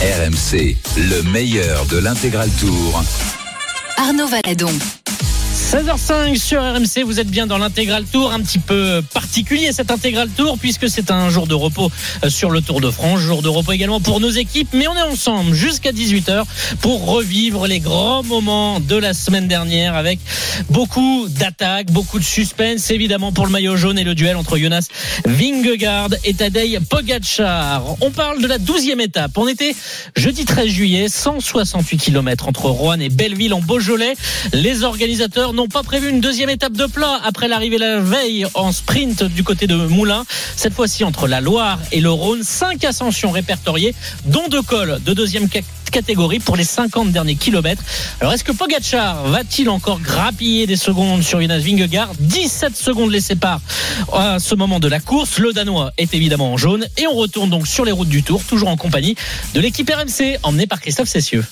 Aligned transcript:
RMC, 0.00 0.76
le 0.98 1.22
meilleur 1.22 1.86
de 1.86 1.96
l'intégral 1.96 2.50
tour. 2.60 3.02
Arnaud 3.96 4.26
Valadon. 4.26 4.68
16h05 5.66 6.38
sur 6.38 6.62
RMC, 6.62 7.02
vous 7.04 7.18
êtes 7.18 7.26
bien 7.26 7.48
dans 7.48 7.58
l'intégral 7.58 8.04
tour, 8.04 8.32
un 8.32 8.40
petit 8.40 8.60
peu 8.60 9.02
particulier 9.12 9.72
cet 9.72 9.90
intégral 9.90 10.28
tour 10.28 10.58
puisque 10.58 10.88
c'est 10.88 11.10
un 11.10 11.28
jour 11.28 11.48
de 11.48 11.54
repos 11.54 11.90
euh, 12.24 12.30
sur 12.30 12.52
le 12.52 12.60
Tour 12.60 12.80
de 12.80 12.88
France, 12.88 13.18
jour 13.18 13.42
de 13.42 13.48
repos 13.48 13.72
également 13.72 14.00
pour 14.00 14.20
nos 14.20 14.30
équipes, 14.30 14.68
mais 14.72 14.86
on 14.86 14.94
est 14.94 15.02
ensemble 15.02 15.54
jusqu'à 15.54 15.90
18h 15.90 16.44
pour 16.80 17.06
revivre 17.06 17.66
les 17.66 17.80
grands 17.80 18.22
moments 18.22 18.78
de 18.78 18.94
la 18.94 19.12
semaine 19.12 19.48
dernière 19.48 19.96
avec 19.96 20.20
beaucoup 20.70 21.26
d'attaques, 21.28 21.90
beaucoup 21.90 22.20
de 22.20 22.24
suspense 22.24 22.88
évidemment 22.92 23.32
pour 23.32 23.44
le 23.44 23.50
maillot 23.50 23.76
jaune 23.76 23.98
et 23.98 24.04
le 24.04 24.14
duel 24.14 24.36
entre 24.36 24.58
Jonas 24.58 24.86
Vingegaard 25.24 26.10
et 26.22 26.34
Tadej 26.34 26.78
Pogacar. 26.88 27.82
On 28.02 28.12
parle 28.12 28.40
de 28.40 28.46
la 28.46 28.58
12e 28.58 29.00
étape. 29.00 29.36
On 29.36 29.48
était 29.48 29.74
jeudi 30.14 30.44
13 30.44 30.68
juillet, 30.68 31.08
168 31.08 31.98
km 31.98 32.46
entre 32.46 32.66
Rouen 32.66 33.00
et 33.00 33.08
Belleville 33.08 33.52
en 33.52 33.60
Beaujolais. 33.60 34.14
Les 34.52 34.84
organisateurs 34.84 35.54
n'ont 35.56 35.68
pas 35.68 35.82
prévu 35.82 36.10
une 36.10 36.20
deuxième 36.20 36.50
étape 36.50 36.74
de 36.74 36.84
plat 36.84 37.18
après 37.24 37.48
l'arrivée 37.48 37.78
la 37.78 37.98
veille 37.98 38.46
en 38.52 38.72
sprint 38.72 39.24
du 39.24 39.42
côté 39.42 39.66
de 39.66 39.74
Moulins. 39.74 40.24
Cette 40.54 40.74
fois-ci 40.74 41.02
entre 41.02 41.26
la 41.26 41.40
Loire 41.40 41.78
et 41.92 42.02
le 42.02 42.10
Rhône, 42.10 42.42
cinq 42.42 42.84
ascensions 42.84 43.30
répertoriées, 43.30 43.94
dont 44.26 44.48
deux 44.48 44.60
cols 44.60 45.00
de 45.02 45.14
deuxième 45.14 45.48
catégorie 45.90 46.40
pour 46.40 46.56
les 46.56 46.64
50 46.64 47.10
derniers 47.10 47.36
kilomètres. 47.36 47.82
Alors 48.20 48.34
est-ce 48.34 48.44
que 48.44 48.52
Pogacar 48.52 49.24
va-t-il 49.28 49.70
encore 49.70 49.98
grappiller 50.00 50.66
des 50.66 50.76
secondes 50.76 51.22
sur 51.22 51.40
Jonas 51.40 51.58
Vingegaard? 51.60 52.10
17 52.20 52.76
secondes 52.76 53.10
les 53.10 53.20
séparent 53.20 53.62
à 54.12 54.38
ce 54.38 54.54
moment 54.54 54.78
de 54.78 54.88
la 54.88 55.00
course. 55.00 55.38
Le 55.38 55.54
Danois 55.54 55.90
est 55.96 56.12
évidemment 56.12 56.52
en 56.52 56.58
jaune 56.58 56.86
et 56.98 57.06
on 57.06 57.14
retourne 57.14 57.48
donc 57.48 57.66
sur 57.66 57.86
les 57.86 57.92
routes 57.92 58.10
du 58.10 58.22
Tour, 58.22 58.44
toujours 58.44 58.68
en 58.68 58.76
compagnie 58.76 59.14
de 59.54 59.60
l'équipe 59.60 59.90
RMC 59.90 60.38
emmenée 60.42 60.66
par 60.66 60.82
Christophe 60.82 61.08
Cessieux. 61.08 61.46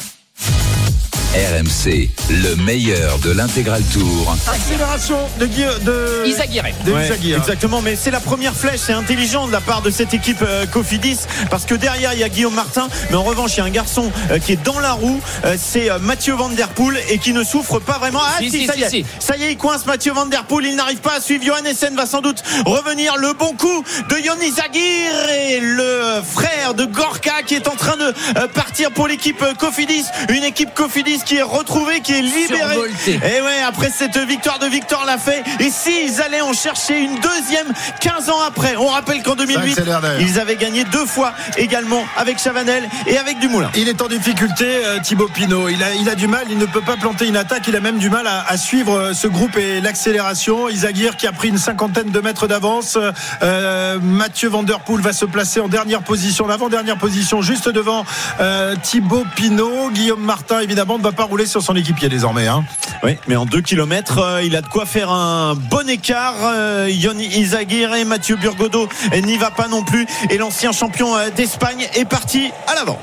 RMC, 1.34 2.10
le 2.30 2.54
meilleur 2.62 3.18
de 3.18 3.32
l'intégral 3.32 3.82
tour. 3.92 4.36
Accélération 4.46 5.18
de 5.40 5.46
Guy, 5.46 5.64
de 5.82 6.22
Isaguirre. 6.26 6.66
de 6.86 6.92
Ouais, 6.92 7.06
Isaguirre. 7.06 7.38
exactement, 7.38 7.82
mais 7.82 7.96
c'est 7.96 8.12
la 8.12 8.20
première 8.20 8.54
flèche, 8.54 8.78
c'est 8.86 8.92
intelligent 8.92 9.48
de 9.48 9.52
la 9.52 9.60
part 9.60 9.82
de 9.82 9.90
cette 9.90 10.14
équipe 10.14 10.42
euh, 10.42 10.64
Cofidis 10.66 11.18
parce 11.50 11.64
que 11.64 11.74
derrière 11.74 12.12
il 12.14 12.20
y 12.20 12.22
a 12.22 12.28
Guillaume 12.28 12.54
Martin, 12.54 12.86
mais 13.10 13.16
en 13.16 13.24
revanche 13.24 13.54
il 13.54 13.58
y 13.58 13.60
a 13.62 13.64
un 13.64 13.70
garçon 13.70 14.12
euh, 14.30 14.38
qui 14.38 14.52
est 14.52 14.62
dans 14.64 14.78
la 14.78 14.92
roue, 14.92 15.20
euh, 15.44 15.56
c'est 15.60 15.90
euh, 15.90 15.98
Mathieu 15.98 16.34
Van 16.34 16.50
Der 16.50 16.68
Poel 16.68 16.98
et 17.10 17.18
qui 17.18 17.32
ne 17.32 17.42
souffre 17.42 17.80
pas 17.80 17.98
vraiment. 17.98 18.20
Ah 18.22 18.36
Si, 18.38 18.50
si, 18.50 18.60
si, 18.60 18.66
ça 18.66 18.74
si, 18.74 18.78
y 18.78 18.82
est, 18.84 18.88
si. 18.90 19.06
ça 19.18 19.36
y 19.36 19.42
est, 19.42 19.50
il 19.52 19.56
coince 19.58 19.86
Mathieu 19.86 20.12
Van 20.12 20.26
Der 20.26 20.44
Poel, 20.44 20.66
il 20.66 20.76
n'arrive 20.76 21.00
pas 21.00 21.14
à 21.16 21.20
suivre. 21.20 21.44
Johan 21.44 21.64
Essen 21.64 21.96
va 21.96 22.06
sans 22.06 22.20
doute 22.20 22.44
revenir. 22.64 23.16
Le 23.16 23.32
bon 23.32 23.54
coup 23.54 23.82
de 24.08 24.16
Yoni 24.24 24.52
Zagir 24.52 25.28
et 25.36 25.58
le 25.58 26.22
frère 26.32 26.74
de 26.74 26.84
Gorka 26.84 27.42
qui 27.44 27.54
est 27.56 27.66
en 27.66 27.74
train 27.74 27.96
de 27.96 28.14
euh, 28.38 28.46
partir 28.54 28.92
pour 28.92 29.08
l'équipe 29.08 29.42
euh, 29.42 29.52
Cofidis, 29.54 30.04
une 30.28 30.44
équipe 30.44 30.72
Cofidis 30.74 31.22
qui 31.24 31.36
est 31.36 31.42
retrouvée, 31.42 32.00
qui 32.00 32.12
est. 32.12 32.24
Survoltée. 32.24 33.14
Et 33.14 33.40
ouais, 33.40 33.60
après 33.66 33.90
cette 33.90 34.16
victoire 34.16 34.58
de 34.58 34.66
Victor 34.66 35.04
Lafay, 35.04 35.42
et 35.60 35.70
s'ils 35.70 36.20
allaient 36.22 36.40
en 36.40 36.52
chercher 36.52 36.98
une 37.00 37.16
deuxième 37.16 37.66
15 38.00 38.30
ans 38.30 38.40
après, 38.46 38.76
on 38.76 38.86
rappelle 38.86 39.22
qu'en 39.22 39.34
2008, 39.34 39.72
accélère 39.72 40.00
d'ailleurs. 40.00 40.20
ils 40.20 40.38
avaient 40.38 40.56
gagné 40.56 40.84
deux 40.84 41.06
fois 41.06 41.32
également 41.56 42.04
avec 42.16 42.38
Chavanel 42.38 42.88
et 43.06 43.18
avec 43.18 43.38
Dumoulin. 43.38 43.70
Il 43.74 43.88
est 43.88 44.00
en 44.02 44.08
difficulté, 44.08 44.64
euh, 44.84 44.98
Thibaut 45.00 45.28
Pinot. 45.28 45.68
Il 45.68 45.82
a, 45.82 45.94
il 45.94 46.08
a 46.08 46.14
du 46.14 46.26
mal, 46.26 46.46
il 46.50 46.58
ne 46.58 46.66
peut 46.66 46.80
pas 46.80 46.96
planter 46.96 47.26
une 47.26 47.36
attaque. 47.36 47.66
Il 47.68 47.76
a 47.76 47.80
même 47.80 47.98
du 47.98 48.10
mal 48.10 48.26
à, 48.26 48.44
à 48.48 48.56
suivre 48.56 48.96
euh, 48.96 49.14
ce 49.14 49.26
groupe 49.26 49.56
et 49.56 49.80
l'accélération. 49.80 50.68
Isaguirre 50.68 51.16
qui 51.16 51.26
a 51.26 51.32
pris 51.32 51.48
une 51.48 51.58
cinquantaine 51.58 52.10
de 52.10 52.20
mètres 52.20 52.46
d'avance. 52.46 52.98
Euh, 53.42 53.98
Mathieu 54.02 54.48
Van 54.48 54.62
Der 54.62 54.80
Poel 54.80 55.00
va 55.00 55.12
se 55.12 55.24
placer 55.24 55.60
en 55.60 55.68
dernière 55.68 56.02
position, 56.02 56.46
l'avant-dernière 56.46 56.96
position, 56.96 57.42
juste 57.42 57.68
devant 57.68 58.04
euh, 58.40 58.74
Thibaut 58.82 59.24
Pinot. 59.36 59.90
Guillaume 59.90 60.22
Martin, 60.22 60.60
évidemment, 60.60 60.98
ne 60.98 61.02
va 61.02 61.12
pas 61.14 61.24
rouler 61.24 61.46
sur 61.46 61.62
son 61.62 61.74
équipier 61.76 62.08
désormais. 62.08 62.46
Hein. 62.46 62.64
Oui, 63.02 63.16
mais 63.26 63.36
en 63.36 63.46
2 63.46 63.60
km, 63.60 64.40
il 64.44 64.54
a 64.56 64.62
de 64.62 64.68
quoi 64.68 64.86
faire 64.86 65.10
un 65.10 65.54
bon 65.54 65.88
écart. 65.88 66.34
Euh, 66.42 66.88
Yoni 66.90 67.26
Izaguirre 67.26 67.94
et 67.94 68.04
Mathieu 68.04 68.36
Burgodo 68.36 68.88
euh, 69.12 69.20
n'y 69.20 69.36
va 69.36 69.50
pas 69.50 69.68
non 69.68 69.82
plus. 69.82 70.06
Et 70.30 70.38
l'ancien 70.38 70.72
champion 70.72 71.16
euh, 71.16 71.30
d'Espagne 71.30 71.86
est 71.94 72.04
parti 72.04 72.50
à 72.66 72.74
l'avant. 72.74 72.98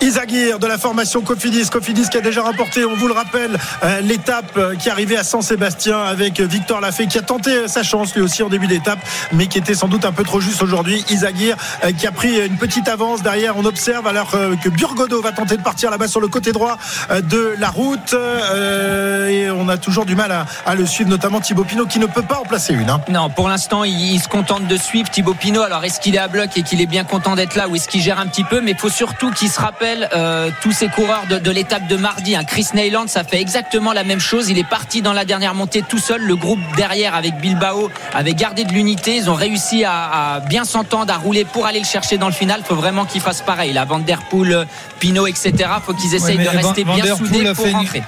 Isaguirre 0.00 0.58
de 0.58 0.66
la 0.66 0.78
formation 0.78 1.20
Cofidis. 1.22 1.68
Cofidis 1.70 2.08
qui 2.10 2.18
a 2.18 2.20
déjà 2.20 2.42
remporté, 2.42 2.84
on 2.84 2.94
vous 2.96 3.06
le 3.06 3.14
rappelle, 3.14 3.58
euh, 3.84 4.00
l'étape 4.00 4.56
euh, 4.56 4.74
qui 4.74 4.90
arrivait 4.90 5.16
à 5.16 5.24
San-Sébastien 5.24 5.98
avec 5.98 6.40
euh, 6.40 6.46
Victor 6.46 6.80
Lafay 6.80 7.06
qui 7.06 7.18
a 7.18 7.22
tenté 7.22 7.50
euh, 7.50 7.68
sa 7.68 7.82
chance 7.82 8.14
lui 8.14 8.22
aussi 8.22 8.42
en 8.42 8.48
début 8.48 8.66
d'étape, 8.66 8.98
mais 9.32 9.46
qui 9.46 9.58
était 9.58 9.74
sans 9.74 9.88
doute 9.88 10.04
un 10.04 10.12
peu 10.12 10.24
trop 10.24 10.40
juste 10.40 10.62
aujourd'hui. 10.62 11.04
Isaguirre 11.10 11.56
euh, 11.84 11.92
qui 11.92 12.06
a 12.06 12.12
pris 12.12 12.44
une 12.44 12.56
petite 12.56 12.88
avance 12.88 13.22
derrière, 13.22 13.56
on 13.56 13.64
observe 13.64 14.06
alors 14.06 14.30
euh, 14.34 14.56
que 14.56 14.68
Burgodo 14.68 15.20
va 15.22 15.32
tenter 15.32 15.56
de 15.56 15.62
partir 15.62 15.90
là-bas 15.90 16.08
sur 16.08 16.20
le 16.20 16.28
côté 16.28 16.52
droit 16.52 16.78
euh, 17.10 17.20
de 17.20 17.51
la 17.58 17.70
route. 17.70 18.14
euh, 18.14 19.28
Et 19.28 19.50
on 19.50 19.68
a 19.68 19.76
toujours 19.76 20.04
du 20.04 20.14
mal 20.14 20.32
à, 20.32 20.46
à 20.66 20.74
le 20.74 20.86
suivre, 20.86 21.10
notamment 21.10 21.40
Thibaut 21.40 21.64
Pinot 21.64 21.86
qui 21.86 21.98
ne 21.98 22.06
peut 22.06 22.22
pas 22.22 22.38
en 22.38 22.44
placer 22.44 22.74
une. 22.74 22.90
hein. 22.90 23.00
Non, 23.08 23.30
pour 23.30 23.48
l'instant, 23.48 23.84
il, 23.84 24.14
il 24.14 24.20
se 24.20 24.28
contente 24.28 24.66
de 24.66 24.76
suivre 24.76 25.08
Thibaut 25.10 25.34
Pinot. 25.34 25.62
Alors, 25.62 25.84
est-ce 25.84 26.00
qu'il 26.00 26.14
est 26.14 26.18
à 26.18 26.28
bloc 26.28 26.50
et 26.56 26.62
qu'il 26.62 26.80
est 26.80 26.86
bien 26.86 27.04
content 27.04 27.34
d'être 27.36 27.54
là 27.56 27.68
ou 27.68 27.76
est-ce 27.76 27.88
qu'il 27.88 28.02
gère 28.02 28.18
un 28.20 28.26
petit 28.26 28.44
peu? 28.44 28.60
Mais 28.60 28.72
il 28.72 28.76
faut 28.78 28.88
surtout 28.88 29.30
qu'il 29.30 29.48
se 29.50 29.60
rappelle 29.60 30.08
euh, 30.14 30.50
tous 30.62 30.72
ces 30.72 30.88
coureurs 30.88 31.24
de, 31.28 31.38
de 31.38 31.50
l'étape 31.50 31.86
de 31.86 31.96
mardi. 31.96 32.36
hein. 32.36 32.44
Chris 32.44 32.68
Neyland, 32.74 33.06
ça 33.06 33.24
fait 33.24 33.40
exactement 33.40 33.92
la 33.92 34.04
même 34.04 34.20
chose. 34.20 34.48
Il 34.50 34.58
est 34.58 34.68
parti 34.68 35.02
dans 35.02 35.12
la 35.12 35.24
dernière 35.24 35.54
montée 35.54 35.82
tout 35.82 35.98
seul. 35.98 36.22
Le 36.22 36.36
groupe 36.36 36.60
derrière 36.76 37.14
avec 37.14 37.36
Bilbao 37.38 37.90
avait 38.14 38.34
gardé 38.34 38.64
de 38.64 38.72
l'unité. 38.72 39.16
Ils 39.16 39.30
ont 39.30 39.34
réussi 39.34 39.84
à, 39.84 40.34
à 40.36 40.40
bien 40.40 40.64
s'entendre, 40.64 41.12
à 41.12 41.16
rouler 41.16 41.44
pour 41.44 41.66
aller 41.66 41.78
le 41.80 41.84
chercher 41.86 42.18
dans 42.18 42.26
le 42.26 42.32
final. 42.32 42.60
Il 42.60 42.66
faut 42.66 42.74
vraiment 42.76 43.04
qu'ils 43.04 43.20
fassent 43.20 43.42
pareil. 43.42 43.72
La 43.72 43.84
Van 43.84 43.98
Der 43.98 44.18
Poel, 44.30 44.66
Pinot, 44.98 45.26
etc. 45.26 45.52
Il 45.58 45.66
faut 45.84 45.94
qu'ils 45.94 46.14
essayent 46.14 46.36
Ouais, 46.38 46.44
de 46.44 46.50
Van- 46.50 46.68
rester 46.68 46.84
Van 46.84 46.94
bien 46.94 47.04
Der 47.04 47.16
Poel 47.16 47.28
a 47.40 47.54
fait 47.54 47.70
une-. 47.70 48.04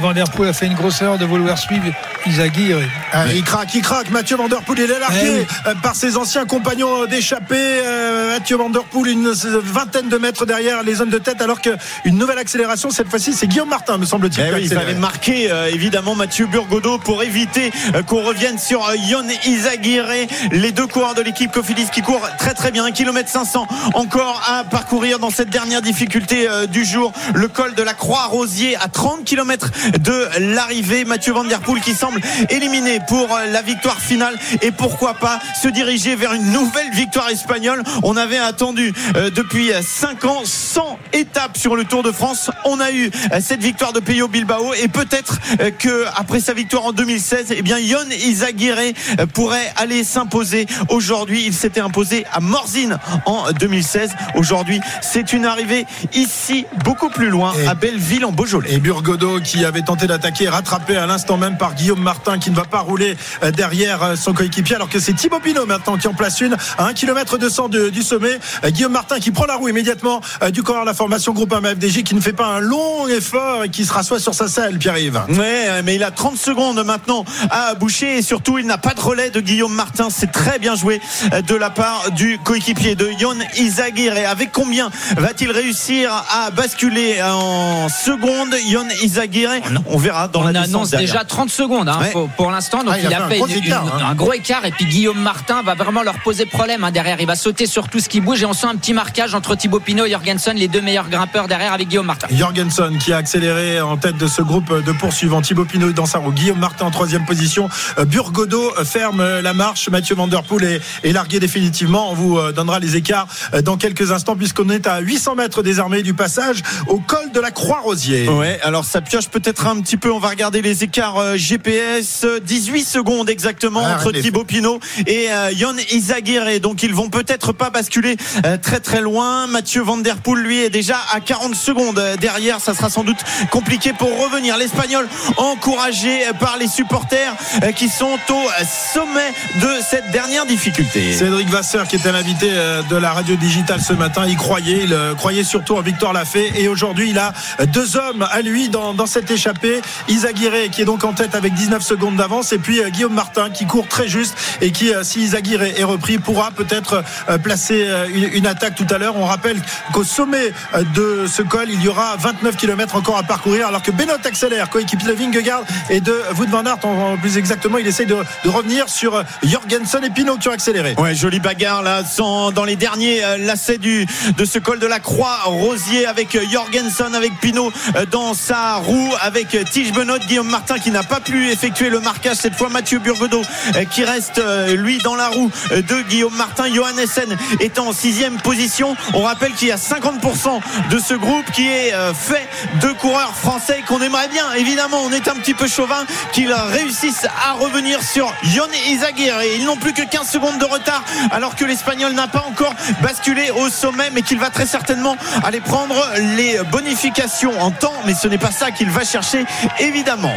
Van 0.00 0.12
Der 0.12 0.24
Poel 0.30 0.48
a 0.48 0.52
fait 0.52 0.66
une 0.66 0.74
grosse 0.74 1.00
erreur 1.02 1.18
de 1.18 1.24
vouloir 1.24 1.58
suivre 1.58 1.92
Isaguirre. 2.26 2.78
Ah, 3.12 3.24
Il 3.34 3.42
craque, 3.44 3.74
il 3.74 3.82
craque. 3.82 4.10
Mathieu 4.10 4.36
Van 4.36 4.48
Der 4.48 4.60
Poel, 4.62 4.80
il 4.80 4.90
est 4.90 4.98
largué 4.98 5.18
Eh 5.24 5.30
oui. 5.40 5.46
euh, 5.66 5.74
par 5.82 5.94
ses 5.96 6.16
anciens 6.16 6.44
compagnons 6.46 7.06
d'échappée. 7.06 7.56
Euh, 7.58 8.34
Mathieu 8.38 8.56
Van 8.56 8.70
Der 8.70 8.84
Poel, 8.84 9.10
une 9.12 9.30
vingtaine 9.30 10.08
de 10.08 10.16
mètres 10.18 10.46
derrière 10.46 10.82
les 10.82 11.00
hommes 11.00 11.10
de 11.10 11.18
tête, 11.18 11.40
alors 11.42 11.60
qu'une 11.60 12.16
nouvelle 12.18 12.38
accélération, 12.38 12.90
cette 12.90 13.08
fois-ci, 13.08 13.32
c'est 13.32 13.46
Guillaume 13.46 13.68
Martin, 13.68 13.98
me 13.98 14.06
semble-t-il. 14.06 14.46
Eh 14.48 14.54
oui, 14.54 14.60
il 14.64 14.68
fallait 14.72 14.94
marquer 14.94 15.50
euh, 15.50 15.68
évidemment 15.72 16.14
Mathieu 16.14 16.46
Burgodo 16.46 16.98
pour 16.98 17.22
éviter 17.22 17.70
euh, 17.94 18.02
qu'on 18.02 18.22
revienne 18.22 18.58
sur 18.58 18.86
euh, 18.88 18.94
Yon 18.96 19.24
Izaguirre. 19.46 20.08
Les 20.52 20.72
deux 20.72 20.86
coureurs 20.86 21.14
de 21.14 21.22
l'équipe 21.22 21.50
Cofidis 21.52 21.88
qui 21.92 22.02
courent 22.02 22.28
très 22.38 22.54
très 22.54 22.70
bien. 22.70 22.84
1 22.84 22.92
km 22.92 23.28
500 23.28 23.66
encore 23.94 24.42
à 24.48 24.64
parcourir 24.64 25.18
dans 25.18 25.30
cette 25.30 25.50
dernière 25.50 25.82
difficulté 25.82 26.48
euh, 26.48 26.66
du 26.66 26.84
jour. 26.84 27.12
Le 27.34 27.48
col 27.48 27.74
de 27.74 27.82
la 27.82 27.94
Croix-Rosier 27.94 28.76
à 28.76 28.88
30 28.88 29.24
km 29.24 29.70
de 30.00 30.28
l'arrivée. 30.54 31.04
Mathieu 31.04 31.32
Van 31.32 31.44
Der 31.44 31.60
Poel 31.60 31.80
qui 31.80 31.94
semble 31.94 32.11
éliminé 32.50 33.00
pour 33.08 33.34
euh, 33.34 33.46
la 33.50 33.62
victoire 33.62 33.98
finale. 34.00 34.34
Et 34.62 34.70
pourquoi 34.70 35.14
pas 35.14 35.38
se 35.60 35.68
diriger 35.68 36.14
vers 36.16 36.32
une 36.32 36.50
nouvelle 36.52 36.90
victoire 36.92 37.28
espagnole. 37.30 37.82
On 38.02 38.16
avait 38.16 38.38
attendu 38.38 38.92
euh, 39.16 39.30
depuis 39.30 39.70
5 39.82 40.24
ans 40.24 40.42
100 40.44 40.98
étapes 41.12 41.56
sur 41.56 41.76
le 41.76 41.84
Tour 41.84 42.02
de 42.02 42.12
France. 42.12 42.50
On 42.64 42.80
a 42.80 42.90
eu 42.92 43.10
euh, 43.32 43.40
cette 43.40 43.62
victoire 43.62 43.92
de 43.92 44.00
Peyo 44.00 44.28
Bilbao 44.28 44.74
et 44.74 44.88
peut-être 44.88 45.38
euh, 45.60 45.70
que 45.70 46.04
après 46.16 46.40
sa 46.40 46.54
victoire 46.54 46.86
en 46.86 46.92
2016, 46.92 47.46
eh 47.56 47.62
bien 47.62 47.78
Yon 47.78 47.98
Izaguirre 48.10 48.78
euh, 49.18 49.26
pourrait 49.26 49.72
aller 49.76 50.04
s'imposer. 50.04 50.66
Aujourd'hui, 50.88 51.44
il 51.46 51.54
s'était 51.54 51.80
imposé 51.80 52.24
à 52.32 52.40
Morzine 52.40 52.98
en 53.26 53.50
2016. 53.52 54.10
Aujourd'hui, 54.34 54.80
c'est 55.00 55.32
une 55.32 55.46
arrivée 55.46 55.86
ici 56.14 56.66
beaucoup 56.84 57.08
plus 57.08 57.28
loin 57.28 57.52
Et- 57.62 57.66
à 57.66 57.74
Belleville 57.74 58.24
en 58.24 58.32
Beaujolais. 58.32 58.72
Et 58.72 58.78
Burgodo 58.78 59.40
qui 59.40 59.64
avait 59.64 59.82
tenté 59.82 60.06
d'attaquer, 60.06 60.48
rattrapé 60.48 60.96
à 60.96 61.06
l'instant 61.06 61.36
même 61.36 61.56
par 61.56 61.74
Guillaume 61.74 62.01
Martin 62.02 62.38
qui 62.38 62.50
ne 62.50 62.56
va 62.56 62.64
pas 62.64 62.80
rouler 62.80 63.16
derrière 63.56 64.16
son 64.16 64.32
coéquipier 64.32 64.76
alors 64.76 64.88
que 64.88 64.98
c'est 64.98 65.12
Thibaut 65.12 65.40
Pinot 65.40 65.66
maintenant 65.66 65.96
qui 65.96 66.08
en 66.08 66.14
place 66.14 66.40
une 66.40 66.56
à 66.78 66.86
1 66.86 66.94
km 66.94 67.38
200 67.38 67.68
du 67.68 68.02
sommet. 68.02 68.38
Guillaume 68.66 68.92
Martin 68.92 69.18
qui 69.18 69.30
prend 69.30 69.46
la 69.46 69.56
roue 69.56 69.68
immédiatement 69.68 70.20
du 70.52 70.62
corps 70.62 70.82
de 70.82 70.86
la 70.86 70.94
formation 70.94 71.32
groupe 71.32 71.52
1 71.52 71.76
FDJ 71.76 72.02
qui 72.02 72.14
ne 72.14 72.20
fait 72.20 72.32
pas 72.32 72.46
un 72.46 72.60
long 72.60 73.08
effort 73.08 73.64
et 73.64 73.68
qui 73.68 73.84
se 73.84 73.92
rassoit 73.92 74.18
sur 74.18 74.34
sa 74.34 74.48
selle, 74.48 74.78
Pierre-Yves. 74.78 75.22
Ouais, 75.30 75.82
mais 75.84 75.94
il 75.94 76.04
a 76.04 76.10
30 76.10 76.36
secondes 76.36 76.82
maintenant 76.84 77.24
à 77.50 77.74
boucher 77.74 78.18
et 78.18 78.22
surtout 78.22 78.58
il 78.58 78.66
n'a 78.66 78.78
pas 78.78 78.94
de 78.94 79.00
relais 79.00 79.30
de 79.30 79.40
Guillaume 79.40 79.74
Martin. 79.74 80.08
C'est 80.10 80.32
très 80.32 80.58
bien 80.58 80.74
joué 80.74 81.00
de 81.46 81.54
la 81.54 81.70
part 81.70 82.10
du 82.12 82.38
coéquipier 82.44 82.94
de 82.94 83.08
Yon 83.20 83.36
Izagir. 83.56 84.16
Et 84.16 84.24
avec 84.24 84.52
combien 84.52 84.90
va-t-il 85.16 85.50
réussir 85.50 86.10
à 86.30 86.50
basculer 86.50 87.22
en 87.22 87.88
seconde 87.88 88.54
Yon 88.66 88.88
Izagir 89.02 89.50
On 89.86 89.98
verra 89.98 90.28
dans 90.28 90.42
On 90.42 90.48
la 90.48 90.62
annonce 90.62 90.90
déjà 90.90 91.24
30 91.24 91.50
secondes 91.50 91.88
hein, 91.92 91.98
Ouais. 92.00 92.10
pour, 92.12 92.28
pour 92.30 92.50
l'instant. 92.50 92.78
Donc 92.84 92.94
Ah, 92.94 92.98
il, 92.98 93.04
il 93.08 93.14
a, 93.14 93.24
a 93.24 93.28
fait 93.28 93.34
fait 93.36 93.42
un 93.42 93.46
une- 93.46 93.52
gros 93.54 93.64
écart, 93.66 93.82
une- 93.84 94.02
hein. 94.02 94.06
un 94.10 94.14
gros 94.14 94.32
écart. 94.32 94.64
Et 94.64 94.70
puis 94.70 94.84
Guillaume 94.86 95.20
Martin 95.20 95.62
va 95.62 95.74
vraiment 95.74 96.02
leur 96.02 96.18
poser 96.20 96.46
problème 96.46 96.84
hein, 96.84 96.90
derrière. 96.90 97.18
Il 97.20 97.26
va 97.26 97.36
sauter 97.36 97.66
sur 97.66 97.88
tout 97.88 98.00
ce 98.00 98.08
qui 98.08 98.20
bouge. 98.20 98.42
Et 98.42 98.46
on 98.46 98.52
sent 98.52 98.66
un 98.66 98.76
petit 98.76 98.92
marquage 98.94 99.34
entre 99.34 99.54
Thibaut 99.54 99.80
Pinot 99.80 100.06
et 100.06 100.10
Jorgensen, 100.10 100.56
les 100.56 100.68
deux 100.68 100.80
meilleurs 100.80 101.08
grimpeurs 101.08 101.48
derrière 101.48 101.72
avec 101.72 101.88
Guillaume 101.88 102.06
Martin. 102.06 102.28
Jorgensen 102.30 102.98
qui 102.98 103.12
a 103.12 103.16
accéléré 103.18 103.80
en 103.80 103.96
tête 103.96 104.16
de 104.16 104.26
ce 104.26 104.42
groupe 104.42 104.72
de 104.84 104.92
poursuivants. 104.92 105.42
Thibaut 105.42 105.64
Pinot 105.64 105.92
dans 105.92 106.06
sa 106.06 106.18
roue. 106.18 106.32
Guillaume 106.32 106.58
Martin 106.58 106.86
en 106.86 106.90
troisième 106.90 107.24
position. 107.24 107.68
Euh, 107.98 108.04
Burgodo 108.04 108.72
ferme 108.84 109.40
la 109.40 109.52
marche. 109.54 109.88
Mathieu 109.88 110.14
Van 110.14 110.26
Der 110.28 110.42
Poel 110.42 110.64
est, 110.64 110.80
est 111.08 111.12
largué 111.12 111.40
définitivement. 111.40 112.10
On 112.10 112.14
vous 112.14 112.38
euh, 112.38 112.52
donnera 112.52 112.78
les 112.78 112.96
écarts 112.96 113.26
euh, 113.54 113.62
dans 113.62 113.76
quelques 113.76 114.10
instants 114.12 114.36
puisqu'on 114.36 114.68
est 114.70 114.86
à 114.86 115.00
800 115.00 115.34
mètres 115.34 115.62
désormais 115.62 116.02
du 116.02 116.14
passage 116.14 116.62
au 116.88 116.98
col 116.98 117.30
de 117.32 117.40
la 117.40 117.50
Croix-Rosier. 117.50 118.28
Ouais, 118.28 118.58
alors 118.62 118.84
ça 118.84 119.00
pioche 119.00 119.28
peut-être 119.28 119.66
un 119.66 119.80
petit 119.80 119.96
peu. 119.96 120.10
On 120.12 120.18
va 120.18 120.28
regarder 120.28 120.62
les 120.62 120.84
écarts 120.84 121.18
euh, 121.18 121.36
GPS. 121.36 121.81
Euh, 121.82 122.40
18 122.40 122.84
secondes 122.84 123.30
exactement 123.30 123.82
Ah, 123.84 123.96
entre 123.96 124.12
Thibaut 124.12 124.44
Pinot 124.44 124.80
et 125.06 125.30
euh, 125.30 125.50
Yon 125.52 125.74
Izagirre. 125.92 126.60
Donc 126.60 126.82
ils 126.82 126.94
vont 126.94 127.08
peut-être 127.08 127.52
pas 127.52 127.70
basculer 127.70 128.16
euh, 128.44 128.56
très 128.56 128.80
très 128.80 129.00
loin. 129.00 129.46
Mathieu 129.46 129.82
Van 129.82 129.98
Der 129.98 130.16
Poel 130.16 130.42
lui 130.42 130.60
est 130.60 130.70
déjà 130.70 130.98
à 131.12 131.20
40 131.20 131.54
secondes 131.54 131.98
euh, 131.98 132.16
derrière. 132.16 132.60
Ça 132.60 132.74
sera 132.74 132.90
sans 132.90 133.04
doute 133.04 133.18
compliqué 133.50 133.92
pour 133.92 134.10
revenir. 134.22 134.56
L'Espagnol 134.56 135.08
encouragé 135.36 136.22
par 136.40 136.56
les 136.58 136.68
supporters 136.68 137.34
euh, 137.62 137.72
qui 137.72 137.88
sont 137.88 138.18
au 138.30 138.48
sommet 138.92 139.32
de 139.60 139.68
cette 139.88 140.10
dernière 140.10 140.46
difficulté. 140.46 141.12
Cédric 141.12 141.48
Vasseur 141.48 141.86
qui 141.86 141.96
était 141.96 142.12
l'invité 142.12 142.48
euh, 142.50 142.82
de 142.82 142.96
la 142.96 143.12
radio 143.12 143.36
digitale 143.36 143.80
ce 143.80 143.92
matin, 143.92 144.24
il 144.26 144.36
croyait, 144.36 144.80
il 144.84 144.92
euh, 144.92 145.14
croyait 145.14 145.44
surtout 145.44 145.76
en 145.76 145.80
Victor 145.80 146.12
Lafay 146.12 146.52
et 146.56 146.68
aujourd'hui 146.68 147.10
il 147.10 147.18
a 147.18 147.32
deux 147.68 147.96
hommes 147.96 148.26
à 148.30 148.42
lui 148.42 148.68
dans, 148.68 148.94
dans 148.94 149.06
cette 149.06 149.30
échappée, 149.30 149.80
Isaguirre 150.08 150.70
qui 150.70 150.82
est 150.82 150.84
donc 150.84 151.04
en 151.04 151.12
tête 151.12 151.34
avec 151.34 151.54
19 151.54 151.71
secondes 151.80 152.16
d'avance 152.16 152.52
et 152.52 152.58
puis 152.58 152.80
euh, 152.80 152.90
Guillaume 152.90 153.14
Martin 153.14 153.50
qui 153.50 153.66
court 153.66 153.86
très 153.88 154.08
juste 154.08 154.36
et 154.60 154.72
qui 154.72 154.92
euh, 154.92 155.02
si 155.02 155.20
Isaguirre 155.20 155.62
est 155.62 155.84
repris 155.84 156.18
pourra 156.18 156.50
peut-être 156.50 157.02
euh, 157.28 157.38
placer 157.38 157.88
une, 158.14 158.46
attaque 158.46 158.74
tout 158.74 158.86
à 158.90 158.98
l'heure. 158.98 159.16
On 159.16 159.24
rappelle 159.24 159.60
qu'au 159.92 160.04
sommet 160.04 160.52
de 160.94 161.26
ce 161.26 161.42
col 161.42 161.68
il 161.70 161.82
y 161.82 161.88
aura 161.88 162.16
29 162.16 162.56
km 162.56 162.96
encore 162.96 163.16
à 163.16 163.22
parcourir 163.22 163.68
alors 163.68 163.82
que 163.82 163.90
Benoît 163.90 164.18
accélère, 164.24 164.68
coéquipier 164.68 165.08
de 165.08 165.12
Vingegaard 165.12 165.62
et 165.90 166.00
de 166.00 166.14
Wout 166.36 166.48
van 166.50 166.64
Aert 166.66 166.78
plus 167.20 167.38
exactement 167.38 167.78
il 167.78 167.86
essaye 167.86 168.06
de, 168.06 168.16
revenir 168.44 168.88
sur 168.88 169.22
Jorgensen 169.42 170.04
et 170.04 170.10
Pinot 170.10 170.36
qui 170.36 170.48
ont 170.48 170.52
accéléré. 170.52 170.94
Ouais, 170.98 171.14
jolie 171.14 171.40
bagarre 171.40 171.82
là, 171.82 172.04
sans- 172.04 172.50
dans 172.52 172.64
les 172.64 172.76
derniers 172.76 173.20
lacets 173.38 173.78
du 173.78 174.06
de 174.36 174.44
ce 174.44 174.58
col 174.58 174.78
de 174.78 174.86
la 174.86 175.00
Croix 175.00 175.38
Rosier 175.44 176.06
avec 176.06 176.36
Jorgensen, 176.50 177.14
avec 177.14 177.38
Pinot 177.40 177.72
dans 178.10 178.34
sa 178.34 178.76
roue, 178.76 179.12
avec 179.20 179.56
Tige 179.70 179.92
Benoît, 179.92 180.18
Guillaume 180.18 180.50
Martin 180.50 180.78
qui 180.78 180.90
n'a 180.90 181.02
pas 181.02 181.20
pu 181.20 181.54
effectuer 181.62 181.90
le 181.90 182.00
marquage 182.00 182.38
cette 182.38 182.56
fois, 182.56 182.68
Mathieu 182.70 182.98
Burgodeau 182.98 183.44
euh, 183.76 183.84
qui 183.84 184.02
reste 184.02 184.38
euh, 184.38 184.74
lui 184.74 184.98
dans 184.98 185.14
la 185.14 185.28
roue 185.28 185.48
euh, 185.70 185.80
de 185.80 186.02
Guillaume 186.02 186.34
Martin, 186.34 186.64
Johan 186.74 186.96
Essen 186.98 187.36
est 187.60 187.78
en 187.78 187.92
sixième 187.92 188.40
position. 188.40 188.96
On 189.14 189.22
rappelle 189.22 189.52
qu'il 189.52 189.68
y 189.68 189.70
a 189.70 189.76
50% 189.76 190.60
de 190.90 190.98
ce 190.98 191.14
groupe 191.14 191.48
qui 191.52 191.68
est 191.68 191.92
fait 192.14 192.48
de 192.80 192.88
coureurs 192.92 193.36
français 193.36 193.84
qu'on 193.86 194.00
aimerait 194.00 194.26
bien, 194.26 194.52
évidemment, 194.54 195.02
on 195.04 195.12
est 195.12 195.28
un 195.28 195.34
petit 195.34 195.54
peu 195.54 195.68
chauvin 195.68 196.04
qu'ils 196.32 196.52
réussissent 196.52 197.26
à 197.46 197.52
revenir 197.52 198.02
sur 198.02 198.34
Yon 198.42 198.66
Izagir 198.88 199.40
et 199.40 199.56
ils 199.56 199.64
n'ont 199.64 199.76
plus 199.76 199.92
que 199.92 200.02
15 200.02 200.28
secondes 200.28 200.58
de 200.58 200.64
retard 200.64 201.04
alors 201.30 201.54
que 201.54 201.64
l'Espagnol 201.64 202.12
n'a 202.12 202.26
pas 202.26 202.44
encore 202.48 202.74
basculé 203.02 203.50
au 203.50 203.68
sommet 203.68 204.10
mais 204.12 204.22
qu'il 204.22 204.38
va 204.40 204.50
très 204.50 204.66
certainement 204.66 205.16
aller 205.44 205.60
prendre 205.60 205.94
les 206.36 206.58
bonifications 206.72 207.60
en 207.60 207.70
temps 207.70 207.94
mais 208.04 208.14
ce 208.14 208.26
n'est 208.26 208.38
pas 208.38 208.50
ça 208.50 208.72
qu'il 208.72 208.90
va 208.90 209.04
chercher 209.04 209.44
évidemment. 209.78 210.34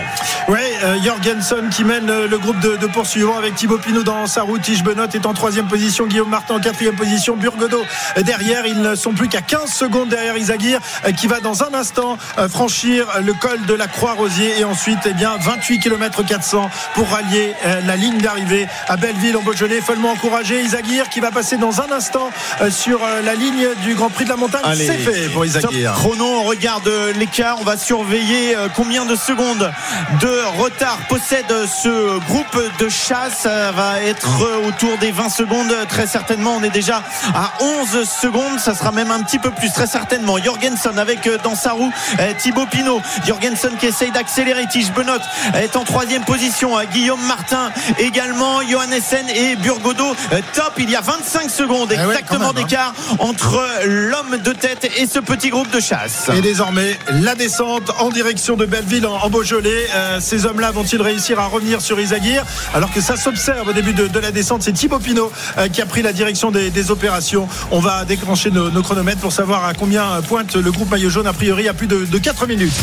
Jorgensen 1.06 1.70
qui 1.70 1.84
mène 1.84 2.10
euh, 2.10 2.28
le 2.28 2.40
groupe 2.40 2.60
de, 2.62 2.78
de 2.78 2.88
poursuivants 2.88 3.38
avec 3.38 3.54
Thibaut 3.54 3.78
Pinot 3.78 4.02
dans 4.02 4.26
sa 4.26 4.42
route. 4.42 4.64
Tige 4.64 4.84
Benoît 4.84 5.06
est 5.14 5.28
en 5.28 5.36
troisième 5.36 5.68
position. 5.68 6.08
Guillaume 6.08 6.30
Martin 6.30 6.56
en 6.56 6.60
quatrième 6.60 6.96
position. 6.96 7.36
Burgodo 7.36 7.86
derrière. 8.24 8.66
Ils 8.66 8.82
ne 8.82 8.96
sont 8.96 9.12
plus 9.12 9.28
qu'à 9.28 9.42
15 9.42 9.72
secondes 9.72 10.10
derrière 10.10 10.36
Isagir 10.36 10.80
euh, 11.06 11.12
qui 11.12 11.28
va 11.28 11.42
dans 11.42 11.62
un 11.62 11.76
instant 11.76 12.18
euh, 12.40 12.50
franchir 12.50 13.06
le 13.24 13.34
col 13.34 13.64
de 13.68 13.76
la 13.76 13.86
Croix-Rosier 13.86 14.60
et 14.60 14.64
ensuite, 14.64 14.98
eh 15.06 15.14
bien, 15.14 15.38
28 15.40 15.78
km 15.78 16.26
400 16.26 16.72
pour 16.96 17.08
rallier 17.10 17.54
la 17.86 17.96
ligne 17.96 18.18
d'arrivée 18.18 18.68
à 18.88 18.98
Belleville 18.98 19.38
en 19.38 19.44
Beaujolais. 19.44 19.82
Follement 19.82 20.12
encouragé. 20.12 20.62
Isagir 20.62 21.10
qui 21.10 21.20
va 21.20 21.30
passer 21.30 21.58
dans 21.58 21.82
un 21.82 21.92
instant 21.92 22.32
sur 22.72 23.00
la 23.24 23.36
ligne 23.36 23.68
du 23.84 23.94
Grand 23.94 24.10
Prix 24.10 24.24
de 24.24 24.30
la 24.30 24.38
Montagne. 24.38 24.64
C'est 24.76 24.98
fait 24.98 25.30
pour 25.30 25.46
Isagir. 25.46 25.94
chrono, 25.94 26.26
on 26.26 26.44
regarde 26.44 26.90
l'écart. 27.16 27.58
On 27.62 27.64
va 27.64 27.78
surveiller 27.78 28.56
combien 28.76 29.06
de 29.06 29.16
secondes 29.16 29.72
de 30.20 30.62
retard 30.62 30.95
possède 31.08 31.46
ce 31.68 32.20
groupe 32.26 32.58
de 32.80 32.90
chasse. 32.90 33.40
Ça 33.42 33.72
va 33.72 34.02
être 34.02 34.66
autour 34.68 34.98
des 34.98 35.12
20 35.12 35.30
secondes. 35.30 35.74
Très 35.90 36.08
certainement, 36.08 36.56
on 36.58 36.64
est 36.64 36.70
déjà 36.70 37.04
à 37.34 37.54
11 37.62 38.04
secondes. 38.04 38.60
Ça 38.60 38.74
sera 38.74 38.92
même 38.92 39.12
un 39.12 39.22
petit 39.22 39.40
peu 39.40 39.52
plus, 39.52 39.72
très 39.72 39.88
certainement. 39.88 40.38
Jorgensen 40.38 40.98
avec 40.98 41.28
euh, 41.28 41.38
dans 41.44 41.56
sa 41.56 41.72
roue 41.72 41.92
euh, 42.20 42.34
Thibaut 42.38 42.66
Pinot. 42.66 43.02
Jorgensen 43.26 43.72
qui 43.80 43.88
essaye 43.88 44.12
d'accélérer. 44.12 44.66
Tige 44.68 44.92
Benoît 44.92 45.20
est 45.56 45.76
en 45.76 45.84
troisième 45.84 46.24
position. 46.24 46.78
Euh, 46.78 46.84
Guillaume 46.92 47.24
Martin 47.26 47.72
également. 48.00 48.62
Johan 48.62 48.92
Essen 48.92 49.30
et 49.30 49.56
Burgodo. 49.56 50.16
Top, 50.54 50.74
il 50.78 50.90
y 50.90 50.96
a 50.96 51.02
25 51.02 51.50
secondes 51.50 51.90
Eh 51.92 51.98
ouais, 51.98 52.14
exactement 52.14 52.50
hein. 52.50 52.54
d'écart 52.54 52.94
entre 53.20 53.64
l'homme 53.86 54.38
de 54.38 54.52
tête 54.52 54.90
et 54.98 55.08
ce 55.08 55.20
petit 55.20 55.50
groupe 55.50 55.70
de 55.72 55.80
chasse. 55.80 56.30
Et 56.36 56.42
désormais, 56.42 56.98
la 57.10 57.36
descente 57.36 57.92
en 58.00 58.10
direction 58.10 58.56
de 58.56 58.66
Belleville 58.66 59.06
en, 59.06 59.30
Beaujolais. 59.30 59.88
Euh, 59.96 60.20
ces 60.20 60.46
hommes-là 60.46 60.72
vont-ils 60.86 61.02
réussir 61.02 61.40
à 61.40 61.48
revenir 61.48 61.82
sur 61.82 62.00
Isagir 62.00 62.46
Alors 62.76 62.92
que 62.92 63.02
ça 63.02 63.16
s'observe 63.18 63.68
au 63.68 63.74
début 63.74 63.94
de, 63.94 64.20
la 64.20 64.32
descente. 64.32 64.62
C'est 64.62 64.72
Thibaut 64.72 65.00
Pinot 65.00 65.32
euh, 65.58 65.68
qui 65.68 65.82
a 65.82 65.88
pris 65.88 66.04
la 66.04 66.14
direction 66.14 66.52
des, 66.52 66.92
opérations. 66.92 67.48
On 67.72 67.80
va 67.80 68.06
déclencher 68.06 68.52
nos, 68.52 68.70
nos 68.70 68.84
chronomètres 68.84 69.22
pour 69.22 69.32
savoir 69.32 69.66
à 69.66 69.74
combien 69.74 70.22
pointe 70.22 70.56
le 70.56 70.72
groupe 70.72 70.92
maillot 70.92 71.10
jaune. 71.10 71.26
A 71.26 71.34
priori, 71.34 71.68
à 71.68 71.74
plus 71.74 71.88
de, 71.88 72.06
de 72.06 72.18
4 72.20 72.46
minutes. 72.46 72.74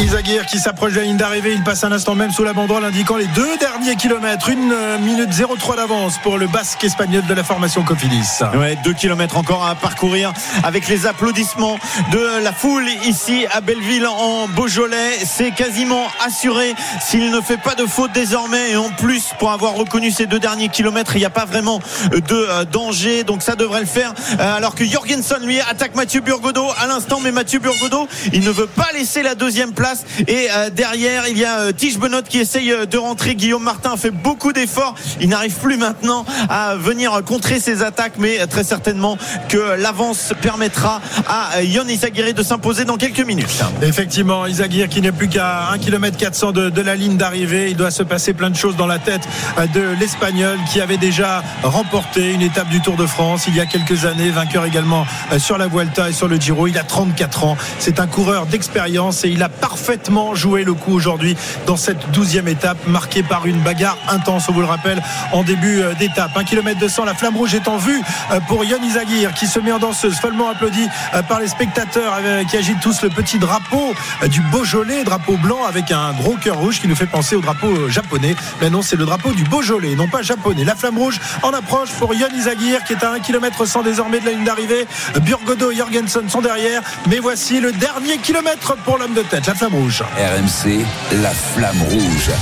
Isagir 0.00 0.46
qui 0.46 0.58
s'approche 0.58 0.92
de 0.94 0.98
la 0.98 1.04
ligne 1.04 1.16
d'arrivée, 1.16 1.52
il 1.52 1.62
passe 1.62 1.84
un 1.84 1.92
instant 1.92 2.16
même 2.16 2.32
sous 2.32 2.42
la 2.42 2.52
banderole 2.52 2.84
indiquant 2.84 3.16
les 3.16 3.26
deux 3.28 3.56
derniers 3.58 3.94
kilomètres, 3.94 4.48
une 4.48 4.74
minute 5.00 5.30
03 5.30 5.76
d'avance 5.76 6.18
pour 6.18 6.38
le 6.38 6.48
basque 6.48 6.82
espagnol 6.82 7.24
de 7.26 7.34
la 7.34 7.44
formation 7.44 7.84
Cofidis. 7.84 8.40
Ouais, 8.54 8.76
deux 8.82 8.94
kilomètres 8.94 9.36
encore 9.36 9.64
à 9.64 9.76
parcourir 9.76 10.32
avec 10.64 10.88
les 10.88 11.06
applaudissements 11.06 11.78
de 12.10 12.42
la 12.42 12.52
foule 12.52 12.88
ici 13.06 13.46
à 13.52 13.60
Belleville 13.60 14.06
en 14.06 14.48
Beaujolais. 14.48 15.18
C'est 15.24 15.52
quasiment 15.52 16.08
assuré 16.26 16.74
s'il 17.00 17.30
ne 17.30 17.40
fait 17.40 17.58
pas 17.58 17.76
de 17.76 17.86
faute 17.86 18.10
désormais. 18.12 18.72
Et 18.72 18.76
en 18.76 18.90
plus, 18.90 19.26
pour 19.38 19.52
avoir 19.52 19.74
reconnu 19.74 20.10
ces 20.10 20.26
deux 20.26 20.40
derniers 20.40 20.68
kilomètres, 20.68 21.14
il 21.14 21.20
n'y 21.20 21.24
a 21.26 21.30
pas 21.30 21.44
vraiment 21.44 21.78
de 22.10 22.22
euh, 22.32 22.64
danger. 22.64 23.22
Donc 23.22 23.42
ça 23.42 23.54
devrait 23.54 23.80
le 23.80 23.86
faire. 23.86 24.14
Euh, 24.40 24.56
Alors 24.56 24.74
que 24.74 24.84
Jorgensen, 24.84 25.38
lui, 25.44 25.60
attaque 25.60 25.94
Mathieu 25.94 26.20
Burgodo 26.22 26.66
à 26.80 26.88
l'instant. 26.88 27.20
Mais 27.22 27.30
Mathieu 27.30 27.60
Burgodo, 27.60 28.08
il 28.32 28.40
ne 28.40 28.50
veut 28.50 28.66
pas 28.66 28.88
laisser 28.94 29.22
la 29.22 29.36
deuxième 29.36 29.72
place. 29.72 29.91
Et 30.28 30.48
euh, 30.50 30.70
derrière, 30.70 31.24
il 31.28 31.38
y 31.38 31.44
a 31.44 31.60
euh, 31.60 31.72
Tige 31.72 31.98
Benoît 31.98 32.22
qui 32.22 32.38
essaye 32.38 32.72
euh, 32.72 32.86
de 32.86 32.98
rentrer. 32.98 33.34
Guillaume 33.34 33.62
Martin 33.62 33.96
fait 33.96 34.10
beaucoup 34.10 34.52
d'efforts. 34.52 34.94
Il 35.20 35.28
n'arrive 35.28 35.54
plus 35.54 35.76
maintenant 35.76 36.24
à 36.48 36.76
venir 36.76 37.20
contrer 37.24 37.60
ses 37.60 37.82
attaques. 37.82 38.14
Mais 38.18 38.46
très 38.46 38.64
certainement 38.64 39.16
que 39.48 39.76
l'avance 39.78 40.32
permettra 40.40 41.00
à 41.28 41.62
Yon 41.62 41.86
Isagire 41.88 42.34
de 42.34 42.42
s'imposer 42.42 42.84
dans 42.84 42.96
quelques 42.96 43.24
minutes. 43.24 43.62
Effectivement, 43.82 44.46
Isagir 44.46 44.88
qui 44.88 45.00
n'est 45.00 45.12
plus 45.12 45.28
qu'à 45.28 45.70
1 45.72 45.78
km 45.78 46.16
400 46.16 46.52
de, 46.52 46.70
de 46.70 46.80
la 46.80 46.94
ligne 46.94 47.16
d'arrivée. 47.16 47.70
Il 47.70 47.76
doit 47.76 47.90
se 47.90 48.02
passer 48.02 48.32
plein 48.32 48.50
de 48.50 48.56
choses 48.56 48.76
dans 48.76 48.86
la 48.86 48.98
tête 48.98 49.22
de 49.74 49.80
l'Espagnol 49.98 50.58
qui 50.70 50.80
avait 50.80 50.96
déjà 50.96 51.42
remporté 51.62 52.32
une 52.32 52.42
étape 52.42 52.68
du 52.68 52.80
Tour 52.80 52.96
de 52.96 53.06
France 53.06 53.44
il 53.48 53.56
y 53.56 53.60
a 53.60 53.66
quelques 53.66 54.04
années, 54.04 54.30
vainqueur 54.30 54.64
également 54.64 55.06
sur 55.38 55.58
la 55.58 55.66
Vuelta 55.68 56.08
et 56.10 56.12
sur 56.12 56.28
le 56.28 56.36
Giro. 56.36 56.66
Il 56.66 56.78
a 56.78 56.84
34 56.84 57.44
ans. 57.44 57.56
C'est 57.78 58.00
un 58.00 58.06
coureur 58.06 58.46
d'expérience 58.46 59.24
et 59.24 59.28
il 59.28 59.42
a 59.42 59.48
parfaitement 59.48 59.71
parfaitement 59.72 60.34
joué 60.34 60.64
le 60.64 60.74
coup 60.74 60.92
aujourd'hui 60.92 61.34
dans 61.66 61.78
cette 61.78 62.10
douzième 62.10 62.46
étape, 62.46 62.76
marquée 62.86 63.22
par 63.22 63.46
une 63.46 63.58
bagarre 63.60 63.96
intense, 64.10 64.50
on 64.50 64.52
vous 64.52 64.60
le 64.60 64.66
rappelle, 64.66 65.02
en 65.32 65.44
début 65.44 65.80
euh, 65.80 65.94
d'étape. 65.94 66.36
Un 66.36 66.44
kilomètre 66.44 66.78
200, 66.78 67.06
la 67.06 67.14
flamme 67.14 67.38
rouge 67.38 67.54
est 67.54 67.68
en 67.68 67.78
vue 67.78 67.98
euh, 68.32 68.40
pour 68.48 68.66
Yann 68.66 68.84
Izagir 68.84 69.32
qui 69.32 69.46
se 69.46 69.58
met 69.58 69.72
en 69.72 69.78
danseuse, 69.78 70.18
follement 70.18 70.50
applaudi 70.50 70.86
euh, 71.14 71.22
par 71.22 71.40
les 71.40 71.48
spectateurs 71.48 72.18
qui 72.50 72.58
agitent 72.58 72.80
tous 72.82 73.00
le 73.00 73.08
petit 73.08 73.38
drapeau 73.38 73.94
du 74.28 74.42
Beaujolais, 74.42 75.04
drapeau 75.04 75.38
blanc 75.38 75.64
avec 75.64 75.90
un 75.90 76.12
gros 76.12 76.36
cœur 76.36 76.58
rouge 76.58 76.78
qui 76.78 76.86
nous 76.86 76.94
fait 76.94 77.06
penser 77.06 77.34
au 77.34 77.40
drapeau 77.40 77.88
japonais. 77.88 78.36
Mais 78.60 78.68
non, 78.68 78.82
c'est 78.82 78.96
le 78.96 79.06
drapeau 79.06 79.32
du 79.32 79.44
Beaujolais, 79.44 79.94
non 79.94 80.06
pas 80.06 80.20
japonais. 80.20 80.64
La 80.64 80.76
flamme 80.76 80.98
rouge 80.98 81.18
en 81.42 81.50
approche 81.50 81.88
pour 81.92 82.14
Yann 82.14 82.34
Izagir 82.36 82.84
qui 82.84 82.92
est 82.92 83.02
à 83.02 83.12
1 83.12 83.20
km 83.20 83.64
100 83.64 83.84
désormais 83.84 84.20
de 84.20 84.26
la 84.26 84.32
ligne 84.32 84.44
d'arrivée. 84.44 84.86
Burgodo 85.22 85.70
et 85.70 85.76
Jorgensen 85.76 86.28
sont 86.28 86.42
derrière. 86.42 86.82
Mais 87.08 87.20
voici 87.20 87.58
le 87.58 87.72
dernier 87.72 88.18
kilomètre 88.18 88.76
pour 88.84 88.98
l'homme 88.98 89.14
de 89.14 89.22
tête, 89.22 89.48
RMC, 90.16 90.84
la 91.22 91.30
flamme 91.30 91.82
rouge 91.82 92.32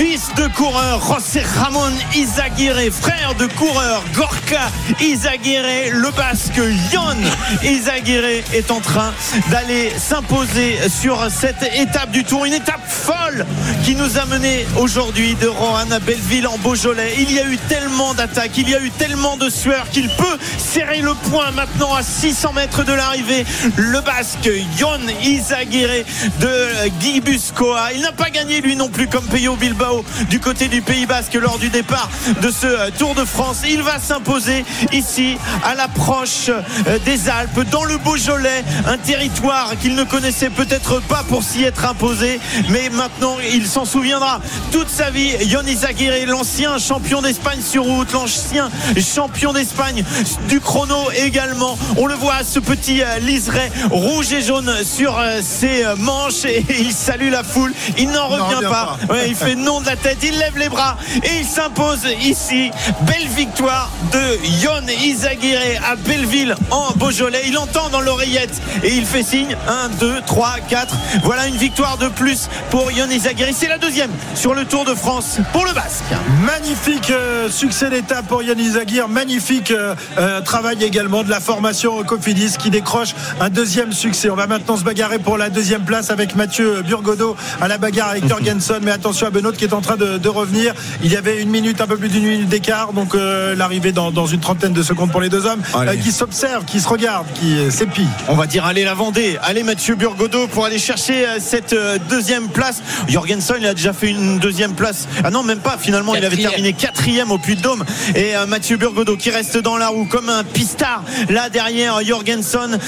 fils 0.00 0.30
de 0.34 0.46
coureur 0.54 0.98
José 1.06 1.42
Ramón 1.58 1.92
Izaguirre, 2.16 2.90
frère 2.90 3.34
de 3.38 3.46
coureur 3.46 4.02
Gorka 4.14 4.70
Izaguirre, 4.98 5.92
le 5.92 6.10
basque 6.12 6.56
Yon 6.90 7.16
Izaguirre 7.62 8.42
est 8.54 8.70
en 8.70 8.80
train 8.80 9.12
d'aller 9.50 9.92
s'imposer 9.98 10.78
sur 10.88 11.30
cette 11.30 11.62
étape 11.74 12.12
du 12.12 12.24
tour, 12.24 12.46
une 12.46 12.54
étape 12.54 12.80
folle 12.88 13.44
qui 13.84 13.94
nous 13.94 14.16
a 14.16 14.24
mené 14.24 14.66
aujourd'hui 14.78 15.34
de 15.34 15.48
Rohan 15.48 15.90
à 15.90 15.98
Belleville 15.98 16.46
en 16.46 16.56
Beaujolais. 16.56 17.16
Il 17.18 17.30
y 17.30 17.38
a 17.38 17.44
eu 17.44 17.58
tellement 17.68 18.14
d'attaques, 18.14 18.56
il 18.56 18.70
y 18.70 18.74
a 18.74 18.80
eu 18.80 18.90
tellement 18.92 19.36
de 19.36 19.50
sueur 19.50 19.90
qu'il 19.90 20.08
peut 20.08 20.38
serrer 20.56 21.02
le 21.02 21.12
point 21.12 21.50
maintenant 21.50 21.94
à 21.94 22.02
600 22.02 22.54
mètres 22.54 22.84
de 22.84 22.94
l'arrivée. 22.94 23.44
Le 23.76 24.00
basque 24.00 24.50
Yon 24.78 25.00
Izaguirre 25.22 26.04
de 26.40 26.88
Guy 27.00 27.20
Buscoa. 27.20 27.92
Il 27.94 28.00
n'a 28.00 28.12
pas 28.12 28.30
gagné 28.30 28.62
lui 28.62 28.76
non 28.76 28.88
plus 28.88 29.06
comme 29.06 29.26
Peyo 29.26 29.56
Bilbao 29.56 29.89
du 30.28 30.40
côté 30.40 30.68
du 30.68 30.82
Pays 30.82 31.06
Basque 31.06 31.34
lors 31.34 31.58
du 31.58 31.68
départ 31.68 32.08
de 32.42 32.50
ce 32.50 32.66
euh, 32.66 32.90
Tour 32.96 33.14
de 33.14 33.24
France. 33.24 33.62
Il 33.68 33.82
va 33.82 33.98
s'imposer 33.98 34.64
ici 34.92 35.36
à 35.64 35.74
l'approche 35.74 36.48
euh, 36.48 36.98
des 37.04 37.28
Alpes, 37.28 37.68
dans 37.70 37.84
le 37.84 37.98
Beaujolais, 37.98 38.64
un 38.86 38.98
territoire 38.98 39.72
qu'il 39.80 39.94
ne 39.94 40.04
connaissait 40.04 40.50
peut-être 40.50 41.00
pas 41.02 41.24
pour 41.28 41.42
s'y 41.42 41.64
être 41.64 41.84
imposé, 41.84 42.40
mais 42.68 42.88
maintenant 42.90 43.36
il 43.52 43.66
s'en 43.66 43.84
souviendra 43.84 44.40
toute 44.72 44.88
sa 44.88 45.10
vie. 45.10 45.32
Yonis 45.46 45.84
Aguirre, 45.84 46.26
l'ancien 46.26 46.78
champion 46.78 47.22
d'Espagne 47.22 47.60
sur 47.60 47.84
route, 47.84 48.12
l'ancien 48.12 48.70
champion 48.96 49.52
d'Espagne 49.52 50.04
du 50.48 50.60
chrono 50.60 51.10
également. 51.14 51.78
On 51.96 52.06
le 52.06 52.14
voit, 52.14 52.44
ce 52.44 52.60
petit 52.60 53.02
euh, 53.02 53.18
liseré 53.18 53.70
rouge 53.90 54.32
et 54.32 54.42
jaune 54.42 54.72
sur 54.84 55.20
ses 55.42 55.84
manches 55.96 56.44
et 56.44 56.64
il 56.80 56.92
salue 56.92 57.30
la 57.30 57.42
foule. 57.42 57.72
Il 57.98 58.10
n'en 58.10 58.28
revient, 58.28 58.66
pas. 58.68 58.98
il 59.26 59.34
fait 59.34 59.56
non 59.56 59.79
de 59.80 59.86
la 59.86 59.96
tête, 59.96 60.18
il 60.22 60.36
lève 60.38 60.56
les 60.56 60.68
bras 60.68 60.96
et 61.22 61.40
il 61.40 61.44
s'impose 61.46 62.06
ici. 62.22 62.70
Belle 63.02 63.26
victoire 63.28 63.90
de 64.12 64.62
Yon 64.62 64.86
Izaguirre 65.02 65.82
à 65.90 65.96
Belleville 65.96 66.54
en 66.70 66.92
Beaujolais. 66.92 67.42
Il 67.46 67.56
entend 67.58 67.88
dans 67.88 68.00
l'oreillette 68.00 68.60
et 68.82 68.94
il 68.94 69.04
fait 69.04 69.22
signe 69.22 69.56
1, 69.68 69.88
2, 70.00 70.20
3, 70.26 70.56
4. 70.68 70.94
Voilà 71.24 71.46
une 71.46 71.56
victoire 71.56 71.98
de 71.98 72.08
plus 72.08 72.48
pour 72.70 72.90
Yon 72.90 73.08
Izaguirre. 73.10 73.48
C'est 73.52 73.68
la 73.68 73.78
deuxième 73.78 74.10
sur 74.34 74.54
le 74.54 74.64
Tour 74.64 74.84
de 74.84 74.94
France 74.94 75.38
pour 75.52 75.64
le 75.64 75.72
Basque. 75.72 76.04
Magnifique 76.44 77.10
euh, 77.10 77.48
succès 77.50 77.90
d'étape 77.90 78.26
pour 78.26 78.42
Yon 78.42 78.56
Izaguirre. 78.56 79.08
Magnifique 79.08 79.70
euh, 79.70 79.94
euh, 80.18 80.40
travail 80.40 80.82
également 80.82 81.22
de 81.22 81.30
la 81.30 81.40
formation 81.40 82.02
Cofidis 82.04 82.54
qui 82.58 82.70
décroche 82.70 83.14
un 83.40 83.50
deuxième 83.50 83.92
succès. 83.92 84.30
On 84.30 84.36
va 84.36 84.46
maintenant 84.46 84.76
se 84.76 84.84
bagarrer 84.84 85.18
pour 85.18 85.38
la 85.38 85.50
deuxième 85.50 85.84
place 85.84 86.10
avec 86.10 86.34
Mathieu 86.34 86.82
Burgodo 86.82 87.36
à 87.60 87.68
la 87.68 87.78
bagarre 87.78 88.10
avec 88.10 88.26
Jorgensen. 88.28 88.80
Mais 88.82 88.90
attention 88.90 89.26
à 89.26 89.30
Benoît 89.30 89.52
qui 89.60 89.66
est 89.66 89.74
en 89.74 89.82
train 89.82 89.98
de, 89.98 90.28
revenir. 90.28 90.72
Il 91.02 91.12
y 91.12 91.16
avait 91.16 91.42
une 91.42 91.50
minute, 91.50 91.82
un 91.82 91.86
peu 91.86 91.98
plus 91.98 92.08
d'une 92.08 92.24
minute 92.24 92.48
d'écart, 92.48 92.94
donc 92.94 93.14
euh, 93.14 93.54
l'arrivée 93.54 93.92
dans, 93.92 94.26
une 94.26 94.40
trentaine 94.40 94.72
de 94.72 94.82
secondes 94.82 95.10
pour 95.10 95.20
les 95.20 95.28
deux 95.28 95.44
hommes 95.44 95.60
euh, 95.74 95.96
qui 95.96 96.12
s'observent, 96.12 96.64
qui 96.64 96.80
se 96.80 96.88
regardent, 96.88 97.26
qui 97.34 97.58
euh, 97.58 97.70
s'épient. 97.70 98.08
On 98.28 98.36
va 98.36 98.46
dire 98.46 98.64
allez 98.64 98.84
la 98.84 98.94
Vendée, 98.94 99.38
allez 99.42 99.62
Mathieu 99.62 99.96
Burgodo 99.96 100.46
pour 100.46 100.64
aller 100.64 100.78
chercher 100.78 101.26
cette 101.40 101.76
deuxième 102.08 102.48
place. 102.48 102.82
Jorgensen 103.08 103.56
il 103.60 103.66
a 103.66 103.74
déjà 103.74 103.92
fait 103.92 104.08
une 104.08 104.38
deuxième 104.38 104.72
place. 104.72 105.08
Ah 105.24 105.30
non 105.30 105.42
même 105.42 105.58
pas 105.58 105.76
finalement 105.78 106.14
il 106.14 106.24
avait 106.24 106.36
terminé 106.36 106.72
quatrième 106.72 107.30
au 107.30 107.38
Puy 107.38 107.56
de 107.56 107.60
Dôme 107.60 107.84
et 108.14 108.32
Mathieu 108.48 108.78
Burgodo 108.78 109.16
qui 109.16 109.30
reste 109.30 109.58
dans 109.58 109.76
la 109.76 109.88
roue 109.88 110.06
comme 110.06 110.28
un 110.28 110.44
pistard 110.44 111.02
là 111.28 111.50
derrière 111.50 112.02
Jorgensen. 112.02 112.78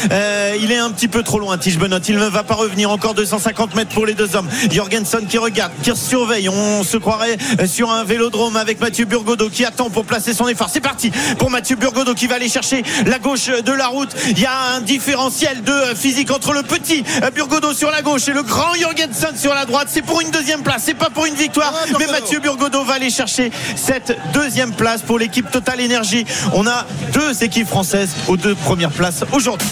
il 0.62 0.72
est 0.72 0.78
un 0.78 0.90
petit 0.90 1.08
peu 1.08 1.22
trop 1.22 1.38
loin 1.38 1.58
Tige 1.58 1.78
Benot. 1.78 1.98
Il 2.08 2.16
ne 2.16 2.26
va 2.26 2.42
pas 2.44 2.54
revenir 2.54 2.90
encore 2.90 3.14
250 3.14 3.74
mètres 3.74 3.92
pour 3.92 4.06
les 4.06 4.14
deux 4.14 4.36
hommes. 4.36 4.48
Jorgensen 4.70 5.26
qui 5.26 5.38
regarde, 5.38 5.72
qui 5.82 5.92
surveille. 5.94 6.48
On 6.48 6.61
on 6.62 6.84
se 6.84 6.96
croirait 6.96 7.36
sur 7.66 7.90
un 7.90 8.04
vélodrome 8.04 8.56
avec 8.56 8.80
Mathieu 8.80 9.04
Burgodo 9.04 9.48
qui 9.48 9.64
attend 9.64 9.90
pour 9.90 10.04
placer 10.04 10.32
son 10.32 10.48
effort. 10.48 10.68
C'est 10.72 10.80
parti 10.80 11.10
pour 11.38 11.50
Mathieu 11.50 11.76
Burgodo 11.76 12.14
qui 12.14 12.26
va 12.26 12.36
aller 12.36 12.48
chercher 12.48 12.82
la 13.06 13.18
gauche 13.18 13.46
de 13.46 13.72
la 13.72 13.88
route. 13.88 14.10
Il 14.30 14.38
y 14.38 14.46
a 14.46 14.74
un 14.76 14.80
différentiel 14.80 15.62
de 15.62 15.94
physique 15.94 16.30
entre 16.30 16.52
le 16.52 16.62
petit 16.62 17.04
Burgodo 17.34 17.72
sur 17.72 17.90
la 17.90 18.02
gauche 18.02 18.28
et 18.28 18.32
le 18.32 18.42
grand 18.42 18.74
Jorgensen 18.74 19.36
sur 19.36 19.54
la 19.54 19.64
droite. 19.64 19.88
C'est 19.90 20.02
pour 20.02 20.20
une 20.20 20.30
deuxième 20.30 20.62
place, 20.62 20.82
c'est 20.84 20.94
pas 20.94 21.10
pour 21.10 21.26
une 21.26 21.34
victoire. 21.34 21.72
Ah, 21.74 21.96
mais 21.98 22.06
Mathieu 22.06 22.40
Burgodo 22.40 22.84
va 22.84 22.94
aller 22.94 23.10
chercher 23.10 23.50
cette 23.76 24.16
deuxième 24.32 24.72
place 24.72 25.02
pour 25.02 25.18
l'équipe 25.18 25.50
Total 25.50 25.80
Énergie. 25.80 26.24
On 26.52 26.66
a 26.66 26.86
deux 27.12 27.42
équipes 27.42 27.68
françaises 27.68 28.10
aux 28.28 28.36
deux 28.36 28.54
premières 28.54 28.92
places 28.92 29.24
aujourd'hui. 29.32 29.68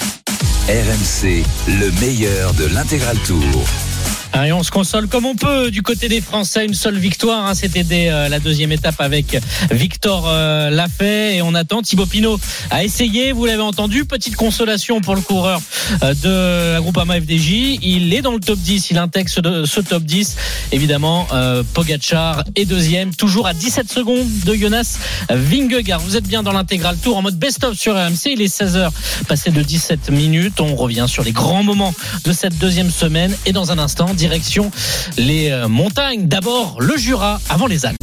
RMC, 0.68 1.44
le 1.66 1.90
meilleur 2.00 2.52
de 2.54 2.66
l'intégral 2.66 3.18
tour. 3.18 3.89
Allez, 4.32 4.52
on 4.52 4.62
se 4.62 4.70
console 4.70 5.08
comme 5.08 5.26
on 5.26 5.34
peut 5.34 5.70
du 5.70 5.82
côté 5.82 6.08
des 6.08 6.20
Français. 6.20 6.64
Une 6.64 6.74
seule 6.74 6.98
victoire, 6.98 7.46
hein, 7.46 7.54
c'était 7.54 7.82
dès 7.82 8.10
euh, 8.10 8.28
la 8.28 8.38
deuxième 8.38 8.70
étape 8.70 9.00
avec 9.00 9.36
Victor 9.72 10.26
euh, 10.28 10.70
Lafay 10.70 11.36
et 11.36 11.42
on 11.42 11.54
attend. 11.54 11.82
Thibaut 11.82 12.06
Pinot 12.06 12.38
a 12.70 12.84
essayé, 12.84 13.32
vous 13.32 13.44
l'avez 13.46 13.62
entendu. 13.62 14.04
Petite 14.04 14.36
consolation 14.36 15.00
pour 15.00 15.16
le 15.16 15.20
coureur 15.20 15.60
euh, 16.02 16.14
de 16.14 16.74
la 16.74 16.80
Groupama 16.80 17.20
FDJ. 17.20 17.78
Il 17.82 18.14
est 18.14 18.22
dans 18.22 18.32
le 18.32 18.40
top 18.40 18.58
10, 18.58 18.90
il 18.90 18.98
intègre 18.98 19.28
ce, 19.28 19.80
top 19.80 20.04
10. 20.04 20.36
Évidemment, 20.72 21.26
euh, 21.32 21.64
Pogachar 21.74 22.44
est 22.54 22.66
deuxième, 22.66 23.14
toujours 23.14 23.48
à 23.48 23.54
17 23.54 23.90
secondes 23.90 24.28
de 24.44 24.54
Jonas 24.54 24.98
Vingegaard. 25.28 26.00
Vous 26.00 26.16
êtes 26.16 26.26
bien 26.26 26.44
dans 26.44 26.52
l'intégral 26.52 26.96
tour 26.96 27.16
en 27.16 27.22
mode 27.22 27.36
best-of 27.36 27.76
sur 27.76 27.94
RMC. 27.94 28.26
Il 28.26 28.42
est 28.42 28.54
16h, 28.54 28.90
passé 29.26 29.50
de 29.50 29.62
17 29.62 30.10
minutes. 30.10 30.60
On 30.60 30.76
revient 30.76 31.06
sur 31.08 31.24
les 31.24 31.32
grands 31.32 31.64
moments 31.64 31.94
de 32.24 32.32
cette 32.32 32.56
deuxième 32.58 32.90
semaine 32.90 33.34
et 33.44 33.52
dans 33.52 33.72
un 33.72 33.78
instant, 33.78 34.14
direction 34.20 34.70
les 35.16 35.50
euh, 35.50 35.66
montagnes. 35.66 36.28
D'abord 36.28 36.76
le 36.78 36.94
Jura 36.98 37.40
avant 37.48 37.66
les 37.66 37.86
Alpes. 37.86 37.96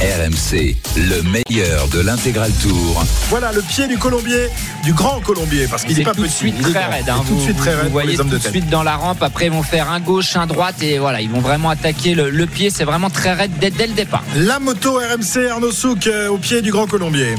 RMC, 0.00 0.76
le 0.96 1.22
meilleur 1.22 1.88
de 1.88 1.98
l'intégral 1.98 2.52
tour. 2.62 3.04
Voilà 3.28 3.50
le 3.50 3.60
pied 3.62 3.88
du 3.88 3.98
Colombier, 3.98 4.48
du 4.84 4.92
grand 4.92 5.20
Colombier, 5.20 5.66
parce 5.66 5.84
qu'il 5.84 5.96
n'est 5.96 6.04
pas 6.04 6.14
tout 6.14 6.22
De 6.22 6.28
suite 6.28 6.60
très 6.60 6.84
raide, 6.84 7.08
hein, 7.08 7.24
tout 7.26 7.34
de 7.34 7.40
suite 7.40 7.56
très 7.56 7.74
raide. 7.74 7.86
Vous 7.86 7.92
voyez 7.92 8.16
tout 8.16 8.24
de, 8.24 8.38
suite 8.38 8.70
dans 8.70 8.84
la 8.84 8.94
rampe. 8.94 9.22
Après, 9.22 9.46
ils 9.46 9.52
vont 9.52 9.64
faire 9.64 9.90
un 9.90 9.98
gauche, 9.98 10.36
un 10.36 10.46
droite, 10.46 10.80
et 10.80 10.98
voilà, 10.98 11.20
ils 11.20 11.30
vont 11.30 11.40
vraiment 11.40 11.70
attaquer 11.70 12.14
le, 12.14 12.46
pied. 12.46 12.70
C'est 12.70 12.84
vraiment 12.84 13.10
très 13.10 13.32
raide 13.32 13.52
dès, 13.58 13.70
dès, 13.70 13.88
le 13.88 13.94
départ. 13.94 14.22
La 14.36 14.60
moto 14.60 14.98
RMC 14.98 15.50
Arnaud 15.50 15.72
Souk 15.72 16.06
euh, 16.06 16.28
au 16.28 16.38
pied 16.38 16.62
du 16.62 16.70
grand 16.70 16.86
Colombier. 16.86 17.34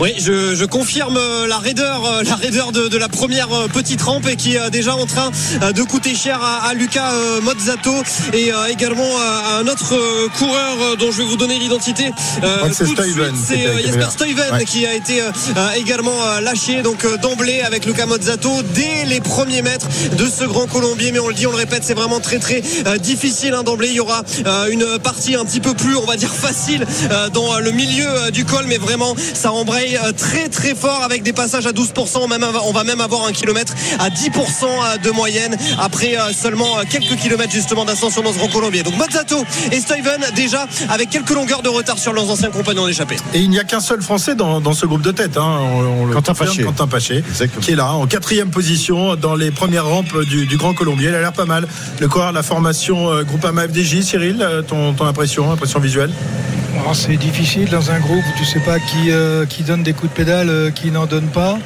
Oui, 0.00 0.14
je, 0.18 0.64
confirme 0.66 1.16
euh, 1.16 1.46
la 1.46 1.58
raideur, 1.58 2.04
euh, 2.04 2.22
la 2.22 2.34
raideur 2.34 2.72
de, 2.72 2.96
la 2.98 3.08
première 3.08 3.52
euh, 3.52 3.68
petite 3.68 4.02
rampe 4.02 4.28
et 4.28 4.36
qui 4.36 4.56
est 4.56 4.70
déjà 4.70 4.94
en 4.94 5.06
train 5.06 5.30
de 5.60 5.82
coûter 5.82 6.14
cher 6.14 6.40
à, 6.42 6.74
Lucas 6.74 7.12
Mozzato 7.42 7.94
et 8.32 8.50
également 8.68 9.08
à 9.18 9.60
un 9.60 9.66
autre 9.66 9.94
coureur 10.38 10.96
dont 10.98 11.10
je 11.10 11.18
vais 11.18 11.24
vous 11.24 11.36
donner 11.36 11.58
l'identité. 11.58 12.10
c'est 13.34 13.82
Jesper 13.82 14.10
Stuyven 14.10 14.64
qui 14.66 14.86
a 14.86 14.94
été 14.94 15.22
également 15.76 16.40
lâché 16.42 16.82
donc 16.82 17.06
d'emblée 17.20 17.60
avec 17.62 17.86
Lucas 17.86 18.06
Mozzato 18.06 18.50
dès 18.74 19.04
les 19.06 19.20
premiers 19.20 19.62
mètres 19.62 19.88
de 20.16 20.26
ce 20.26 20.44
grand 20.44 20.66
Colombier. 20.66 21.12
Mais 21.12 21.18
on 21.18 21.28
le 21.28 21.34
dit, 21.34 21.46
on 21.46 21.52
le 21.52 21.56
répète, 21.56 21.82
c'est 21.84 21.94
vraiment 21.94 22.20
très 22.20 22.38
très 22.38 22.62
difficile 22.98 23.54
hein, 23.54 23.62
d'emblée. 23.62 23.88
Il 23.88 23.96
y 23.96 24.00
aura 24.00 24.22
une 24.70 24.98
partie 24.98 25.36
un 25.36 25.44
petit 25.44 25.60
peu 25.60 25.74
plus, 25.74 25.96
on 25.96 26.06
va 26.06 26.16
dire 26.16 26.32
facile 26.32 26.86
dans 27.32 27.58
le 27.58 27.70
milieu 27.70 28.30
du 28.32 28.44
col, 28.44 28.66
mais 28.66 28.78
vraiment 28.78 29.14
ça 29.34 29.52
embraye 29.56 29.96
euh, 29.96 30.12
très 30.12 30.48
très 30.48 30.74
fort 30.74 31.02
avec 31.02 31.22
des 31.22 31.32
passages 31.32 31.66
à 31.66 31.72
12%. 31.72 32.18
On 32.64 32.72
va 32.72 32.84
même 32.84 33.00
avoir 33.00 33.26
un 33.26 33.32
kilomètre 33.32 33.74
à 33.98 34.08
10% 34.08 34.30
euh, 34.64 34.98
de 34.98 35.10
moyenne 35.10 35.56
après 35.78 36.16
euh, 36.16 36.32
seulement 36.32 36.76
quelques 36.88 37.16
kilomètres 37.16 37.52
justement 37.52 37.84
d'ascension 37.84 38.22
dans 38.22 38.32
ce 38.32 38.38
Grand 38.38 38.48
Colombier. 38.48 38.82
Donc 38.82 38.96
Mazzato 38.96 39.44
et 39.72 39.80
Steven 39.80 40.20
déjà 40.34 40.66
avec 40.90 41.10
quelques 41.10 41.30
longueurs 41.30 41.62
de 41.62 41.68
retard 41.68 41.98
sur 41.98 42.12
leurs 42.12 42.30
anciens 42.30 42.50
compagnons 42.50 42.86
d'échappée. 42.86 43.16
Et 43.34 43.40
il 43.40 43.50
n'y 43.50 43.58
a 43.58 43.64
qu'un 43.64 43.80
seul 43.80 44.02
Français 44.02 44.34
dans, 44.34 44.72
ce 44.72 44.86
groupe 44.86 45.02
de 45.02 45.12
tête. 45.12 45.36
Hein. 45.36 45.58
On, 45.74 46.12
Quentin 46.12 46.34
Paché, 46.34 46.62
Quentin 46.62 46.86
Paché 46.86 47.24
qui 47.60 47.72
est 47.72 47.76
là 47.76 47.92
en 47.92 48.06
quatrième 48.06 48.50
position 48.50 49.16
dans 49.16 49.34
les 49.34 49.50
premières 49.50 49.86
rampes 49.86 50.22
du, 50.24 50.56
Grand 50.56 50.74
Colombier. 50.74 51.08
Il 51.08 51.14
a 51.14 51.20
l'air 51.20 51.32
pas 51.32 51.44
mal. 51.44 51.66
Le 52.00 52.08
coureur 52.08 52.30
de 52.30 52.34
la 52.34 52.42
formation 52.42 53.22
Groupama 53.24 53.68
FDJ, 53.68 54.00
Cyril, 54.02 54.46
ton, 54.68 54.94
ton 54.94 55.06
impression, 55.06 55.50
impression 55.50 55.80
visuelle? 55.80 56.10
Oh, 56.84 56.94
c'est 56.94 57.16
difficile 57.16 57.68
dans 57.68 57.90
un 57.90 57.98
groupe 57.98 58.22
où 58.22 58.38
tu 58.38 58.44
sais 58.44 58.60
pas 58.60 58.78
qui, 58.78 59.10
euh, 59.10 59.45
qui 59.48 59.62
donne 59.62 59.82
des 59.82 59.92
coups 59.92 60.10
de 60.12 60.16
pédale, 60.16 60.48
euh, 60.50 60.70
qui 60.70 60.90
n'en 60.90 61.06
donne 61.06 61.28
pas. 61.28 61.58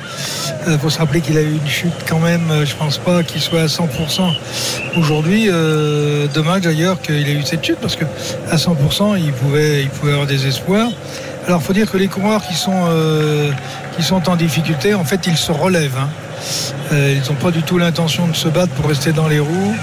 Il 0.68 0.78
faut 0.78 0.90
se 0.90 0.98
rappeler 0.98 1.20
qu'il 1.20 1.36
a 1.38 1.42
eu 1.42 1.52
une 1.52 1.68
chute 1.68 1.92
quand 2.08 2.18
même, 2.20 2.50
euh, 2.50 2.64
je 2.66 2.74
pense 2.74 2.98
pas 2.98 3.22
qu'il 3.22 3.40
soit 3.40 3.62
à 3.62 3.66
100% 3.68 4.32
aujourd'hui. 4.96 5.46
Euh, 5.48 6.26
dommage 6.34 6.62
d'ailleurs 6.62 7.00
qu'il 7.00 7.28
ait 7.28 7.32
eu 7.32 7.42
cette 7.42 7.64
chute 7.64 7.78
parce 7.80 7.96
que 7.96 8.04
à 8.50 8.56
100% 8.56 9.16
il 9.16 9.32
pouvait, 9.32 9.82
il 9.82 9.88
pouvait 9.88 10.12
avoir 10.12 10.26
des 10.26 10.46
espoirs. 10.46 10.88
Alors 11.46 11.60
il 11.62 11.64
faut 11.64 11.72
dire 11.72 11.90
que 11.90 11.96
les 11.96 12.08
coureurs 12.08 12.42
qui 12.42 12.54
sont, 12.54 12.84
euh, 12.88 13.50
qui 13.96 14.02
sont 14.02 14.28
en 14.28 14.36
difficulté, 14.36 14.94
en 14.94 15.04
fait 15.04 15.26
ils 15.26 15.36
se 15.36 15.52
relèvent. 15.52 15.98
hein. 15.98 16.08
Euh, 16.92 17.14
ils 17.16 17.30
n'ont 17.30 17.38
pas 17.38 17.50
du 17.50 17.62
tout 17.62 17.78
l'intention 17.78 18.26
de 18.28 18.34
se 18.36 18.48
battre 18.48 18.72
pour 18.74 18.86
rester 18.88 19.12
dans 19.12 19.28
les 19.28 19.38
roues. 19.40 19.74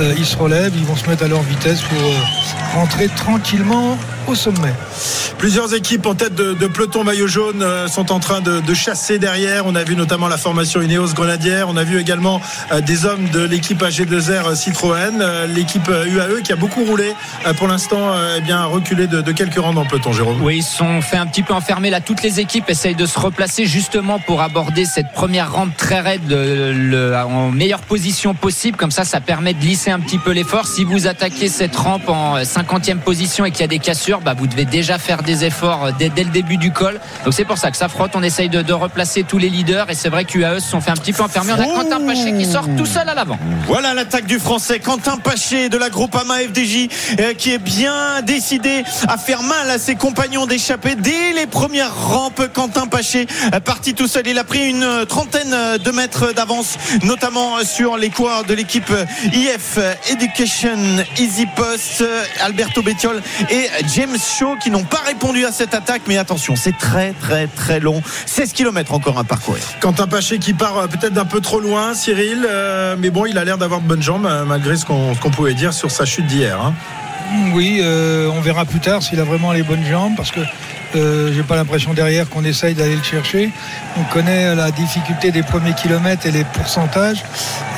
Euh, 0.00 0.14
ils 0.18 0.26
se 0.26 0.36
relèvent, 0.36 0.72
ils 0.76 0.84
vont 0.84 0.96
se 0.96 1.08
mettre 1.08 1.24
à 1.24 1.28
leur 1.28 1.42
vitesse 1.42 1.80
pour 1.82 1.98
euh, 1.98 2.14
rentrer 2.74 3.08
tranquillement 3.08 3.96
au 4.26 4.34
sommet. 4.34 4.72
Plusieurs 5.38 5.72
équipes 5.74 6.04
en 6.04 6.14
tête 6.14 6.34
de, 6.34 6.52
de 6.52 6.66
peloton 6.66 7.02
maillot 7.02 7.26
jaune 7.26 7.62
euh, 7.62 7.88
sont 7.88 8.12
en 8.12 8.20
train 8.20 8.40
de, 8.42 8.60
de 8.60 8.74
chasser 8.74 9.18
derrière. 9.18 9.64
On 9.66 9.74
a 9.74 9.82
vu 9.82 9.96
notamment 9.96 10.28
la 10.28 10.36
formation 10.36 10.82
Ineos 10.82 11.14
Grenadière. 11.14 11.68
On 11.68 11.76
a 11.78 11.84
vu 11.84 11.98
également 11.98 12.40
euh, 12.72 12.80
des 12.82 13.06
hommes 13.06 13.28
de 13.32 13.40
l'équipe 13.40 13.82
AG2R 13.82 14.54
Citroën. 14.54 15.20
Euh, 15.20 15.46
L'équipe 15.46 15.88
UAE 15.88 16.42
qui 16.44 16.52
a 16.52 16.56
beaucoup 16.56 16.84
roulé 16.84 17.14
euh, 17.46 17.54
pour 17.54 17.68
l'instant, 17.68 18.12
euh, 18.12 18.36
eh 18.38 18.40
bien, 18.42 18.58
a 18.58 18.66
reculé 18.66 19.06
de, 19.06 19.22
de 19.22 19.32
quelques 19.32 19.58
rangs 19.58 19.72
dans 19.72 19.82
le 19.82 19.88
peloton, 19.88 20.12
Jérôme. 20.12 20.42
Oui, 20.42 20.58
ils 20.58 20.62
se 20.62 20.76
sont 20.76 21.00
fait 21.00 21.16
un 21.16 21.26
petit 21.26 21.42
peu 21.42 21.54
enfermer 21.54 21.88
là. 21.88 22.00
Toutes 22.00 22.22
les 22.22 22.38
équipes 22.38 22.68
essayent 22.68 22.94
de 22.94 23.06
se 23.06 23.18
replacer 23.18 23.64
justement 23.64 24.18
pour 24.18 24.42
aborder 24.42 24.84
cette 24.84 25.10
première 25.12 25.52
rampe 25.52 25.74
très 25.76 25.99
en 26.06 27.50
meilleure 27.50 27.80
position 27.80 28.34
possible. 28.34 28.76
Comme 28.76 28.90
ça, 28.90 29.04
ça 29.04 29.20
permet 29.20 29.54
de 29.54 29.60
lisser 29.60 29.90
un 29.90 30.00
petit 30.00 30.18
peu 30.18 30.32
l'effort. 30.32 30.66
Si 30.66 30.84
vous 30.84 31.06
attaquez 31.06 31.48
cette 31.48 31.76
rampe 31.76 32.08
en 32.08 32.38
50e 32.38 32.98
position 32.98 33.44
et 33.44 33.50
qu'il 33.50 33.60
y 33.60 33.64
a 33.64 33.68
des 33.68 33.78
cassures, 33.78 34.20
bah, 34.20 34.34
vous 34.36 34.46
devez 34.46 34.64
déjà 34.64 34.98
faire 34.98 35.22
des 35.22 35.44
efforts 35.44 35.86
euh, 35.86 35.90
dès, 35.98 36.08
le 36.08 36.30
début 36.30 36.56
du 36.56 36.72
col. 36.72 37.00
Donc 37.24 37.34
c'est 37.34 37.44
pour 37.44 37.58
ça 37.58 37.70
que 37.70 37.76
ça 37.76 37.88
frotte. 37.88 38.12
On 38.14 38.22
essaye 38.22 38.48
de, 38.48 38.72
replacer 38.72 39.24
tous 39.24 39.38
les 39.38 39.50
leaders 39.50 39.90
et 39.90 39.94
c'est 39.94 40.08
vrai 40.08 40.24
qu'UAE 40.24 40.60
se 40.60 40.70
sont 40.70 40.80
fait 40.80 40.90
un 40.90 40.96
petit 40.96 41.12
peu 41.12 41.22
enfermer. 41.22 41.52
On 41.52 41.60
a 41.60 41.64
Quentin 41.64 42.00
Paché 42.06 42.32
qui 42.32 42.46
sort 42.46 42.64
tout 42.76 42.86
seul 42.86 43.08
à 43.08 43.14
l'avant. 43.14 43.38
Voilà 43.66 43.94
l'attaque 43.94 44.26
du 44.26 44.38
français 44.38 44.78
Quentin 44.78 45.18
Paché 45.18 45.68
de 45.68 45.76
la 45.76 45.90
Groupama 45.90 46.36
FDJ 46.38 46.88
euh, 47.18 47.34
qui 47.34 47.52
est 47.52 47.58
bien 47.58 48.22
décidé 48.22 48.84
à 49.08 49.18
faire 49.18 49.42
mal 49.42 49.70
à 49.70 49.78
ses 49.78 49.96
compagnons 49.96 50.46
d'échappée 50.46 50.94
dès 50.94 51.32
les 51.34 51.46
premières 51.46 51.94
rampes. 51.94 52.50
Quentin 52.54 52.86
Paché 52.86 53.26
euh, 53.54 53.60
parti 53.60 53.94
tout 53.94 54.06
seul. 54.06 54.26
Il 54.26 54.38
a 54.38 54.44
pris 54.44 54.68
une 54.68 54.82
euh, 54.82 55.04
trentaine 55.04 55.54
de 55.82 55.89
mètres 55.92 56.32
d'avance, 56.32 56.76
notamment 57.02 57.62
sur 57.64 57.96
les 57.96 58.10
coureurs 58.10 58.44
de 58.44 58.54
l'équipe 58.54 58.92
IF 59.32 59.78
Education 60.10 60.78
Easy 61.18 61.46
Post, 61.56 62.04
Alberto 62.40 62.82
Bettiol 62.82 63.22
et 63.50 63.68
James 63.94 64.16
Shaw 64.18 64.56
qui 64.62 64.70
n'ont 64.70 64.84
pas 64.84 65.02
répondu 65.06 65.44
à 65.44 65.52
cette 65.52 65.74
attaque. 65.74 66.02
Mais 66.06 66.18
attention, 66.18 66.56
c'est 66.56 66.76
très 66.76 67.12
très 67.12 67.46
très 67.46 67.80
long. 67.80 68.02
16 68.26 68.52
km 68.52 68.92
encore 68.92 69.18
à 69.18 69.24
parcourir. 69.24 69.62
Quentin 69.80 70.06
Paché 70.06 70.38
qui 70.38 70.54
part 70.54 70.78
euh, 70.78 70.86
peut-être 70.86 71.12
d'un 71.12 71.24
peu 71.24 71.40
trop 71.40 71.60
loin, 71.60 71.94
Cyril. 71.94 72.46
euh, 72.48 72.96
mais 72.98 73.10
bon, 73.10 73.26
il 73.26 73.38
a 73.38 73.44
l'air 73.44 73.58
d'avoir 73.58 73.80
de 73.80 73.86
bonnes 73.86 74.02
jambes, 74.02 74.26
euh, 74.26 74.44
malgré 74.44 74.76
ce 74.76 74.84
qu'on 74.84 75.14
pouvait 75.30 75.54
dire 75.54 75.72
sur 75.72 75.90
sa 75.90 76.04
chute 76.04 76.26
d'hier. 76.26 76.60
hein. 76.60 76.74
Oui, 77.54 77.78
euh, 77.80 78.28
on 78.34 78.40
verra 78.40 78.64
plus 78.64 78.80
tard 78.80 79.02
s'il 79.02 79.20
a 79.20 79.24
vraiment 79.24 79.52
les 79.52 79.62
bonnes 79.62 79.84
jambes 79.84 80.14
parce 80.16 80.32
que 80.32 80.40
euh, 80.94 81.32
j'ai 81.32 81.42
pas 81.42 81.56
l'impression 81.56 81.94
derrière 81.94 82.28
qu'on 82.28 82.44
essaye 82.44 82.74
d'aller 82.74 82.96
le 82.96 83.02
chercher. 83.02 83.50
On 83.96 84.02
connaît 84.04 84.54
la 84.54 84.70
difficulté 84.70 85.30
des 85.30 85.42
premiers 85.42 85.74
kilomètres 85.74 86.26
et 86.26 86.30
les 86.30 86.44
pourcentages 86.44 87.24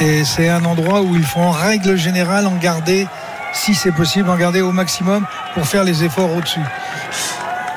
et 0.01 0.25
c'est 0.25 0.49
un 0.49 0.65
endroit 0.65 1.03
où 1.03 1.15
il 1.15 1.25
faut 1.25 1.41
en 1.41 1.51
règle 1.51 1.97
générale 1.97 2.47
en 2.47 2.57
garder, 2.57 3.07
si 3.53 3.75
c'est 3.75 3.93
possible, 3.93 4.31
en 4.31 4.37
garder 4.37 4.61
au 4.61 4.73
maximum 4.73 5.27
pour 5.55 5.67
faire 5.67 5.85
les 5.85 6.05
efforts 6.05 6.35
au-dessus. 6.35 6.61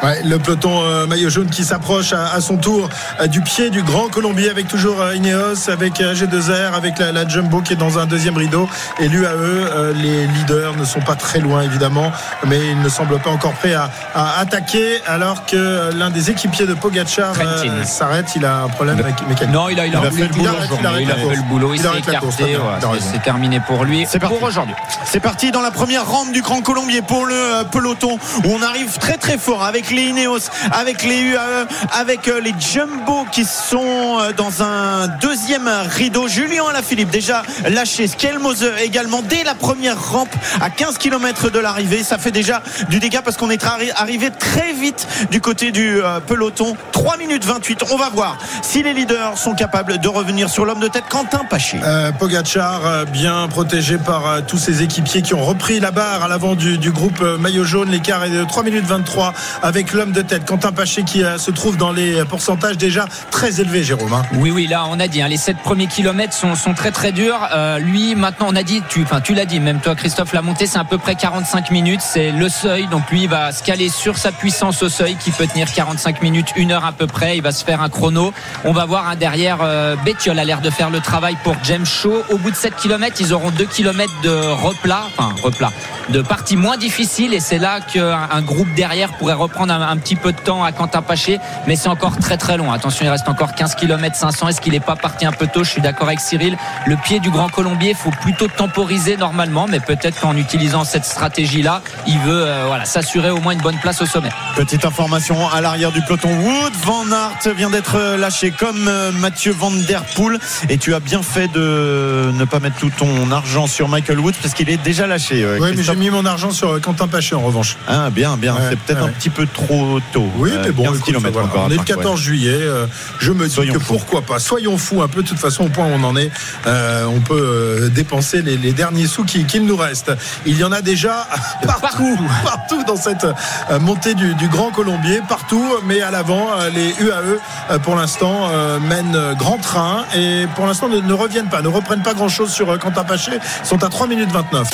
Ouais, 0.05 0.21
le 0.23 0.37
peloton 0.37 0.83
euh, 0.83 1.07
maillot 1.07 1.29
jaune 1.31 1.49
qui 1.49 1.63
s'approche 1.63 2.13
à, 2.13 2.31
à 2.33 2.39
son 2.39 2.57
tour 2.57 2.89
euh, 3.19 3.25
du 3.27 3.41
pied 3.41 3.71
du 3.71 3.81
Grand 3.81 4.07
Colombier 4.07 4.49
avec 4.51 4.67
toujours 4.67 5.01
euh, 5.01 5.15
Ineos, 5.15 5.67
avec 5.69 5.99
euh, 5.99 6.13
G2R, 6.13 6.73
avec 6.75 6.99
la, 6.99 7.11
la 7.11 7.27
Jumbo 7.27 7.61
qui 7.61 7.73
est 7.73 7.75
dans 7.75 7.97
un 7.97 8.05
deuxième 8.05 8.37
rideau. 8.37 8.69
Et 8.99 9.07
l'UAE, 9.07 9.27
euh, 9.31 9.93
les 9.93 10.27
leaders 10.27 10.75
ne 10.77 10.85
sont 10.85 10.99
pas 10.99 11.15
très 11.15 11.39
loin 11.39 11.63
évidemment, 11.63 12.11
mais 12.45 12.59
ils 12.67 12.79
ne 12.79 12.87
semblent 12.89 13.17
pas 13.19 13.31
encore 13.31 13.53
prêts 13.53 13.73
à, 13.73 13.89
à 14.13 14.39
attaquer 14.39 15.01
alors 15.07 15.45
que 15.47 15.89
l'un 15.95 16.11
des 16.11 16.29
équipiers 16.29 16.67
de 16.67 16.75
Pogacar 16.75 17.33
euh, 17.41 17.83
s'arrête. 17.83 18.27
Il 18.35 18.45
a 18.45 18.63
un 18.63 18.67
problème 18.69 18.99
avec 18.99 19.27
mécanique. 19.27 19.53
Non, 19.55 19.69
il 19.69 19.79
a, 19.79 19.87
il 19.87 19.95
a, 19.95 20.01
Il 20.01 20.05
a 20.05 20.11
fait 20.11 20.21
le 20.21 20.27
boulot 20.27 20.43
il 20.43 20.47
a- 20.47 20.65
aujourd'hui. 20.65 21.03
il 21.03 21.11
a 21.11 21.15
fait 21.15 21.35
le 21.35 21.41
boulot, 21.49 21.73
il 21.73 21.77
Il 21.77 21.81
s'est 21.81 21.97
écarté. 21.97 22.57
c'est- 22.99 23.23
terminé 23.23 23.59
pour 23.65 23.85
lui. 23.85 24.05
C'est 24.07 24.19
parti. 24.19 24.37
Pour 24.37 24.47
aujourd'hui. 24.47 24.75
C'est 25.05 25.19
parti 25.19 25.51
dans 25.51 25.61
la 25.61 25.71
première 25.71 26.05
rampe 26.05 26.31
du 26.31 26.41
Grand 26.43 26.61
Colombier 26.61 27.01
pour 27.01 27.25
le 27.25 27.63
peloton 27.71 28.19
où 28.43 28.49
on 28.53 28.61
arrive 28.61 28.99
très 28.99 29.17
très 29.17 29.37
fort 29.39 29.63
avec 29.63 29.89
les 29.95 30.03
Ineos, 30.09 30.39
avec 30.71 31.03
les 31.03 31.19
UAE, 31.21 31.65
avec 31.97 32.27
euh, 32.27 32.39
les 32.39 32.53
Jumbo 32.59 33.25
qui 33.31 33.45
sont 33.45 34.19
euh, 34.19 34.31
dans 34.33 34.61
un 34.61 35.07
deuxième 35.21 35.69
rideau. 35.89 36.27
Julien 36.27 36.63
Alaphilippe 36.69 37.09
déjà 37.09 37.43
lâché, 37.69 38.07
Skelmose 38.07 38.65
également 38.83 39.21
dès 39.21 39.43
la 39.43 39.55
première 39.55 39.99
rampe 40.11 40.33
à 40.61 40.69
15 40.69 40.97
km 40.97 41.49
de 41.49 41.59
l'arrivée. 41.59 42.03
Ça 42.03 42.17
fait 42.17 42.31
déjà 42.31 42.61
du 42.89 42.99
dégât 42.99 43.21
parce 43.21 43.37
qu'on 43.37 43.49
est 43.49 43.63
arri- 43.63 43.91
arrivé 43.95 44.29
très 44.31 44.73
vite 44.73 45.07
du 45.31 45.41
côté 45.41 45.71
du 45.71 46.01
euh, 46.01 46.19
peloton. 46.19 46.75
3 46.91 47.17
minutes 47.17 47.45
28. 47.45 47.83
On 47.91 47.97
va 47.97 48.09
voir 48.09 48.37
si 48.61 48.83
les 48.83 48.93
leaders 48.93 49.37
sont 49.37 49.53
capables 49.55 49.97
de 49.99 50.07
revenir 50.07 50.49
sur 50.49 50.65
l'homme 50.65 50.79
de 50.79 50.87
tête 50.87 51.05
Quentin 51.09 51.43
Paché. 51.49 51.79
Euh, 51.83 52.11
Pogacar 52.11 52.85
euh, 52.85 53.05
bien 53.05 53.47
protégé 53.47 53.97
par 53.97 54.45
tous 54.47 54.57
ses 54.57 54.83
équipiers 54.83 55.21
qui 55.21 55.33
ont 55.33 55.43
repris 55.43 55.79
la 55.79 55.91
barre 55.91 56.23
à 56.23 56.27
l'avant 56.27 56.55
du, 56.55 56.77
du 56.77 56.91
groupe 56.91 57.21
maillot 57.39 57.63
jaune. 57.63 57.89
L'écart 57.91 58.23
est 58.23 58.29
de 58.29 58.43
3 58.43 58.63
minutes 58.63 58.85
23 58.85 59.33
avec 59.61 59.84
l'homme 59.93 60.11
de 60.11 60.21
tête 60.21 60.45
Quentin 60.45 60.71
Paché 60.71 61.03
qui 61.03 61.23
euh, 61.23 61.37
se 61.37 61.51
trouve 61.51 61.77
dans 61.77 61.91
les 61.91 62.23
pourcentages 62.25 62.77
déjà 62.77 63.05
très 63.31 63.59
élevés, 63.61 63.83
Jérôme. 63.83 64.13
hein. 64.13 64.23
Oui, 64.33 64.51
oui, 64.51 64.67
là, 64.67 64.85
on 64.89 64.99
a 64.99 65.07
dit, 65.07 65.21
hein, 65.21 65.27
les 65.27 65.37
sept 65.37 65.57
premiers 65.57 65.87
kilomètres 65.87 66.33
sont, 66.33 66.73
très 66.73 66.91
très 66.91 67.11
durs. 67.11 67.39
Euh, 67.53 67.79
lui, 67.79 68.15
maintenant, 68.15 68.47
on 68.49 68.55
a 68.55 68.63
dit, 68.63 68.81
tu, 68.89 69.05
tu 69.23 69.33
l'as 69.33 69.45
dit, 69.45 69.59
même 69.59 69.79
toi, 69.79 69.95
Christophe, 69.95 70.33
la 70.33 70.41
montée, 70.41 70.67
c'est 70.67 70.79
à 70.79 70.83
peu 70.83 70.97
près 70.97 71.15
45 71.15 71.71
minutes, 71.71 72.01
c'est 72.01 72.31
le 72.31 72.49
seuil. 72.49 72.87
Donc 72.87 73.09
lui, 73.11 73.23
il 73.23 73.29
va 73.29 73.51
se 73.51 73.63
caler 73.63 73.89
sur 73.89 74.17
sa 74.17 74.31
puissance 74.31 74.81
au 74.83 74.89
seuil, 74.89 75.15
qui 75.15 75.31
peut 75.31 75.47
tenir 75.47 75.71
45 75.71 76.21
minutes, 76.21 76.47
une 76.55 76.71
heure 76.71 76.85
à 76.85 76.91
peu 76.91 77.07
près. 77.07 77.37
Il 77.37 77.41
va 77.41 77.51
se 77.51 77.63
faire 77.63 77.81
un 77.81 77.89
chrono. 77.89 78.33
On 78.63 78.71
va 78.71 78.85
voir 78.85 79.07
hein, 79.09 79.15
derrière, 79.15 79.59
euh, 79.61 79.95
a 79.95 80.43
l'air 80.43 80.61
de 80.61 80.69
faire 80.69 80.89
le 80.89 80.99
travail 80.99 81.37
pour 81.43 81.55
James 81.63 81.85
Shaw. 81.85 82.23
Au 82.29 82.37
bout 82.37 82.51
de 82.51 82.55
7 82.55 82.75
kilomètres, 82.75 83.17
ils 83.19 83.33
auront 83.33 83.51
2 83.51 83.65
kilomètres 83.65 84.13
de 84.23 84.29
replat, 84.29 85.03
enfin 85.17 85.33
replat, 85.41 85.71
de 86.09 86.21
partie 86.21 86.55
moins 86.57 86.77
difficile. 86.77 87.33
Et 87.33 87.39
c'est 87.39 87.57
là 87.57 87.79
qu'un 87.79 88.27
un 88.31 88.41
groupe 88.41 88.73
derrière 88.75 89.13
pourrait 89.17 89.33
reprendre 89.33 89.64
un, 89.69 89.81
un 89.81 89.97
petit 89.97 90.15
peu 90.15 90.31
de 90.31 90.37
temps 90.39 90.63
à 90.63 90.71
Quentin 90.71 91.01
Paché. 91.01 91.39
Mais 91.67 91.75
c'est 91.75 91.89
encore 91.89 92.17
très 92.17 92.37
très 92.37 92.57
long. 92.57 92.71
Attention, 92.71 93.05
il 93.05 93.09
reste 93.09 93.27
encore 93.29 93.53
15 93.55 93.75
km 93.75 94.15
500. 94.15 94.47
Est-ce 94.49 94.61
qu'il 94.61 94.73
n'est 94.73 94.79
pas 94.79 94.95
parti 94.95 95.25
un 95.25 95.31
peu 95.31 95.47
tôt? 95.47 95.63
Je 95.63 95.69
suis 95.69 95.81
d'accord 95.81 96.07
avec 96.07 96.19
Cyril. 96.19 96.57
Le 96.85 96.95
pied 96.97 97.19
du 97.19 97.29
Grand 97.29 97.49
Colombier, 97.49 97.91
il 97.91 97.95
faut 97.95 98.11
plutôt 98.11 98.47
temporiser 98.47 99.17
normalement. 99.17 99.67
Mais 99.69 99.79
peut-être 99.79 100.19
qu'en 100.19 100.35
utilisant 100.35 100.83
cette 100.83 101.05
stratégie-là, 101.05 101.81
il 102.07 102.19
veut 102.19 102.43
euh, 102.45 102.63
voilà, 102.67 102.85
s'assurer 102.85 103.29
au 103.29 103.39
moins 103.39 103.53
une 103.53 103.61
bonne 103.61 103.77
place 103.79 104.01
au 104.01 104.05
sommet. 104.05 104.29
Petite 104.55 104.85
information 104.85 105.49
à 105.49 105.61
l'arrière 105.61 105.91
du 105.91 106.01
peloton. 106.01 106.29
Wood 106.29 106.73
Van 106.83 107.03
Aert 107.11 107.53
vient 107.55 107.69
d'être 107.69 108.15
lâché 108.17 108.51
comme 108.51 108.87
euh, 108.87 109.11
Mathieu 109.11 109.51
Van 109.53 109.71
Der 109.71 110.03
Poel. 110.15 110.39
Et 110.69 110.77
tu 110.77 110.93
as 110.93 110.99
bien 110.99 111.21
fait 111.23 111.47
de 111.47 112.31
ne 112.33 112.45
pas 112.45 112.59
mettre 112.59 112.77
tout 112.77 112.89
ton 112.95 113.31
argent 113.31 113.67
sur 113.67 113.87
Michael 113.87 114.19
Woods 114.19 114.33
parce 114.41 114.53
qu'il 114.53 114.69
est 114.69 114.77
déjà 114.77 115.07
lâché. 115.07 115.43
euh, 115.43 115.57
Oui, 115.59 115.69
mais 115.75 115.83
j'ai 115.83 115.95
mis 115.95 116.09
mon 116.09 116.25
argent 116.25 116.51
sur 116.51 116.73
euh, 116.73 116.79
Quentin 116.79 117.07
Paché 117.07 117.35
en 117.35 117.41
revanche. 117.41 117.77
Ah, 117.87 118.09
bien, 118.09 118.37
bien. 118.37 118.53
Ouais, 118.53 118.61
c'est 118.69 118.79
peut-être 118.79 119.01
ouais. 119.03 119.09
un 119.09 119.13
petit 119.13 119.29
peu 119.29 119.45
trop 119.55 119.99
tôt. 120.13 120.27
Oui, 120.37 120.51
mais 120.63 120.71
bon, 120.71 120.83
15 120.83 120.97
écoute, 120.97 121.15
voilà, 121.31 121.47
encore. 121.47 121.63
on 121.63 121.67
est 121.67 121.69
le 121.71 121.75
parcourir. 121.77 121.97
14 121.97 122.19
juillet. 122.21 122.51
euh, 122.53 122.85
je 123.19 123.31
me 123.31 123.47
dis 123.47 123.53
Soyons 123.53 123.73
que 123.73 123.79
fous. 123.79 123.93
pourquoi 123.93 124.21
pas. 124.21 124.37
Soyons 124.39 124.77
fous 124.77 125.01
un 125.01 125.07
peu. 125.07 125.23
De 125.23 125.27
toute 125.27 125.39
façon, 125.39 125.65
au 125.65 125.69
point 125.69 125.85
où 125.85 125.91
on 125.95 126.03
en 126.03 126.15
est, 126.15 126.29
euh, 126.67 127.05
on 127.05 127.21
peut 127.21 127.33
euh, 127.41 127.89
dépenser 127.89 128.41
les, 128.41 128.57
les 128.57 128.73
derniers 128.73 129.07
sous 129.07 129.23
qui- 129.23 129.45
qu'il 129.45 129.65
nous 129.65 129.77
reste. 129.77 130.11
Il 130.45 130.57
y 130.57 130.63
en 130.63 130.71
a 130.71 130.81
déjà 130.81 131.27
partout, 131.65 132.17
partout 132.43 132.83
dans 132.83 132.97
cette 132.97 133.23
euh, 133.25 133.79
montée 133.79 134.13
du, 134.13 134.35
du 134.35 134.47
Grand 134.49 134.71
Colombier, 134.71 135.21
partout. 135.27 135.65
Mais 135.85 136.01
à 136.01 136.11
l'avant, 136.11 136.49
euh, 136.59 136.69
les 136.69 136.89
UAE, 137.03 137.39
euh, 137.71 137.79
pour 137.79 137.95
l'instant, 137.95 138.49
euh, 138.51 138.79
mènent 138.79 139.33
grand 139.39 139.57
train 139.57 140.03
et 140.15 140.45
pour 140.55 140.65
l'instant 140.67 140.89
ne, 140.89 140.99
ne 140.99 141.13
reviennent 141.13 141.49
pas, 141.49 141.61
ne 141.61 141.67
reprennent 141.69 142.03
pas 142.03 142.13
grand-chose 142.13 142.51
sur 142.51 142.69
euh, 142.69 142.77
Quentin 142.77 143.03
Paché. 143.03 143.31
Ils 143.63 143.67
sont 143.67 143.83
à 143.83 143.89
3 143.89 144.07
minutes 144.07 144.31
29. 144.31 144.67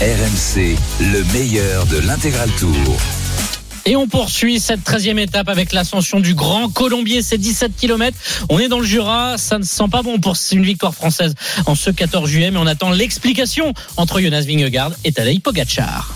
RMC, 0.00 0.76
le 1.00 1.22
meilleur 1.32 1.86
de 1.86 1.98
l'intégral 2.00 2.50
tour. 2.58 2.74
Et 3.86 3.96
on 3.96 4.06
poursuit 4.06 4.60
cette 4.60 4.80
13e 4.80 5.18
étape 5.18 5.48
avec 5.48 5.72
l'ascension 5.72 6.20
du 6.20 6.34
Grand 6.34 6.68
Colombier, 6.70 7.22
c'est 7.22 7.38
17 7.38 7.72
km. 7.76 8.16
On 8.48 8.58
est 8.58 8.68
dans 8.68 8.80
le 8.80 8.86
Jura, 8.86 9.36
ça 9.36 9.58
ne 9.58 9.64
sent 9.64 9.88
pas 9.90 10.02
bon 10.02 10.18
pour 10.18 10.36
une 10.52 10.64
victoire 10.64 10.94
française 10.94 11.34
en 11.66 11.74
ce 11.74 11.90
14 11.90 12.28
juillet, 12.28 12.50
mais 12.50 12.58
on 12.58 12.66
attend 12.66 12.90
l'explication 12.90 13.74
entre 13.96 14.20
Jonas 14.20 14.44
Vingegaard 14.46 14.92
et 15.04 15.12
Tadej 15.12 15.40
Pogacar. 15.40 16.14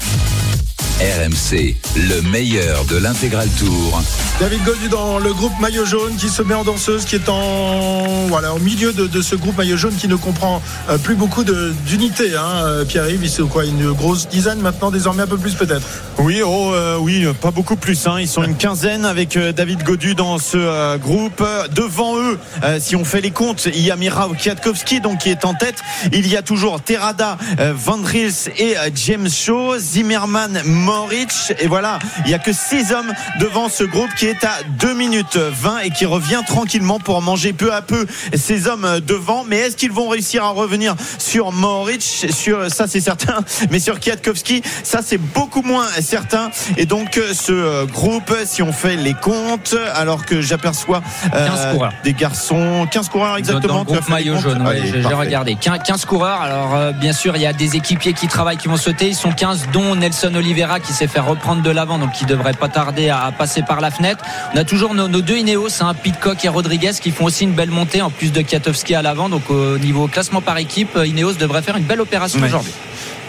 RMC, 1.01 1.77
le 1.95 2.21
meilleur 2.23 2.85
de 2.87 2.97
l'intégral 2.97 3.49
tour. 3.51 4.03
David 4.41 4.65
Godu 4.65 4.89
dans 4.89 5.21
le 5.21 5.33
groupe 5.33 5.53
maillot 5.61 5.85
jaune 5.87 6.17
qui 6.17 6.29
se 6.29 6.43
met 6.43 6.55
en 6.55 6.65
danseuse, 6.65 7.05
qui 7.05 7.15
est 7.15 7.29
en 7.29 8.27
voilà 8.27 8.53
au 8.53 8.59
milieu 8.59 8.93
de, 8.93 9.07
de 9.07 9.23
ce 9.23 9.37
groupe 9.37 9.57
maillot 9.57 9.77
jaune 9.77 9.95
qui 9.95 10.09
ne 10.09 10.17
comprend 10.17 10.61
euh, 10.91 10.99
plus 10.99 11.15
beaucoup 11.15 11.45
d'unités. 11.87 12.37
Hein. 12.37 12.65
Euh, 12.65 12.85
Pierre-Yves, 12.85 13.21
il 13.23 13.31
c'est 13.31 13.43
quoi 13.45 13.65
une 13.65 13.93
grosse 13.93 14.27
dizaine 14.29 14.59
maintenant, 14.59 14.91
désormais 14.91 15.23
un 15.23 15.29
peu 15.29 15.37
plus 15.39 15.55
peut-être? 15.55 15.87
Oui, 16.19 16.41
oh, 16.45 16.73
euh, 16.75 16.97
oui, 16.99 17.25
pas 17.41 17.53
beaucoup 17.53 17.77
plus. 17.77 18.05
hein. 18.09 18.17
Ils 18.19 18.27
sont 18.27 18.43
une 18.43 18.57
quinzaine 18.57 19.05
avec 19.05 19.37
euh, 19.37 19.53
David 19.53 19.85
Godu 19.85 20.17
dans 20.17 20.39
ce 20.39 20.57
euh, 20.57 20.99
groupe. 20.99 21.45
Devant 21.77 22.19
eux, 22.19 22.39
euh, 22.65 22.79
si 22.81 22.97
on 22.97 23.05
fait 23.05 23.21
les 23.21 23.31
comptes, 23.31 23.67
il 23.73 23.83
y 23.83 23.93
a 23.93 23.97
Mira 23.97 24.29
Kwiatkowski 24.37 25.01
donc 25.01 25.19
qui 25.19 25.31
est 25.31 25.45
en 25.45 25.55
tête. 25.55 25.77
Il 26.13 26.27
y 26.27 26.37
a 26.37 26.43
toujours 26.43 26.81
Terada, 26.81 27.39
euh, 27.61 27.73
Van 27.77 27.99
Dries 27.99 28.47
et 28.57 28.77
euh, 28.77 28.91
James 29.07 29.29
Shaw, 29.31 29.79
Zimmerman, 29.79 30.61
Moritz. 30.89 31.53
Et 31.59 31.67
voilà, 31.67 31.99
il 32.25 32.31
y 32.31 32.35
a 32.35 32.39
que 32.39 32.53
six 32.53 32.93
hommes 32.93 33.13
devant 33.41 33.69
ce 33.69 33.85
groupe 33.85 34.09
qui 34.17 34.27
est 34.27 34.43
à 34.45 34.63
2 34.81 34.95
minutes 34.95 35.37
20 35.37 35.81
et 35.81 35.91
qui 35.91 36.07
revient 36.07 36.41
tranquillement 36.47 36.99
pour 36.99 37.21
manger 37.21 37.53
peu 37.53 37.75
à 37.75 37.83
peu 37.83 38.07
ces 38.35 38.67
hommes 38.67 39.01
devant. 39.01 39.45
Mais 39.45 39.59
est-ce 39.59 39.77
qu'ils 39.77 39.93
vont 39.93 40.09
réussir 40.09 40.45
à 40.45 40.51
revenir 40.51 40.95
sur 41.19 41.53
Moritz 41.53 42.27
Sur 42.31 42.71
ça, 42.71 42.87
c'est 42.87 43.01
certain. 43.01 43.41
Mais 43.71 43.81
sur 43.81 44.01
Kwiatkowski, 44.01 44.63
ça 44.83 45.01
c'est 45.05 45.19
beaucoup 45.19 45.63
moins 45.63 45.87
certain. 46.01 46.51
Et 46.77 46.87
donc 46.87 47.19
euh, 47.19 47.35
ce 47.35 47.53
euh, 47.53 47.87
groupe, 47.87 48.35
si 48.47 48.63
on 48.63 48.73
fait 48.73 48.97
les 48.97 49.15
comptes, 49.15 49.77
alors 49.95 50.25
que 50.25 50.41
j'aperçois 50.41 51.03
euh, 51.35 51.49
15 51.49 51.75
coureurs. 51.75 51.93
des 52.03 52.15
garçons, 52.15 52.87
15 52.91 53.09
coureurs 53.11 53.37
exactement. 53.37 53.85
Dans 53.85 53.95
maillot 54.09 54.39
jaune, 54.39 54.67
ouais, 54.67 54.83
j'ai 54.85 55.03
regardé. 55.03 55.55
15, 55.55 55.81
15 55.85 56.05
coureurs. 56.05 56.41
Alors, 56.41 56.75
euh, 56.75 56.93
bien 56.93 57.13
sûr, 57.13 57.37
il 57.37 57.43
y 57.43 57.47
a 57.47 57.53
des 57.53 57.77
équipiers 57.77 58.13
qui 58.13 58.27
travaillent, 58.27 58.57
qui 58.57 58.69
vont 58.69 58.77
sauter. 58.77 59.09
Ils 59.09 59.15
sont 59.15 59.33
15, 59.33 59.69
dont 59.73 59.95
Nelson 59.95 60.35
Oliveira 60.35 60.78
qui 60.79 60.93
s'est 60.93 61.07
fait 61.07 61.21
reprendre 61.21 61.63
de 61.63 61.71
l'avant, 61.71 61.99
donc 61.99 62.13
qui 62.13 62.25
devrait 62.27 62.53
pas 62.53 62.69
tarder 62.69 63.09
à, 63.09 63.33
passer 63.37 63.63
par 63.63 63.81
la 63.81 63.91
fenêtre. 63.91 64.25
On 64.55 64.57
a 64.57 64.65
toujours 64.65 64.95
nos, 64.95 65.09
nos 65.09 65.21
deux 65.21 65.37
Ineos, 65.37 65.83
hein, 65.83 65.95
Pitcock 65.95 66.45
et 66.45 66.49
Rodriguez, 66.49 66.93
qui 67.01 67.11
font 67.11 67.25
aussi 67.25 67.45
une 67.45 67.53
belle 67.53 67.71
montée, 67.71 68.03
en 68.03 68.11
plus 68.11 68.33
de 68.33 68.41
Kiatowski 68.43 68.95
à 68.95 69.03
l'avant. 69.03 69.29
Donc, 69.29 69.51
au 69.51 69.79
niveau 69.79 70.07
classement 70.09 70.41
par 70.41 70.59
équipe, 70.59 70.99
Ineos 71.05 71.35
devrait 71.35 71.63
faire 71.63 71.77
une 71.77 71.85
belle 71.85 72.01
opération 72.01 72.41
Ouais. 72.41 72.47
aujourd'hui. 72.47 72.73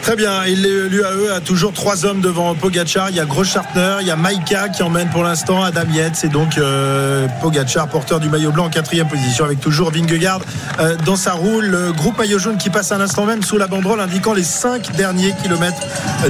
Très 0.01 0.15
bien, 0.15 0.43
l'UAE 0.47 1.31
a 1.35 1.39
toujours 1.39 1.71
trois 1.71 2.03
hommes 2.03 2.19
devant 2.19 2.55
Pogachar. 2.55 3.11
Il 3.11 3.17
y 3.17 3.19
a 3.19 3.25
Groschartner, 3.25 3.97
il 4.01 4.07
y 4.07 4.11
a 4.11 4.15
Maïka 4.15 4.69
qui 4.69 4.81
emmène 4.81 5.07
pour 5.09 5.23
l'instant 5.23 5.63
Adam 5.63 5.83
Yates 5.93 6.23
et 6.23 6.29
donc 6.29 6.57
euh, 6.57 7.27
Pogachar, 7.41 7.87
porteur 7.87 8.19
du 8.19 8.27
maillot 8.27 8.51
blanc 8.51 8.65
en 8.65 8.69
quatrième 8.69 9.07
position 9.07 9.45
avec 9.45 9.59
toujours 9.59 9.91
Vingegaard 9.91 10.39
euh, 10.79 10.95
dans 11.05 11.15
sa 11.15 11.33
roue. 11.33 11.59
Le 11.61 11.91
groupe 11.91 12.17
maillot 12.17 12.39
jaune 12.39 12.57
qui 12.57 12.71
passe 12.71 12.91
à 12.91 12.97
l'instant 12.97 13.25
même 13.25 13.43
sous 13.43 13.59
la 13.59 13.67
banderole 13.67 13.99
indiquant 13.99 14.33
les 14.33 14.41
cinq 14.43 14.91
derniers 14.93 15.35
kilomètres 15.43 15.85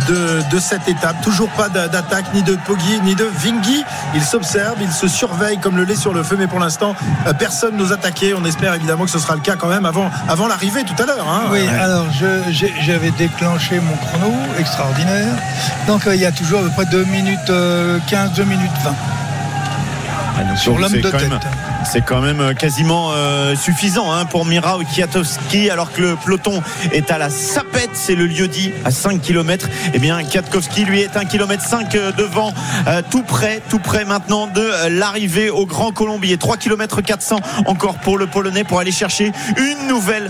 de, 0.10 0.54
de 0.54 0.60
cette 0.60 0.90
étape. 0.90 1.22
Toujours 1.24 1.50
pas 1.50 1.70
d'a- 1.70 1.88
d'attaque 1.88 2.26
ni 2.34 2.44
de 2.44 2.58
Poggi 2.68 3.00
ni 3.06 3.16
de 3.16 3.24
Vingy. 3.46 3.86
Ils 4.14 4.24
s'observent, 4.24 4.80
ils 4.82 4.92
se 4.92 5.08
surveillent 5.08 5.60
comme 5.60 5.78
le 5.78 5.86
lait 5.86 5.96
sur 5.96 6.14
le 6.14 6.24
feu, 6.24 6.36
mais 6.38 6.48
pour 6.48 6.60
l'instant 6.60 6.96
euh, 7.28 7.34
personne 7.34 7.78
n'ose 7.78 7.94
attaquer. 7.94 8.34
On 8.34 8.44
espère 8.44 8.74
évidemment 8.74 9.06
que 9.06 9.12
ce 9.12 9.20
sera 9.20 9.36
le 9.36 9.42
cas 9.42 9.56
quand 9.56 9.70
même 9.70 9.86
avant, 9.86 10.10
avant 10.28 10.48
l'arrivée 10.48 10.84
tout 10.84 11.02
à 11.02 11.06
l'heure. 11.06 11.26
hein. 11.30 11.44
Oui, 11.52 11.66
alors 11.80 12.08
j'avais 12.82 13.12
déclenché 13.12 13.59
mon 13.82 13.96
chrono, 13.98 14.34
extraordinaire. 14.58 15.34
Donc 15.88 16.08
euh, 16.08 16.16
il 16.16 16.22
y 16.22 16.26
a 16.26 16.32
toujours 16.32 16.60
à 16.60 16.64
peu 16.64 16.70
près 16.70 16.86
2 16.86 17.04
minutes 17.06 17.50
euh, 17.50 18.00
15, 18.08 18.34
2 18.34 18.44
minutes 18.46 18.72
20 18.84 18.92
Ah, 20.38 20.56
sur 20.56 20.78
l'homme 20.78 20.92
de 20.94 21.02
tête. 21.02 21.30
même- 21.30 21.40
C'est 21.86 22.02
quand 22.02 22.22
même 22.22 22.42
euh, 22.42 22.54
quasiment 22.54 23.12
euh, 23.14 23.56
suffisant 23.56 24.12
hein, 24.12 24.26
pour 24.26 24.46
Mira 24.46 24.78
Kwiatkowski 24.94 25.70
alors 25.70 25.92
que 25.92 26.02
le 26.02 26.16
peloton 26.16 26.62
est 26.92 27.10
à 27.10 27.18
la 27.18 27.30
sapette, 27.30 27.92
c'est 27.94 28.16
le 28.16 28.26
lieu 28.28 28.48
dit 28.48 28.72
à 28.86 28.92
5 28.92 29.22
km. 29.22 29.68
Eh 29.94 30.00
bien 30.00 30.22
Kwiatkowski 30.24 30.86
lui 30.86 31.02
est 31.02 31.18
1 31.18 31.26
km 31.26 31.64
5 31.64 31.92
devant 32.18 32.54
euh, 32.88 33.02
tout 33.10 33.24
près, 33.24 33.62
tout 33.70 33.80
près 33.80 34.06
maintenant 34.06 34.48
de 34.48 34.90
l'arrivée 34.90 35.50
au 35.50 35.66
Grand 35.66 35.92
Colombier. 35.92 36.38
3 36.38 36.58
km 36.58 37.02
400 37.02 37.40
encore 37.66 37.96
pour 38.00 38.18
le 38.18 38.28
Polonais 38.28 38.64
pour 38.64 38.80
aller 38.80 38.92
chercher 38.92 39.32
une 39.58 39.88
nouvelle 39.88 40.30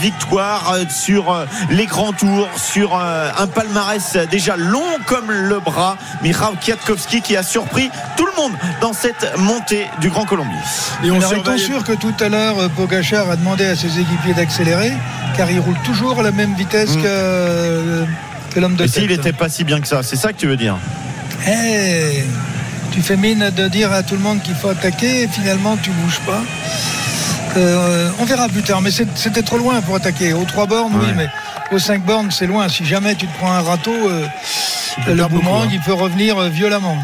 victoire 0.00 0.76
sur 0.88 1.46
les 1.70 1.86
grands 1.86 2.12
tours, 2.12 2.48
sur 2.56 2.94
un 2.96 3.46
palmarès 3.46 4.16
déjà 4.30 4.56
long 4.56 4.82
comme 5.06 5.30
le 5.30 5.60
bras. 5.60 5.96
Mira 6.22 6.52
Kwiatkowski 6.62 7.20
qui 7.20 7.36
a 7.36 7.42
surpris 7.42 7.90
tout 8.16 8.26
le 8.26 8.32
monde 8.36 8.52
dans 8.80 8.92
cette 8.92 9.36
montée 9.38 9.86
du 10.00 10.08
Grand 10.08 10.24
Colombier. 10.24 10.56
Et 11.04 11.10
on 11.10 11.16
Alors 11.16 11.28
surveille- 11.30 11.58
sûr 11.60 11.84
que 11.84 11.92
tout 11.92 12.14
à 12.20 12.28
l'heure 12.28 12.56
Pogachar 12.70 13.30
a 13.30 13.36
demandé 13.36 13.64
à 13.66 13.76
ses 13.76 13.98
équipiers 14.00 14.34
d'accélérer 14.34 14.92
car 15.36 15.50
il 15.50 15.60
roule 15.60 15.76
toujours 15.84 16.20
à 16.20 16.22
la 16.22 16.30
même 16.32 16.54
vitesse 16.54 16.96
Mm. 16.96 17.02
que, 17.02 18.04
que 18.54 18.60
l'homme 18.60 18.76
de 18.76 18.84
Et 18.84 18.88
tête. 18.88 19.02
s'il 19.02 19.10
n'était 19.10 19.32
pas 19.32 19.48
si 19.48 19.64
bien 19.64 19.80
que 19.80 19.86
ça, 19.88 20.02
c'est 20.02 20.16
ça 20.16 20.32
que 20.32 20.38
tu 20.38 20.46
veux 20.46 20.56
dire 20.56 20.76
Eh, 21.46 22.24
tu 22.92 23.02
fais 23.02 23.16
mine 23.16 23.50
de 23.54 23.68
dire 23.68 23.92
à 23.92 24.02
tout 24.02 24.14
le 24.14 24.22
monde 24.22 24.40
qu'il 24.42 24.54
faut 24.54 24.70
attaquer 24.70 25.22
et 25.24 25.28
finalement 25.28 25.76
tu 25.76 25.90
bouges 25.90 26.20
pas. 26.26 26.42
Euh, 27.58 28.10
on 28.18 28.24
verra 28.24 28.48
plus 28.48 28.62
tard, 28.62 28.82
mais 28.82 28.90
c'était 28.90 29.42
trop 29.42 29.56
loin 29.58 29.80
pour 29.80 29.96
attaquer. 29.96 30.32
Aux 30.34 30.44
trois 30.44 30.66
bornes, 30.66 30.92
oui, 31.00 31.08
mais 31.16 31.28
aux 31.72 31.78
cinq 31.78 32.02
bornes, 32.04 32.30
c'est 32.30 32.46
loin. 32.46 32.68
Si 32.68 32.84
jamais 32.84 33.14
tu 33.14 33.26
te 33.26 33.34
prends 33.38 33.50
un 33.52 33.62
râteau, 33.62 33.94
euh, 33.94 34.26
le 35.06 35.24
boomerang, 35.26 35.64
hein. 35.66 35.70
il 35.72 35.80
peut 35.80 35.94
revenir 35.94 36.36
euh, 36.38 36.48
violemment. 36.50 36.98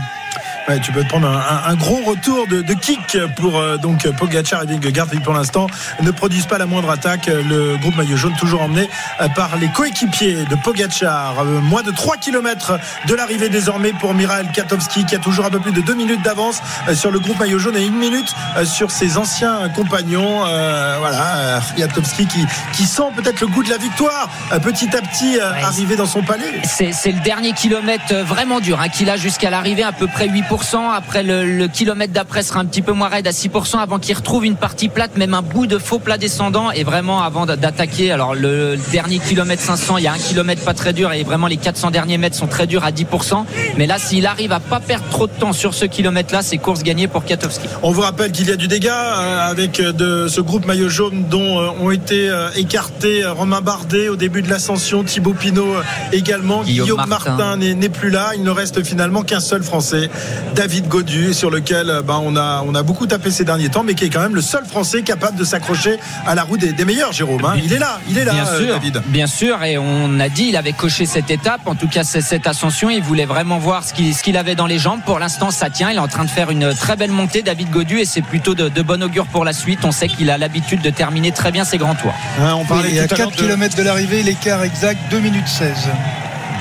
Ouais, 0.72 0.80
tu 0.80 0.90
peux 0.90 1.02
te 1.02 1.08
prendre 1.08 1.28
un, 1.28 1.36
un- 1.36 1.70
un 1.70 1.74
gros 1.74 2.00
retour 2.02 2.46
de, 2.46 2.62
de 2.62 2.72
kick 2.72 3.18
pour 3.36 3.58
euh, 3.58 3.76
donc 3.76 4.08
Pogacar 4.12 4.62
et 4.62 4.66
Vingegaard 4.66 5.10
qui 5.10 5.20
pour 5.20 5.34
l'instant 5.34 5.66
ne 6.00 6.10
produisent 6.10 6.46
pas 6.46 6.56
la 6.56 6.64
moindre 6.64 6.88
attaque. 6.90 7.26
Le 7.26 7.76
groupe 7.76 7.94
maillot 7.96 8.16
jaune 8.16 8.32
toujours 8.36 8.62
emmené 8.62 8.88
euh, 9.20 9.28
par 9.28 9.56
les 9.56 9.68
coéquipiers 9.68 10.44
de 10.48 10.54
Pogacar. 10.54 11.40
Euh, 11.40 11.60
moins 11.60 11.82
de 11.82 11.90
3 11.90 12.16
km 12.16 12.78
de 13.06 13.14
l'arrivée 13.14 13.50
désormais 13.50 13.92
pour 13.92 14.14
Mirael 14.14 14.50
Katowski 14.54 15.04
qui 15.04 15.14
a 15.14 15.18
toujours 15.18 15.44
un 15.44 15.50
peu 15.50 15.60
plus 15.60 15.72
de 15.72 15.82
2 15.82 15.92
minutes 15.94 16.22
d'avance 16.22 16.62
euh, 16.88 16.94
sur 16.94 17.10
le 17.10 17.18
groupe 17.18 17.38
maillot 17.38 17.58
jaune 17.58 17.76
et 17.76 17.84
une 17.84 17.96
minute 17.98 18.32
sur 18.64 18.90
ses 18.90 19.18
anciens 19.18 19.68
compagnons. 19.74 20.46
Euh, 20.46 20.96
voilà, 21.00 21.60
Katowski 21.76 22.26
qui, 22.26 22.46
qui 22.72 22.84
sent 22.86 23.02
peut-être 23.14 23.40
le 23.42 23.48
goût 23.48 23.62
de 23.62 23.68
la 23.70 23.76
victoire 23.78 24.28
petit 24.62 24.88
à 24.96 25.00
petit 25.02 25.32
Ouais. 25.42 25.62
arrivé 25.62 25.96
dans 25.96 26.06
son 26.06 26.22
palais. 26.22 26.62
C'est 26.92 27.12
le 27.12 27.20
dernier 27.20 27.52
kilomètre 27.52 28.14
vraiment 28.24 28.60
dur 28.60 28.80
hein, 28.80 28.88
qu'il 28.88 29.10
a 29.10 29.16
jusqu'à 29.16 29.50
l'arrivée, 29.50 29.82
à 29.82 29.92
peu 29.92 30.06
près 30.06 30.28
8%. 30.28 30.61
Après, 30.94 31.22
le, 31.22 31.44
le 31.44 31.68
kilomètre 31.68 32.12
d'après 32.12 32.42
sera 32.42 32.60
un 32.60 32.64
petit 32.64 32.82
peu 32.82 32.92
moins 32.92 33.08
raide 33.08 33.26
à 33.26 33.30
6% 33.30 33.78
avant 33.78 33.98
qu'il 33.98 34.14
retrouve 34.16 34.44
une 34.44 34.56
partie 34.56 34.88
plate, 34.88 35.16
même 35.16 35.34
un 35.34 35.42
bout 35.42 35.66
de 35.66 35.78
faux 35.78 35.98
plat 35.98 36.18
descendant. 36.18 36.70
Et 36.70 36.84
vraiment, 36.84 37.22
avant 37.22 37.46
d'a- 37.46 37.56
d'attaquer, 37.56 38.12
alors 38.12 38.34
le, 38.34 38.76
dernier 38.92 39.18
kilomètre 39.18 39.62
500, 39.62 39.98
il 39.98 40.04
y 40.04 40.06
a 40.06 40.12
un 40.12 40.18
kilomètre 40.18 40.62
pas 40.64 40.74
très 40.74 40.92
dur 40.92 41.12
et 41.12 41.22
vraiment 41.24 41.46
les 41.46 41.56
400 41.56 41.90
derniers 41.90 42.18
mètres 42.18 42.36
sont 42.36 42.46
très 42.46 42.66
durs 42.66 42.84
à 42.84 42.90
10%. 42.90 43.44
Mais 43.76 43.86
là, 43.86 43.98
s'il 43.98 44.26
arrive 44.26 44.52
à 44.52 44.60
pas 44.60 44.80
perdre 44.80 45.04
trop 45.10 45.26
de 45.26 45.32
temps 45.32 45.52
sur 45.52 45.74
ce 45.74 45.84
kilomètre-là, 45.84 46.42
c'est 46.42 46.58
course 46.58 46.82
gagnée 46.82 47.08
pour 47.08 47.24
Katowski. 47.24 47.66
On 47.82 47.90
vous 47.90 48.00
rappelle 48.02 48.32
qu'il 48.32 48.48
y 48.48 48.52
a 48.52 48.56
du 48.56 48.68
dégât 48.68 48.94
euh, 49.18 49.50
avec 49.50 49.80
euh, 49.80 49.92
de 49.92 50.28
ce 50.28 50.40
groupe 50.40 50.66
maillot 50.66 50.88
jaune 50.88 51.24
dont 51.28 51.58
euh, 51.60 51.68
ont 51.80 51.90
été 51.90 52.30
écartés 52.56 53.24
Romain 53.26 53.60
Bardet 53.60 54.08
au 54.08 54.16
début 54.16 54.42
de 54.42 54.48
l'ascension, 54.50 55.02
Thibaut 55.04 55.34
Pinot 55.34 55.74
également, 56.12 56.62
Guillaume 56.62 56.84
Guillaume, 56.86 57.08
Martin. 57.08 57.56
N'est 57.56 57.88
plus 57.88 58.10
là. 58.10 58.30
Il 58.36 58.42
ne 58.42 58.50
reste 58.50 58.82
finalement 58.84 59.22
qu'un 59.22 59.40
seul 59.40 59.62
Français, 59.62 60.10
David 60.54 60.88
Godu, 60.88 61.32
sur 61.34 61.50
lequel 61.50 61.88
euh, 61.90 62.02
ben, 62.02 62.20
on, 62.22 62.36
a, 62.36 62.62
on 62.66 62.74
a 62.74 62.82
beaucoup 62.82 63.06
tapé 63.06 63.30
ces 63.30 63.44
derniers 63.44 63.68
temps, 63.70 63.82
mais 63.84 63.94
qui 63.94 64.04
est 64.04 64.10
quand 64.10 64.20
même 64.20 64.34
le 64.34 64.42
seul 64.42 64.64
Français 64.66 65.02
capable 65.02 65.36
de 65.38 65.44
s'accrocher 65.44 65.98
à 66.26 66.34
la 66.34 66.42
roue 66.42 66.56
des, 66.56 66.72
des 66.72 66.84
meilleurs, 66.84 67.12
Jérôme. 67.12 67.44
hein. 67.44 67.54
Il 67.62 67.72
est 67.72 67.78
là, 67.78 67.98
il 68.08 68.18
est 68.18 68.24
là, 68.24 68.32
Bien 68.32 68.46
euh, 68.46 68.58
sûr, 68.64 68.74
David. 68.74 69.02
bien 69.06 69.26
sûr, 69.26 69.62
et 69.64 69.78
on 69.78 70.20
a 70.20 70.28
dit 70.28 70.46
il 70.50 70.56
avait 70.56 70.72
coché 70.72 71.06
cette 71.06 71.30
étape, 71.30 71.60
en 71.66 71.74
tout 71.74 71.88
cas 71.88 72.04
c'est 72.04 72.20
cette 72.20 72.46
ascension, 72.46 72.90
il 72.90 73.02
voulait 73.02 73.24
vraiment 73.24 73.58
voir 73.58 73.82
ce 73.84 73.92
qu'il 73.94 74.14
ce 74.14 74.22
qu'il 74.22 74.36
avait 74.36 74.54
dans 74.54 74.66
les 74.66 74.78
jambes. 74.78 75.00
Pour 75.06 75.18
l'instant, 75.18 75.50
ça 75.50 75.70
tient. 75.70 75.90
Il 75.90 75.96
est 75.96 76.00
en 76.00 76.08
train 76.08 76.24
de 76.24 76.30
faire 76.30 76.50
une 76.50 76.74
très 76.74 76.96
belle 76.96 77.12
montée, 77.12 77.42
David 77.42 77.70
Godu, 77.70 77.98
et 77.98 78.04
c'est 78.04 78.22
plutôt 78.22 78.54
de, 78.54 78.68
de 78.68 78.82
bon 78.82 79.02
augure 79.02 79.26
pour 79.26 79.44
la 79.44 79.52
suite. 79.52 79.80
On 79.84 79.92
sait 79.92 80.08
qu'il 80.08 80.30
a 80.30 80.38
l'habitude 80.38 80.82
de 80.82 80.90
terminer 80.90 81.32
très 81.32 81.50
bien 81.50 81.64
ses 81.64 81.78
grands 81.78 81.94
tours. 81.94 82.14
Hein, 82.40 82.54
On 82.56 82.60
Oui, 82.60 82.66
parlait 82.68 82.88
il 82.90 82.94
y 82.96 82.98
a 83.00 83.06
tout 83.08 83.14
à 83.14 83.18
l'heure 83.18 83.28
4 83.30 83.38
de 83.38 83.42
km 83.48 83.76
de 83.76 83.82
l'arrivée, 83.82 84.22
l'écart 84.22 84.62
exact 84.64 84.98
2 85.10 85.18
minutes 85.20 85.48
16. 85.48 85.68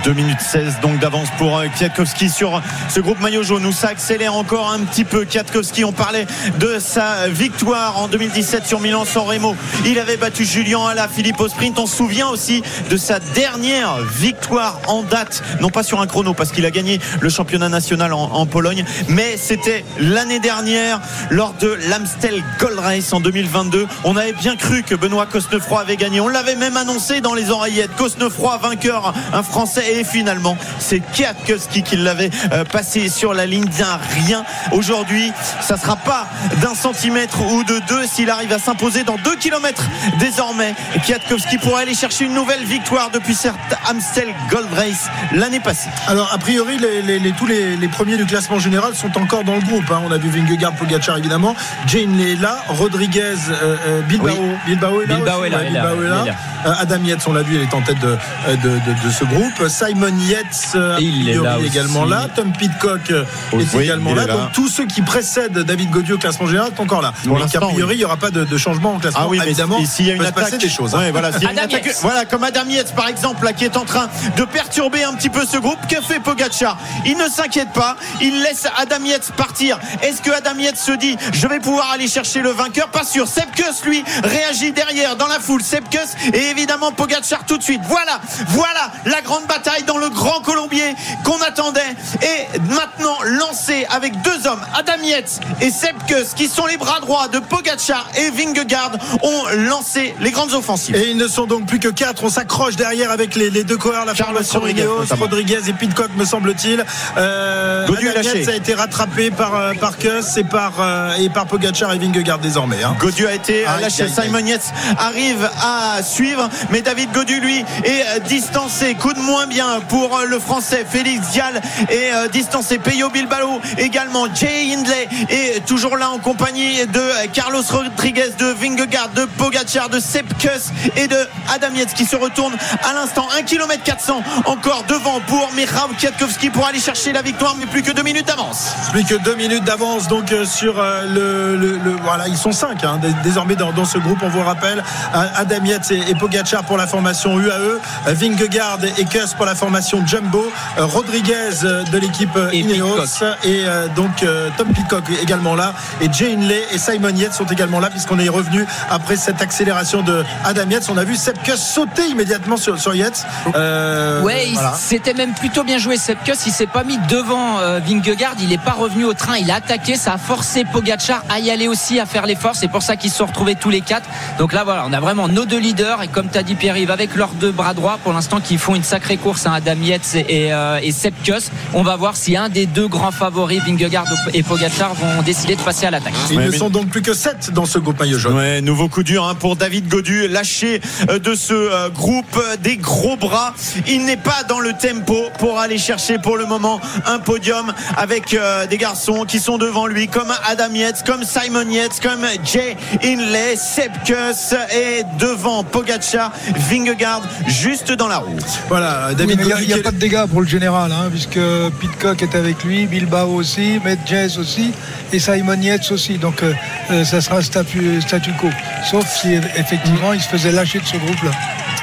2 0.03 0.13
minutes 0.13 0.41
16 0.41 0.79
donc 0.81 0.99
d'avance 0.99 1.27
pour 1.37 1.57
euh, 1.57 1.67
Kwiatkowski 1.77 2.29
sur 2.29 2.61
ce 2.89 2.99
groupe 2.99 3.19
maillot 3.19 3.43
jaune 3.43 3.65
où 3.65 3.71
ça 3.71 3.89
accélère 3.89 4.33
encore 4.35 4.71
un 4.71 4.79
petit 4.79 5.03
peu. 5.03 5.25
Kwiatkowski 5.25 5.85
on 5.85 5.91
parlait 5.91 6.25
de 6.59 6.79
sa 6.79 7.27
victoire 7.27 7.99
en 7.99 8.07
2017 8.07 8.65
sur 8.65 8.79
Milan-San 8.79 9.23
Remo. 9.23 9.55
Il 9.85 9.99
avait 9.99 10.17
battu 10.17 10.45
Julien 10.45 10.87
Ala 10.87 11.07
Philippe 11.07 11.39
au 11.39 11.47
sprint. 11.47 11.77
On 11.77 11.85
se 11.85 11.97
souvient 11.97 12.29
aussi 12.29 12.63
de 12.89 12.97
sa 12.97 13.19
dernière 13.19 13.97
victoire 13.97 14.79
en 14.87 15.03
date. 15.03 15.43
Non 15.59 15.69
pas 15.69 15.83
sur 15.83 16.01
un 16.01 16.07
chrono 16.07 16.33
parce 16.33 16.51
qu'il 16.51 16.65
a 16.65 16.71
gagné 16.71 16.99
le 17.19 17.29
championnat 17.29 17.69
national 17.69 18.13
en, 18.13 18.23
en 18.23 18.45
Pologne 18.45 18.83
mais 19.07 19.37
c'était 19.37 19.85
l'année 19.99 20.39
dernière 20.39 20.99
lors 21.29 21.53
de 21.53 21.77
l'Amstel 21.89 22.43
Gold 22.59 22.79
Race 22.79 23.13
en 23.13 23.19
2022 23.19 23.87
on 24.03 24.17
avait 24.17 24.33
bien 24.33 24.55
cru 24.55 24.83
que 24.83 24.95
Benoît 24.95 25.25
Cosnefroy 25.25 25.81
avait 25.81 25.97
gagné. 25.97 26.21
On 26.21 26.27
l'avait 26.27 26.55
même 26.55 26.77
annoncé 26.77 27.21
dans 27.21 27.33
les 27.33 27.51
oreillettes. 27.51 27.95
Cosnefroy 27.95 28.57
vainqueur 28.57 29.13
un 29.33 29.43
français 29.43 29.90
et 29.99 30.03
finalement 30.03 30.57
c'est 30.79 30.99
Kwiatkowski 30.99 31.83
qui 31.83 31.97
l'avait 31.97 32.29
euh, 32.51 32.63
passé 32.63 33.09
sur 33.09 33.33
la 33.33 33.45
ligne 33.45 33.65
d'un 33.65 33.99
rien 34.25 34.43
aujourd'hui 34.71 35.31
ça 35.61 35.77
sera 35.77 35.95
pas 35.95 36.27
d'un 36.61 36.75
centimètre 36.75 37.41
ou 37.41 37.63
de 37.63 37.79
deux 37.87 38.05
s'il 38.07 38.29
arrive 38.29 38.51
à 38.53 38.59
s'imposer 38.59 39.03
dans 39.03 39.17
deux 39.17 39.35
kilomètres 39.35 39.83
désormais 40.19 40.73
Kwiatkowski 41.05 41.57
pourrait 41.57 41.83
aller 41.83 41.95
chercher 41.95 42.25
une 42.25 42.33
nouvelle 42.33 42.63
victoire 42.63 43.09
depuis 43.11 43.35
cette 43.35 43.53
Amstel 43.89 44.27
Gold 44.49 44.67
Race 44.73 45.09
l'année 45.33 45.59
passée 45.59 45.89
Alors, 46.07 46.31
a 46.33 46.37
priori, 46.37 46.77
les, 46.77 47.01
les- 47.01 47.19
les- 47.19 47.31
tous 47.31 47.45
les, 47.45 47.75
les 47.77 47.87
premiers 47.87 48.17
du 48.17 48.25
classement 48.25 48.59
général 48.59 48.95
sont 48.95 49.17
encore 49.17 49.43
dans 49.43 49.55
le 49.55 49.61
groupe. 49.61 49.89
hein. 49.91 50.01
On 50.05 50.11
a 50.11 50.17
vu 50.17 50.29
Vingegaard, 50.29 50.73
Pogacar 50.73 51.17
évidemment. 51.17 51.55
Jane 51.87 52.19
est 52.19 52.35
là. 52.35 52.57
Rodriguez, 52.67 53.21
euh, 53.49 53.75
euh, 53.87 54.01
Bilbao. 54.01 54.27
Oui. 54.29 54.35
Bilbao 54.65 55.01
est 55.01 55.05
là. 55.07 55.15
Bilbao 55.15 55.37
aussi, 55.39 55.45
est 55.45 55.49
là, 55.49 55.57
ouais, 55.57 55.65
est 55.67 55.69
là, 55.71 55.81
Bilbao 55.81 56.01
est 56.03 56.05
il 56.05 56.09
là. 56.09 56.21
est 56.23 56.27
là. 56.27 56.35
Euh, 56.67 56.73
Adam 56.79 57.03
Yates, 57.03 57.27
on 57.27 57.33
l'a 57.33 57.41
vu, 57.41 57.55
il 57.55 57.61
est 57.61 57.73
en 57.73 57.81
tête 57.81 57.99
de, 57.99 58.17
de, 58.47 58.55
de- 58.69 59.07
de 59.07 59.11
ce 59.11 59.23
groupe. 59.25 59.67
Simon 59.87 60.15
Yates, 60.27 60.45
euh, 60.75 60.97
Et 60.99 61.03
il 61.03 61.29
est 61.29 61.37
aussi. 61.37 61.65
également 61.65 62.05
là. 62.05 62.27
Tom 62.35 62.51
Pitcock 62.51 63.09
euh, 63.11 63.23
Oui, 63.53 63.65
est 63.73 63.83
également 63.83 64.13
là. 64.13 64.23
est 64.23 64.27
là. 64.27 64.33
Donc 64.33 64.51
tous 64.53 64.67
ceux 64.67 64.85
qui 64.85 65.01
précèdent 65.01 65.57
David 65.59 65.89
Godieu 65.89 66.15
au 66.15 66.17
classement 66.17 66.45
général 66.47 66.71
sont 66.75 66.83
encore 66.83 67.01
là. 67.01 67.13
Pour 67.25 67.37
Donc 67.39 67.55
a 67.55 67.59
priori, 67.59 67.83
oui. 67.83 67.95
il 67.95 67.97
n'y 67.97 68.05
aura 68.05 68.17
pas 68.17 68.29
de, 68.31 68.43
de 68.43 68.57
changement 68.57 68.93
en 68.95 68.99
classement. 68.99 69.21
Ah 69.23 69.27
oui, 69.27 69.39
mais 69.39 69.45
évidemment, 69.47 69.79
et 69.79 69.85
s'il 69.85 70.05
y 70.07 70.11
a 70.11 70.13
une 70.15 70.25
attaque, 70.25 70.55
des 70.57 70.69
choses. 70.69 70.93
hein. 70.93 70.99
Ouais, 70.99 71.11
voilà, 71.11 71.31
s'il 71.31 71.43
y 71.43 71.45
a 71.47 71.51
une 71.51 71.57
Adam 71.59 71.67
attaque- 71.75 71.85
Yates. 71.85 71.99
voilà, 72.01 72.25
comme 72.25 72.43
Adam 72.43 72.65
Yates 72.67 72.93
par 72.95 73.07
exemple, 73.07 73.43
là, 73.45 73.53
qui 73.53 73.65
est 73.65 73.77
en 73.77 73.85
train 73.85 74.07
de 74.37 74.43
perturber 74.43 75.03
un 75.03 75.13
petit 75.13 75.29
peu 75.29 75.45
ce 75.45 75.57
groupe. 75.57 75.79
Que 75.89 75.99
fait 76.01 76.19
Pogacar? 76.19 76.77
Il 77.05 77.17
ne 77.17 77.27
s'inquiète 77.27 77.71
pas, 77.73 77.95
il 78.21 78.41
laisse 78.43 78.67
Adam 78.77 79.03
Yates 79.03 79.31
partir. 79.35 79.79
Est-ce 80.03 80.21
que 80.21 80.31
Adam 80.31 80.57
Yates 80.59 80.77
se 80.77 80.91
dit, 80.91 81.17
je 81.33 81.47
vais 81.47 81.59
pouvoir 81.59 81.89
aller 81.91 82.07
chercher 82.07 82.41
le 82.41 82.49
vainqueur? 82.51 82.89
Pas 82.89 83.03
sûr. 83.03 83.27
Sepkus 83.27 83.83
lui 83.85 84.03
réagit 84.23 84.71
derrière 84.73 85.15
dans 85.15 85.27
la 85.27 85.39
foule. 85.39 85.63
Sepkus 85.63 85.99
et 86.33 86.49
évidemment 86.51 86.91
Pogacar 86.91 87.45
tout 87.47 87.57
de 87.57 87.63
suite. 87.63 87.81
Voilà, 87.87 88.19
voilà 88.49 88.91
la 89.05 89.21
grande 89.21 89.45
bataille 89.47 89.70
dans 89.87 89.97
le 89.97 90.09
Grand 90.09 90.41
Colombier 90.41 90.95
qu'on 91.23 91.41
attendait 91.41 91.79
et 92.21 92.59
maintenant 92.69 93.15
lancé 93.25 93.85
avec 93.89 94.21
deux 94.21 94.47
hommes, 94.47 94.61
Adam 94.77 95.01
Yates 95.03 95.39
et 95.61 95.71
Sepkus, 95.71 96.33
qui 96.35 96.47
sont 96.47 96.65
les 96.65 96.77
bras 96.77 96.99
droits 96.99 97.27
de 97.27 97.39
Pogacar 97.39 98.07
et 98.17 98.29
Vingegaard, 98.29 98.91
ont 99.23 99.43
lancé 99.69 100.13
les 100.19 100.31
grandes 100.31 100.53
offensives. 100.53 100.95
Et 100.95 101.09
ils 101.11 101.17
ne 101.17 101.27
sont 101.27 101.45
donc 101.47 101.65
plus 101.65 101.79
que 101.79 101.87
quatre. 101.87 102.23
On 102.23 102.29
s'accroche 102.29 102.75
derrière 102.75 103.11
avec 103.11 103.35
les, 103.35 103.49
les 103.49 103.63
deux 103.63 103.77
coureurs, 103.77 104.05
la 104.05 104.13
formation 104.15 104.59
Rodriguez, 104.59 104.81
Ineos, 104.83 104.99
notamment. 104.99 105.21
Rodriguez 105.25 105.59
et 105.69 105.73
Pitcock, 105.73 106.11
me 106.15 106.25
semble-t-il. 106.25 106.83
Euh, 107.17 107.87
Adam. 107.87 108.21
Yates 108.21 108.47
a 108.49 108.55
été 108.55 108.73
rattrapé 108.73 109.31
par, 109.31 109.55
euh, 109.55 109.73
par 109.79 109.97
Kuss 109.97 110.37
et 110.37 110.43
par, 110.43 110.73
euh, 110.79 111.13
et 111.19 111.29
par 111.29 111.45
Pogacar 111.47 111.93
et 111.93 111.97
Vingegaard 111.99 112.39
désormais. 112.39 112.83
hein. 112.83 112.95
Godu 112.99 113.25
a 113.27 113.33
été 113.33 113.65
Aïe, 113.65 113.81
lâché. 113.81 114.03
aïe, 114.03 114.11
aïe. 114.17 114.25
Simon 114.25 114.45
Yates 114.45 114.73
arrive 114.97 115.49
à 115.61 116.01
suivre, 116.03 116.49
mais 116.71 116.81
David 116.81 117.11
Godu, 117.11 117.39
lui, 117.39 117.59
est 117.83 118.05
euh, 118.15 118.19
distancé. 118.19 118.95
Coup 118.95 119.13
de 119.13 119.19
moins 119.19 119.47
bien 119.47 119.60
pour 119.89 120.17
euh, 120.17 120.25
le 120.25 120.39
français 120.39 120.85
Félix 120.89 121.29
Dial 121.29 121.61
est 121.89 122.13
euh, 122.13 122.27
distancé. 122.27 122.77
Peyo 122.79 123.09
Bilbao 123.09 123.61
également. 123.77 124.25
Jay 124.33 124.73
Hindley 124.73 125.07
est 125.29 125.65
toujours 125.65 125.97
là 125.97 126.09
en 126.09 126.17
compagnie 126.17 126.85
de 126.87 126.99
euh, 126.99 127.25
Carlos 127.33 127.61
Rodriguez, 127.69 128.31
de 128.37 128.45
Vingegaard, 128.45 129.09
de 129.09 129.25
Pogacar, 129.25 129.89
de 129.89 129.99
Sepp 129.99 130.37
Kuss 130.37 130.71
et 130.95 131.07
de 131.07 131.17
Adam 131.53 131.73
Yates 131.75 131.93
qui 131.93 132.05
se 132.05 132.15
retourne 132.15 132.53
à 132.89 132.93
l'instant. 132.93 133.27
1 133.37 133.43
km 133.43 133.83
400 133.83 134.23
encore 134.45 134.83
devant 134.87 135.19
pour 135.27 135.51
Michał 135.53 135.89
Kwiatkowski 135.99 136.49
pour 136.49 136.65
aller 136.65 136.79
chercher 136.79 137.13
la 137.13 137.21
victoire, 137.21 137.55
mais 137.59 137.65
plus 137.65 137.81
que 137.83 137.91
deux 137.91 138.03
minutes 138.03 138.27
d'avance. 138.27 138.71
Plus 138.91 139.03
que 139.03 139.15
deux 139.15 139.35
minutes 139.35 139.63
d'avance 139.63 140.07
donc 140.07 140.33
sur 140.45 140.75
le, 140.81 141.77
voilà 142.03 142.27
ils 142.27 142.37
sont 142.37 142.51
cinq 142.51 142.83
hein, 142.83 142.99
dés- 143.01 143.13
désormais 143.23 143.55
dans, 143.55 143.85
ce 143.85 143.97
groupe 143.97 144.19
on 144.23 144.29
vous 144.29 144.43
rappelle 144.43 144.83
Adam 145.13 145.63
Yates 145.65 145.91
et, 145.91 146.09
et 146.09 146.15
Pogacar 146.15 146.63
pour 146.63 146.77
la 146.77 146.87
formation 146.87 147.39
UAE 147.39 147.79
Vingegaard 148.07 148.79
et 148.97 149.05
Kuss 149.05 149.33
pour 149.33 149.45
la 149.45 149.50
formation 149.55 150.05
Jumbo 150.05 150.51
euh, 150.77 150.85
Rodriguez 150.85 151.63
euh, 151.63 151.83
de 151.83 151.97
l'équipe 151.97 152.35
euh, 152.35 152.49
Et 152.51 152.59
Ineos. 152.59 153.23
Et 153.43 153.63
donc 153.95 154.25
Tom 154.57 154.67
Pitcock 154.73 155.03
également 155.21 155.55
là. 155.55 155.73
Et 156.01 156.11
Jay 156.11 156.33
Hindley 156.33 156.61
et 156.71 156.77
Simon 156.77 157.09
Yates 157.09 157.33
sont 157.33 157.45
également 157.45 157.79
là 157.79 157.89
puisqu'on 157.89 158.19
est 158.19 158.29
revenu 158.29 158.65
après 158.89 159.15
cette 159.15 159.41
accélération 159.41 160.01
de 160.01 160.23
Adam 160.43 160.69
Yates. 160.69 160.89
On 160.89 160.97
a 160.97 161.03
vu 161.03 161.15
Sepp 161.15 161.41
Kuss 161.43 161.59
sauter 161.61 162.07
immédiatement 162.07 162.57
sur, 162.57 162.79
sur 162.79 162.95
Yates. 162.95 163.25
Euh, 163.55 164.21
Ouais, 164.21 164.49
voilà. 164.53 164.73
c'était 164.73 165.13
même 165.13 165.33
plutôt 165.33 165.63
bien 165.63 165.77
joué. 165.77 165.97
Sepkus, 165.97 166.45
il 166.45 166.51
s'est 166.51 166.67
pas 166.67 166.83
mis 166.83 166.97
devant 167.09 167.59
euh, 167.59 167.79
Vingegaard, 167.79 168.35
il 168.39 168.49
n'est 168.49 168.57
pas 168.57 168.71
revenu 168.71 169.05
au 169.05 169.13
train, 169.13 169.37
il 169.37 169.49
a 169.49 169.55
attaqué, 169.55 169.95
ça 169.95 170.13
a 170.13 170.17
forcé 170.17 170.63
Pogacar 170.65 171.23
à 171.29 171.39
y 171.39 171.49
aller 171.49 171.67
aussi, 171.67 171.99
à 171.99 172.05
faire 172.05 172.25
l'effort. 172.25 172.55
C'est 172.55 172.67
pour 172.67 172.83
ça 172.83 172.95
qu'ils 172.95 173.09
se 173.11 173.17
sont 173.17 173.25
retrouvés 173.25 173.55
tous 173.55 173.69
les 173.69 173.81
quatre. 173.81 174.07
Donc 174.37 174.53
là, 174.53 174.63
voilà, 174.63 174.83
on 174.87 174.93
a 174.93 174.99
vraiment 174.99 175.27
nos 175.27 175.45
deux 175.45 175.59
leaders. 175.59 176.03
Et 176.03 176.07
comme 176.07 176.29
tu 176.29 176.37
as 176.37 176.43
dit 176.43 176.55
Pierre-Yves, 176.55 176.91
avec 176.91 177.15
leurs 177.15 177.29
deux 177.29 177.51
bras 177.51 177.73
droits 177.73 177.97
pour 178.03 178.13
l'instant 178.13 178.39
qui 178.39 178.57
font 178.57 178.75
une 178.75 178.83
sacrée 178.83 179.17
course, 179.17 179.30
hein, 179.45 179.53
Adam 179.53 179.75
Yates 179.81 180.15
et, 180.15 180.45
et, 180.47 180.53
euh, 180.53 180.79
et 180.81 180.91
Sepkus. 180.91 181.49
On 181.73 181.83
va 181.83 181.95
voir 181.95 182.15
si 182.15 182.35
un 182.37 182.49
des 182.49 182.65
deux 182.65 182.87
grands 182.87 183.11
favoris, 183.11 183.61
Vingegaard 183.65 184.05
et 184.33 184.43
Pogacar, 184.43 184.93
vont 184.93 185.21
décider 185.23 185.55
de 185.55 185.61
passer 185.61 185.85
à 185.85 185.91
l'attaque. 185.91 186.13
ils 186.29 186.37
Ouais, 186.37 186.45
ne 186.45 186.51
mais- 186.51 186.57
sont 186.57 186.69
donc 186.69 186.89
plus 186.89 187.01
que 187.01 187.13
7 187.13 187.51
dans 187.53 187.65
ce 187.65 187.79
groupe 187.79 187.99
maillot 187.99 188.17
jaune 188.19 188.35
Ouais, 188.35 188.61
nouveau 188.61 188.87
coup 188.89 189.03
dur 189.03 189.25
hein, 189.27 189.35
pour 189.35 189.55
David 189.55 189.87
Godu, 189.87 190.27
lâché 190.27 190.81
euh, 191.09 191.19
de 191.19 191.33
ce 191.35 191.53
euh, 191.53 191.89
groupe 191.89 192.39
des 192.61 192.77
gros 192.77 193.15
bras. 193.17 193.53
Il 193.87 194.05
n'est 194.05 194.17
pas 194.17 194.43
dans 194.47 194.59
le 194.59 194.73
tempo 194.73 195.15
pour 195.39 195.59
aller 195.59 195.77
chercher 195.77 196.17
pour 196.17 196.37
le 196.37 196.45
moment 196.45 196.79
un 197.05 197.19
podium 197.19 197.73
avec 197.97 198.33
euh, 198.33 198.65
des 198.67 198.77
garçons 198.77 199.25
qui 199.27 199.39
sont 199.39 199.57
devant 199.57 199.87
lui 199.87 200.07
comme 200.07 200.31
Adam 200.47 200.73
Yates, 200.73 201.03
comme 201.05 201.23
Simon 201.23 201.69
Yates, 201.69 201.99
comme 202.01 202.25
Jay 202.43 202.75
Inley, 203.03 203.55
Sepkus 203.55 204.55
et 204.73 205.03
devant 205.19 205.63
Pogacar, 205.63 206.31
Vingegaard 206.69 207.21
juste 207.47 207.91
dans 207.91 208.07
la 208.07 208.17
roue. 208.19 208.37
Voilà, 208.69 209.13
David 209.21 209.39
il 209.61 209.67
n'y 209.67 209.73
a, 209.73 209.83
pas 209.83 209.91
de 209.91 209.97
dégâts 209.97 210.25
pour 210.25 210.41
le 210.41 210.47
général, 210.47 210.91
hein, 210.91 211.09
puisque 211.11 211.39
Pitcock 211.79 212.23
est 212.23 212.35
avec 212.35 212.63
lui, 212.63 212.87
Bilbao 212.87 213.35
aussi, 213.35 213.79
Medjez 213.85 214.39
aussi, 214.39 214.71
et 215.13 215.19
Simon 215.19 215.61
Yates 215.61 215.91
aussi. 215.91 216.17
Donc 216.17 216.41
euh, 216.41 216.53
euh, 216.89 217.03
ça 217.03 217.21
sera 217.21 217.41
statu, 217.43 218.01
statu 218.01 218.31
quo. 218.39 218.49
Sauf 218.89 219.05
si 219.07 219.33
effectivement 219.55 220.13
il 220.13 220.21
se 220.21 220.27
faisait 220.27 220.51
lâcher 220.51 220.79
de 220.79 220.85
ce 220.85 220.97
groupe-là. 220.97 221.31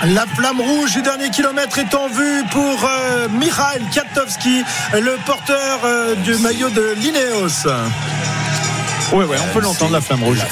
La 0.04 0.26
flamme 0.26 0.60
rouge 0.60 0.94
du 0.94 1.02
dernier 1.02 1.30
kilomètre 1.30 1.78
est 1.78 1.94
en 1.94 2.08
vue 2.08 2.42
pour 2.50 2.84
euh, 2.84 3.28
Mikhail 3.28 3.82
Kwiatkowski, 3.92 4.62
le 4.94 5.16
porteur 5.26 5.80
euh, 5.84 6.14
du 6.16 6.36
maillot 6.36 6.70
de 6.70 6.94
l'Ineos. 6.96 7.66
Ouais, 9.12 9.24
ouais, 9.24 9.36
on 9.42 9.54
peut 9.54 9.60
l'entendre 9.60 9.92
la 9.92 10.00
flamme 10.00 10.22
rouge. 10.22 10.38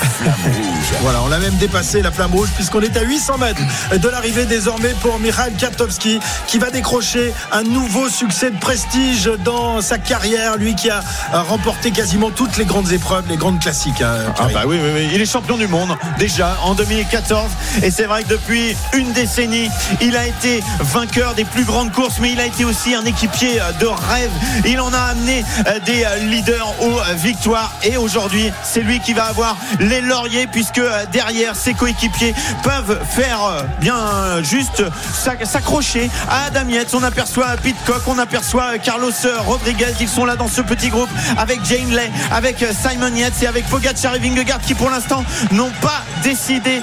Voilà, 1.03 1.21
on 1.23 1.29
l'a 1.29 1.39
même 1.39 1.57
dépassé 1.57 2.01
la 2.01 2.11
flamme 2.13 2.33
rouge 2.33 2.49
puisqu'on 2.55 2.81
est 2.81 2.97
à 2.97 3.03
800 3.03 3.39
mètres 3.39 3.61
de 3.99 4.09
l'arrivée 4.09 4.45
désormais 4.47 4.95
pour 5.01 5.19
Mikhail 5.19 5.53
Kwiatkowski 5.53 6.21
qui 6.47 6.59
va 6.59 6.71
décrocher 6.71 7.33
un 7.53 7.65
nouveau 7.65 8.09
succès 8.09 8.51
de 8.51 8.57
prestige 8.57 9.31
dans 9.45 9.81
sa 9.83 9.99
carrière, 9.99 10.57
lui 10.57 10.75
qui 10.75 10.89
a 10.89 11.03
remporté 11.33 11.91
quasiment 11.91 12.31
toutes 12.31 12.57
les 12.57 12.65
grandes 12.65 12.93
épreuves, 12.93 13.25
les 13.29 13.37
grandes 13.37 13.61
classiques. 13.61 14.01
hein, 14.01 14.33
Ah 14.39 14.47
bah 14.53 14.63
oui, 14.67 14.79
oui, 14.81 14.91
oui, 14.95 15.09
il 15.13 15.21
est 15.21 15.27
champion 15.31 15.57
du 15.57 15.67
monde 15.67 15.97
déjà 16.19 16.57
en 16.63 16.75
2014 16.75 17.51
et 17.83 17.91
c'est 17.91 18.05
vrai 18.05 18.23
que 18.23 18.29
depuis 18.29 18.77
une 18.95 19.13
décennie, 19.13 19.69
il 20.01 20.17
a 20.17 20.27
été 20.27 20.63
vainqueur 20.81 21.35
des 21.35 21.45
plus 21.45 21.65
grandes 21.65 21.93
courses, 21.93 22.19
mais 22.21 22.31
il 22.33 22.41
a 22.41 22.47
été 22.47 22.65
aussi 22.65 22.95
un 22.95 23.05
équipier 23.05 23.61
de 23.81 23.87
rêve. 23.87 24.31
Il 24.65 24.81
en 24.81 24.93
a 24.93 24.99
amené 24.99 25.45
euh, 25.67 25.79
des 25.81 26.05
euh, 26.05 26.17
leaders 26.31 26.73
aux 26.81 26.99
euh, 27.01 27.15
victoires 27.17 27.73
et 27.83 27.97
aujourd'hui, 27.97 28.46
c'est 28.63 28.81
lui 28.81 29.01
qui 29.01 29.13
va 29.13 29.25
avoir 29.25 29.57
les 29.81 30.01
lauriers 30.01 30.47
puisque 30.47 30.79
euh, 30.79 31.05
derrière 31.13 31.55
ses 31.57 31.75
coéquipiers 31.75 32.35
peuvent 32.63 32.99
faire 33.09 33.45
euh, 33.45 33.63
bien 33.81 33.97
euh, 33.97 34.43
juste 34.43 34.83
s'ac- 35.15 35.45
s'accrocher 35.47 36.11
à 36.29 36.45
Adam 36.47 36.69
Yates. 36.69 36.95
On 36.95 37.03
aperçoit 37.03 37.57
Pitcock, 37.63 38.03
on 38.07 38.19
aperçoit 38.19 38.79
Carlos 38.79 39.11
Rodriguez. 39.47 39.95
Ils 40.01 40.09
sont 40.09 40.25
là 40.25 40.37
dans 40.37 40.49
ce 40.49 40.61
petit 40.61 40.89
groupe 40.89 41.09
avec 41.37 41.65
Jane 41.65 41.91
Lay, 41.95 42.11
avec 42.31 42.65
Simon 42.83 43.15
Yates 43.15 43.43
et 43.43 43.47
avec 43.47 43.67
Pogacar 43.69 44.15
et 44.15 44.19
Vingegaard 44.19 44.61
qui 44.61 44.75
pour 44.75 44.91
l'instant 44.91 45.25
n'ont 45.53 45.73
pas 45.81 46.03
décidé 46.23 46.81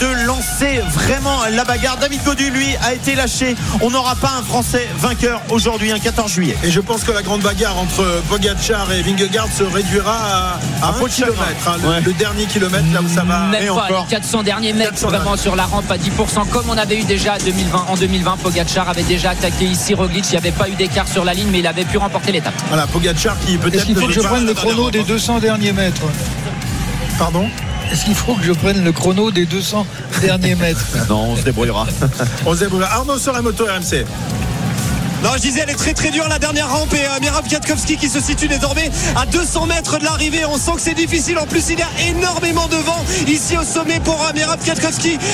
de 0.00 0.26
lancer 0.26 0.80
vraiment 0.92 1.40
la 1.50 1.64
bagarre. 1.64 1.96
David 1.98 2.22
Godu, 2.24 2.50
lui, 2.50 2.68
a 2.82 2.94
été 2.94 3.14
lâché. 3.14 3.56
On 3.80 3.90
n'aura 3.90 4.14
pas 4.16 4.32
un 4.38 4.42
Français 4.42 4.86
vainqueur 4.98 5.40
aujourd'hui, 5.50 5.92
un 5.92 5.98
14 5.98 6.30
juillet. 6.32 6.56
Et 6.62 6.70
je 6.70 6.80
pense 6.80 7.04
que 7.04 7.12
la 7.12 7.22
grande 7.22 7.40
bagarre 7.42 7.76
entre 7.78 8.04
Pogacar 8.28 8.90
et 8.92 9.02
Vingegaard 9.02 9.48
se 9.56 9.62
réduira 9.64 10.16
à, 10.16 10.86
à 10.86 10.88
Un 10.90 10.92
kilomètre. 11.08 11.68
hein, 11.68 11.76
le, 11.82 11.88
Ouais. 11.88 12.00
le 12.04 12.12
dernier 12.12 12.46
kilomètre, 12.46 12.84
là 12.92 13.00
où 13.02 13.08
ça 13.08 13.22
va. 13.24 13.46
Même 13.46 13.62
et 13.64 13.66
pas, 13.66 13.72
encore. 13.72 14.06
les 14.08 14.16
400 14.16 14.42
derniers 14.42 14.72
mètres 14.72 14.90
400 14.92 15.08
vraiment 15.08 15.36
sur 15.36 15.56
la 15.56 15.64
rampe 15.66 15.90
à 15.90 15.96
10% 15.98 16.44
comme 16.50 16.68
on 16.70 16.76
avait 16.78 16.98
eu 16.98 17.04
déjà 17.04 17.34
à 17.34 17.38
2020, 17.38 17.86
en 17.88 17.96
2020 17.96 18.36
Pogacar 18.42 18.88
avait 18.88 19.02
déjà 19.02 19.30
attaqué 19.30 19.64
ici 19.64 19.94
Roglic 19.94 20.24
il 20.28 20.32
n'y 20.32 20.36
avait 20.38 20.50
pas 20.52 20.68
eu 20.68 20.72
d'écart 20.74 21.08
sur 21.08 21.24
la 21.24 21.34
ligne 21.34 21.48
mais 21.50 21.58
il 21.60 21.66
avait 21.66 21.84
pu 21.84 21.98
remporter 21.98 22.32
l'étape 22.32 22.54
Voilà, 22.68 22.86
Pogacar 22.86 23.36
qui 23.40 23.56
peut-être. 23.58 23.74
Est-ce 23.76 23.86
qu'il 23.86 23.96
faut 23.96 24.06
que 24.06 24.12
je 24.12 24.20
prenne 24.20 24.46
le 24.46 24.54
chrono 24.54 24.90
des 24.90 25.02
200 25.02 25.38
derniers 25.40 25.72
mètres 25.72 26.02
Pardon? 27.18 27.48
Est-ce 27.92 28.04
qu'il 28.04 28.14
faut 28.16 28.34
que 28.34 28.42
je 28.44 28.52
prenne 28.52 28.82
le 28.84 28.90
chrono 28.92 29.30
des 29.30 29.46
200 29.46 29.86
derniers 30.20 30.56
mètres 30.56 30.84
Non, 31.08 31.30
on 31.30 31.36
se 31.36 31.42
débrouillera. 31.42 31.86
On 32.44 32.52
se 32.54 32.60
débrouille. 32.60 32.82
Arnaud 32.82 33.16
sur 33.18 33.32
la 33.32 33.42
moto 33.42 33.64
RMC. 33.64 34.04
Non, 35.26 35.32
je 35.34 35.40
disais, 35.40 35.62
elle 35.64 35.70
est 35.70 35.74
très 35.74 35.92
très 35.92 36.10
dure 36.10 36.28
la 36.28 36.38
dernière 36.38 36.70
rampe 36.70 36.94
et 36.94 37.04
euh, 37.04 37.18
Mirab 37.20 37.44
qui 37.44 38.08
se 38.08 38.20
situe 38.20 38.46
désormais 38.46 38.92
à 39.16 39.26
200 39.26 39.66
mètres 39.66 39.98
de 39.98 40.04
l'arrivée. 40.04 40.44
On 40.44 40.56
sent 40.56 40.70
que 40.76 40.80
c'est 40.80 40.94
difficile. 40.94 41.36
En 41.40 41.46
plus, 41.46 41.68
il 41.68 41.80
y 41.80 41.82
a 41.82 41.88
énormément 42.08 42.68
de 42.68 42.76
vent 42.76 43.04
ici 43.26 43.56
au 43.58 43.64
sommet 43.64 43.98
pour 43.98 44.24
euh, 44.24 44.32
Mirab 44.34 44.60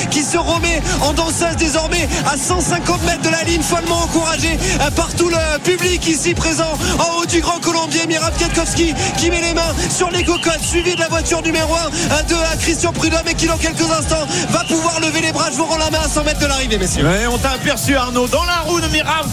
qui 0.09 0.23
se 0.23 0.37
remet 0.39 0.81
en 1.01 1.13
danseuse 1.13 1.57
désormais 1.57 2.09
à 2.25 2.37
150 2.37 3.03
mètres 3.03 3.21
de 3.21 3.29
la 3.29 3.43
ligne, 3.43 3.61
follement 3.61 4.01
encouragé 4.01 4.57
euh, 4.81 4.89
par 4.91 5.13
tout 5.13 5.29
le 5.29 5.59
public 5.59 6.07
ici 6.07 6.33
présent 6.33 6.73
en 6.97 7.19
haut 7.19 7.25
du 7.27 7.39
Grand 7.41 7.59
Colombier. 7.59 8.07
Mirab 8.07 8.33
Kwiatkowski 8.35 8.95
qui 9.17 9.29
met 9.29 9.41
les 9.41 9.53
mains 9.53 9.75
sur 9.95 10.09
les 10.09 10.23
cocottes, 10.23 10.63
suivi 10.63 10.95
de 10.95 11.01
la 11.01 11.07
voiture 11.09 11.43
numéro 11.43 11.71
1 11.75 12.23
de 12.23 12.33
euh, 12.33 12.37
Christian 12.59 12.93
Prudhomme 12.93 13.27
et 13.29 13.35
qui 13.35 13.45
dans 13.45 13.57
quelques 13.57 13.91
instants 13.91 14.25
va 14.49 14.63
pouvoir 14.63 14.99
lever 15.01 15.21
les 15.21 15.31
bras. 15.31 15.51
Je 15.51 15.57
vous 15.57 15.65
rends 15.65 15.77
la 15.77 15.91
main 15.91 15.99
à 16.03 16.09
100 16.09 16.23
mètres 16.23 16.39
de 16.39 16.47
l'arrivée, 16.47 16.79
messieurs. 16.79 17.05
On 17.31 17.37
t'a 17.37 17.51
aperçu 17.51 17.95
Arnaud 17.95 18.27
dans 18.27 18.45
la 18.45 18.57
roue 18.61 18.81
de 18.81 18.87
Mirav 18.87 19.27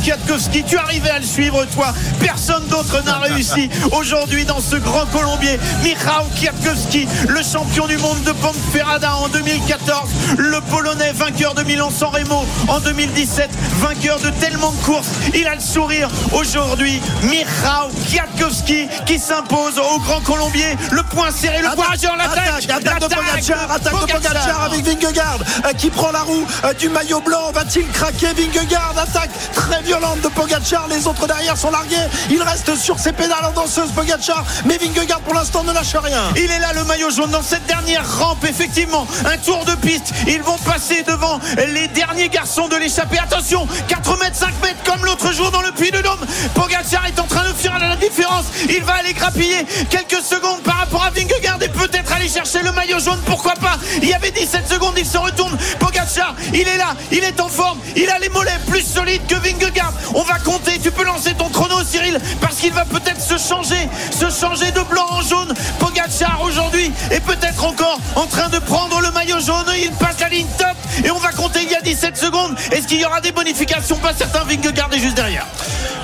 Kwiatkowski. 0.50 0.64
Tu 0.64 0.76
arrivais 0.76 1.10
à 1.10 1.18
le 1.18 1.24
suivre, 1.24 1.64
toi. 1.74 1.92
Personne 2.18 2.66
d'autre 2.68 3.02
n'a 3.04 3.18
réussi 3.18 3.70
aujourd'hui 3.92 4.44
dans 4.44 4.60
ce 4.60 4.76
grand 4.76 5.06
Colombier. 5.06 5.58
Mirav 5.82 6.26
Kwiatkowski, 6.38 7.06
le 7.28 7.42
champion 7.42 7.86
du 7.86 7.96
monde 7.98 8.22
de 8.24 8.32
Ponferrada 8.32 9.14
en 9.16 9.28
2014, 9.28 10.08
le 10.38 10.60
Polonais 10.70 11.12
vainqueur 11.12 11.54
de 11.54 11.62
Milan-San 11.62 12.10
Remo 12.10 12.44
en 12.68 12.80
2017, 12.80 13.50
vainqueur 13.80 14.18
de 14.20 14.30
tellement 14.40 14.72
de 14.72 14.82
courses. 14.82 15.08
Il 15.34 15.46
a 15.46 15.54
le 15.54 15.60
sourire 15.60 16.08
aujourd'hui. 16.32 17.00
Mirav 17.22 17.90
Kwiatkowski 18.08 18.88
qui 19.06 19.18
s'impose 19.18 19.78
au 19.78 19.98
grand 20.00 20.20
Colombier. 20.20 20.76
Le 20.92 21.02
point 21.02 21.30
serré, 21.30 21.62
le 21.62 21.74
point 21.74 21.86
en 21.86 22.16
l'attaque. 22.16 22.64
Attaque, 22.70 22.70
attaque 22.70 23.00
de 23.00 23.14
Pogacar, 23.14 23.70
attaque 23.70 23.92
de 23.92 24.12
Pogacar 24.12 24.62
avec 24.64 24.84
Vingegaard 24.84 25.38
euh, 25.64 25.72
qui 25.72 25.90
prend 25.90 26.10
la 26.10 26.20
roue 26.20 26.46
euh, 26.64 26.72
du 26.74 26.88
maillot 26.88 27.20
blanc. 27.20 27.52
Va-t-il 27.52 27.86
craquer 27.88 28.28
Vingegaard? 28.34 28.94
Attaque 28.96 29.30
très 29.54 29.82
violente 29.82 30.20
de 30.22 30.28
Pogacar. 30.30 30.86
Les 30.88 31.06
autres 31.06 31.26
derrière 31.26 31.56
sont 31.56 31.70
largués. 31.70 31.96
Il 32.30 32.42
reste 32.42 32.76
sur 32.76 32.98
ses 32.98 33.12
pédales 33.12 33.44
en 33.44 33.52
danseuse 33.52 33.90
Pogacar. 33.90 34.44
Mais 34.64 34.78
Vingegaard 34.78 35.20
pour 35.20 35.34
l'instant 35.34 35.64
ne 35.64 35.72
lâche 35.72 35.94
rien. 35.94 36.22
Il 36.36 36.50
est 36.50 36.58
là 36.58 36.72
le 36.74 36.84
maillot 36.84 37.10
jaune 37.10 37.30
dans 37.30 37.42
cette 37.42 37.66
dernière 37.66 38.04
rampe 38.18 38.44
effectivement. 38.44 39.06
Un 39.24 39.38
tour 39.38 39.64
de 39.64 39.74
piste. 39.76 40.12
Ils 40.26 40.42
vont 40.42 40.58
passer 40.58 41.02
devant 41.02 41.40
les 41.56 41.88
derniers 41.88 42.28
garçons 42.28 42.68
de 42.68 42.76
l'échappée. 42.76 43.18
Attention 43.18 43.66
4 43.88 44.18
mètres 44.18 44.36
5 44.36 44.48
mètres 44.62 44.82
comme 44.84 45.04
l'autre 45.04 45.32
jour 45.32 45.50
dans 45.50 45.62
le 45.62 45.72
puits 45.72 45.90
de 45.90 46.00
Dôme. 46.00 46.20
Pogacar 46.54 47.06
est 47.06 47.18
en 47.20 47.26
train 47.26 47.44
de 47.48 47.54
faire 47.54 47.78
la 47.78 47.96
différence. 47.96 48.46
Il 48.68 48.82
va 48.84 48.94
aller 48.94 49.12
grappiller 49.12 49.66
quelques 49.88 50.22
secondes 50.22 50.62
par 50.62 50.78
rapport 50.78 51.04
à 51.04 51.10
Vingegaard 51.10 51.58
et 51.62 51.68
peut-être 51.68 52.12
aller 52.12 52.28
chercher 52.28 52.62
le 52.62 52.72
maillot 52.72 52.98
jaune. 52.98 53.20
Pourquoi 53.26 53.54
pas? 53.54 53.78
Il 54.02 54.08
y 54.08 54.14
avait 54.14 54.30
17 54.30 54.68
secondes 54.68 54.94
il 54.96 55.06
se 55.06 55.18
retourne. 55.18 55.56
Pogacar 55.78 56.34
il 56.52 56.66
est 56.66 56.76
là 56.76 56.94
il 57.10 57.24
est 57.24 57.40
en 57.40 57.48
forme. 57.48 57.78
Il 57.96 58.08
a 58.08 58.18
les 58.18 58.28
mollets 58.28 58.58
plus 58.66 58.82
solides 58.82 59.26
que 59.26 59.34
Vingegaard 59.34 59.92
va 60.22 60.38
compter 60.38 60.78
tu 60.78 60.90
peux 60.90 61.04
lancer 61.04 61.34
ton 61.34 61.48
chrono 61.48 61.82
Cyril 61.84 62.18
parce 62.40 62.56
qu'il 62.56 62.72
va 62.72 62.84
peut-être 62.84 63.20
se 63.20 63.36
changer 63.38 63.88
se 64.10 64.30
changer 64.30 64.70
de 64.72 64.80
blanc 64.82 65.06
en 65.10 65.22
jaune. 65.22 65.52
Pogacar 65.78 66.40
aujourd'hui 66.42 66.92
est 67.10 67.20
peut-être 67.20 67.64
encore 67.64 67.98
en 68.16 68.26
train 68.26 68.48
de 68.48 68.58
prendre 68.58 69.00
le 69.00 69.10
maillot 69.10 69.40
jaune. 69.40 69.66
Il 69.80 69.90
passe 69.92 70.20
la 70.20 70.28
ligne 70.28 70.46
top 70.58 70.76
et 71.04 71.10
on 71.10 71.18
va 71.18 71.32
compter 71.32 71.60
il 71.62 71.70
y 71.70 71.74
a 71.74 71.80
17 71.80 72.16
secondes. 72.16 72.56
Est-ce 72.72 72.86
qu'il 72.86 73.00
y 73.00 73.04
aura 73.04 73.20
des 73.20 73.32
bonifications? 73.32 73.96
Pas 73.96 74.14
certain 74.14 74.44
Vingegaard 74.44 74.92
est 74.92 74.98
juste 74.98 75.16
derrière 75.16 75.46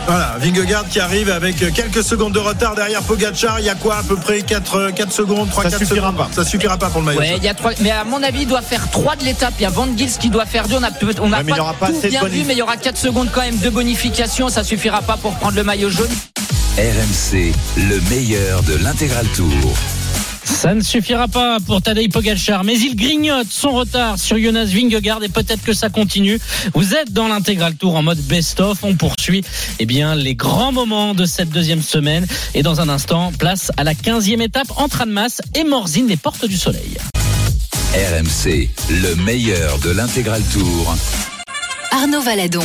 Voilà, 0.07 0.37
Vingegaard 0.39 0.89
qui 0.89 1.01
arrive 1.01 1.31
avec 1.31 1.57
quelques 1.75 2.05
secondes 2.05 2.33
de 2.33 2.39
retard 2.39 2.77
derrière 2.77 3.03
Pogacar. 3.03 3.59
Il 3.59 3.67
y 3.67 3.69
a 3.69 3.75
quoi 3.75 3.97
à 3.97 4.03
peu 4.05 4.15
près 4.17 4.43
4, 4.43 4.93
4 4.93 5.13
secondes 5.13 5.51
3, 5.51 5.65
Ça 5.65 5.71
4 5.71 5.79
suffira 5.81 6.09
secondes 6.11 6.17
pas. 6.17 6.29
Ça 6.33 6.45
suffira 6.45 6.77
pas 6.79 6.89
pour 6.91 7.01
le 7.01 7.07
maillot. 7.07 7.19
Ouais, 7.19 7.35
il 7.37 7.43
y 7.43 7.49
a 7.49 7.55
trois, 7.55 7.73
mais 7.81 7.91
à 7.91 8.05
mon 8.05 8.23
avis, 8.23 8.43
il 8.43 8.47
doit 8.47 8.63
faire 8.63 8.89
3 8.91 9.17
de 9.17 9.25
l'étape. 9.25 9.55
Il 9.59 9.63
y 9.63 9.67
a 9.67 9.71
Van 9.71 9.89
Gils 9.97 10.17
qui 10.19 10.31
doit 10.31 10.47
faire 10.47 10.69
2. 10.69 10.77
On 10.77 10.83
a, 10.85 10.91
on 11.21 11.31
Ouais, 11.33 11.43
y 11.43 11.45
pas, 11.51 11.59
aura 11.61 11.75
pas 11.75 11.89
tout 11.89 12.01
bien 12.09 12.25
vu, 12.25 12.45
mais 12.47 12.55
il 12.55 12.59
y 12.59 12.63
aura 12.63 12.77
4 12.77 12.97
secondes 12.97 13.29
quand 13.33 13.41
même 13.43 13.59
de 13.59 13.69
bonification. 13.71 14.49
Ça 14.49 14.63
suffira 14.63 15.03
pas 15.03 15.17
pour 15.17 15.35
prendre 15.35 15.57
le 15.57 15.65
maillot 15.65 15.91
jaune. 15.91 16.11
RMC, 16.79 17.53
le 17.77 18.01
meilleur 18.11 18.63
de 18.63 18.75
l'intégral 18.77 19.27
tour. 19.35 19.51
Ça 20.57 20.75
ne 20.75 20.81
suffira 20.81 21.29
pas 21.29 21.59
pour 21.61 21.83
Tadej 21.83 22.09
Pogacar, 22.09 22.65
mais 22.65 22.79
il 22.79 22.97
grignote 22.97 23.49
son 23.51 23.73
retard 23.73 24.19
sur 24.19 24.39
Jonas 24.39 24.65
Vingegaard 24.65 25.23
et 25.23 25.29
peut-être 25.29 25.63
que 25.63 25.75
ça 25.75 25.91
continue. 25.91 26.41
Vous 26.73 26.95
êtes 26.95 27.13
dans 27.13 27.29
l'intégral 27.29 27.75
tour 27.75 27.95
en 27.95 28.03
mode 28.03 28.19
best-of. 28.21 28.79
On 28.83 28.95
poursuit 28.95 29.45
eh 29.79 29.85
bien, 29.85 30.15
les 30.15 30.35
grands 30.35 30.73
moments 30.73 31.13
de 31.13 31.27
cette 31.27 31.51
deuxième 31.51 31.83
semaine. 31.83 32.27
Et 32.55 32.63
dans 32.63 32.81
un 32.81 32.89
instant, 32.89 33.33
place 33.39 33.71
à 33.77 33.85
la 33.85 33.93
15e 33.93 34.41
étape 34.41 34.69
entre 34.77 35.03
Annemasse 35.03 35.43
et 35.55 35.63
Morzine, 35.63 36.09
les 36.09 36.17
portes 36.17 36.47
du 36.47 36.57
soleil. 36.57 36.97
RMC, 37.93 38.71
le 38.89 39.15
meilleur 39.15 39.79
de 39.81 39.91
l'intégral 39.91 40.43
tour. 40.55 40.97
Arnaud 41.91 42.23
Valadon. 42.23 42.65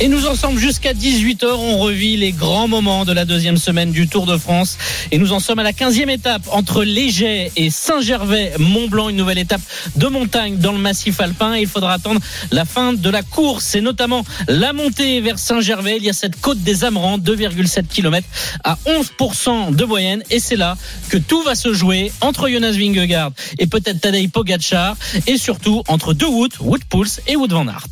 Et 0.00 0.06
nous 0.06 0.26
en 0.26 0.36
sommes 0.36 0.58
jusqu'à 0.58 0.92
18h. 0.92 1.44
On 1.44 1.78
revit 1.78 2.16
les 2.16 2.30
grands 2.30 2.68
moments 2.68 3.04
de 3.04 3.12
la 3.12 3.24
deuxième 3.24 3.56
semaine 3.56 3.90
du 3.90 4.06
Tour 4.06 4.26
de 4.26 4.36
France. 4.36 4.78
Et 5.10 5.18
nous 5.18 5.32
en 5.32 5.40
sommes 5.40 5.58
à 5.58 5.64
la 5.64 5.72
15e 5.72 6.08
étape 6.08 6.42
entre 6.52 6.84
Léger 6.84 7.50
et 7.56 7.68
Saint-Gervais-Mont-Blanc. 7.68 9.08
Une 9.08 9.16
nouvelle 9.16 9.38
étape 9.38 9.60
de 9.96 10.06
montagne 10.06 10.58
dans 10.58 10.70
le 10.70 10.78
massif 10.78 11.20
alpin. 11.20 11.56
Et 11.56 11.62
il 11.62 11.66
faudra 11.66 11.94
attendre 11.94 12.20
la 12.52 12.64
fin 12.64 12.92
de 12.92 13.10
la 13.10 13.22
course 13.22 13.74
et 13.74 13.80
notamment 13.80 14.24
la 14.46 14.72
montée 14.72 15.20
vers 15.20 15.36
Saint-Gervais. 15.36 15.96
Il 15.96 16.04
y 16.04 16.10
a 16.10 16.12
cette 16.12 16.40
côte 16.40 16.60
des 16.60 16.84
Amerants, 16.84 17.18
2,7 17.18 17.88
km 17.88 18.24
à 18.62 18.78
11% 18.86 19.74
de 19.74 19.84
moyenne. 19.84 20.22
Et 20.30 20.38
c'est 20.38 20.56
là 20.56 20.76
que 21.08 21.18
tout 21.18 21.42
va 21.42 21.56
se 21.56 21.74
jouer 21.74 22.12
entre 22.20 22.48
Jonas 22.48 22.70
Vingegaard 22.70 23.32
et 23.58 23.66
peut-être 23.66 24.00
Tadej 24.00 24.28
Pogacar. 24.28 24.96
Et 25.26 25.38
surtout 25.38 25.82
entre 25.88 26.14
De 26.14 26.24
Wood, 26.24 26.52
Wood 26.60 26.84
Pouls 26.84 27.18
et 27.26 27.34
Wood 27.34 27.50
Van 27.50 27.66
Aert. 27.66 27.88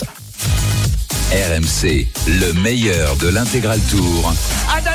RMC, 1.32 2.06
le 2.28 2.52
meilleur 2.52 3.16
de 3.16 3.28
l'intégral 3.28 3.80
tour. 3.90 4.32
Adam 4.76 4.92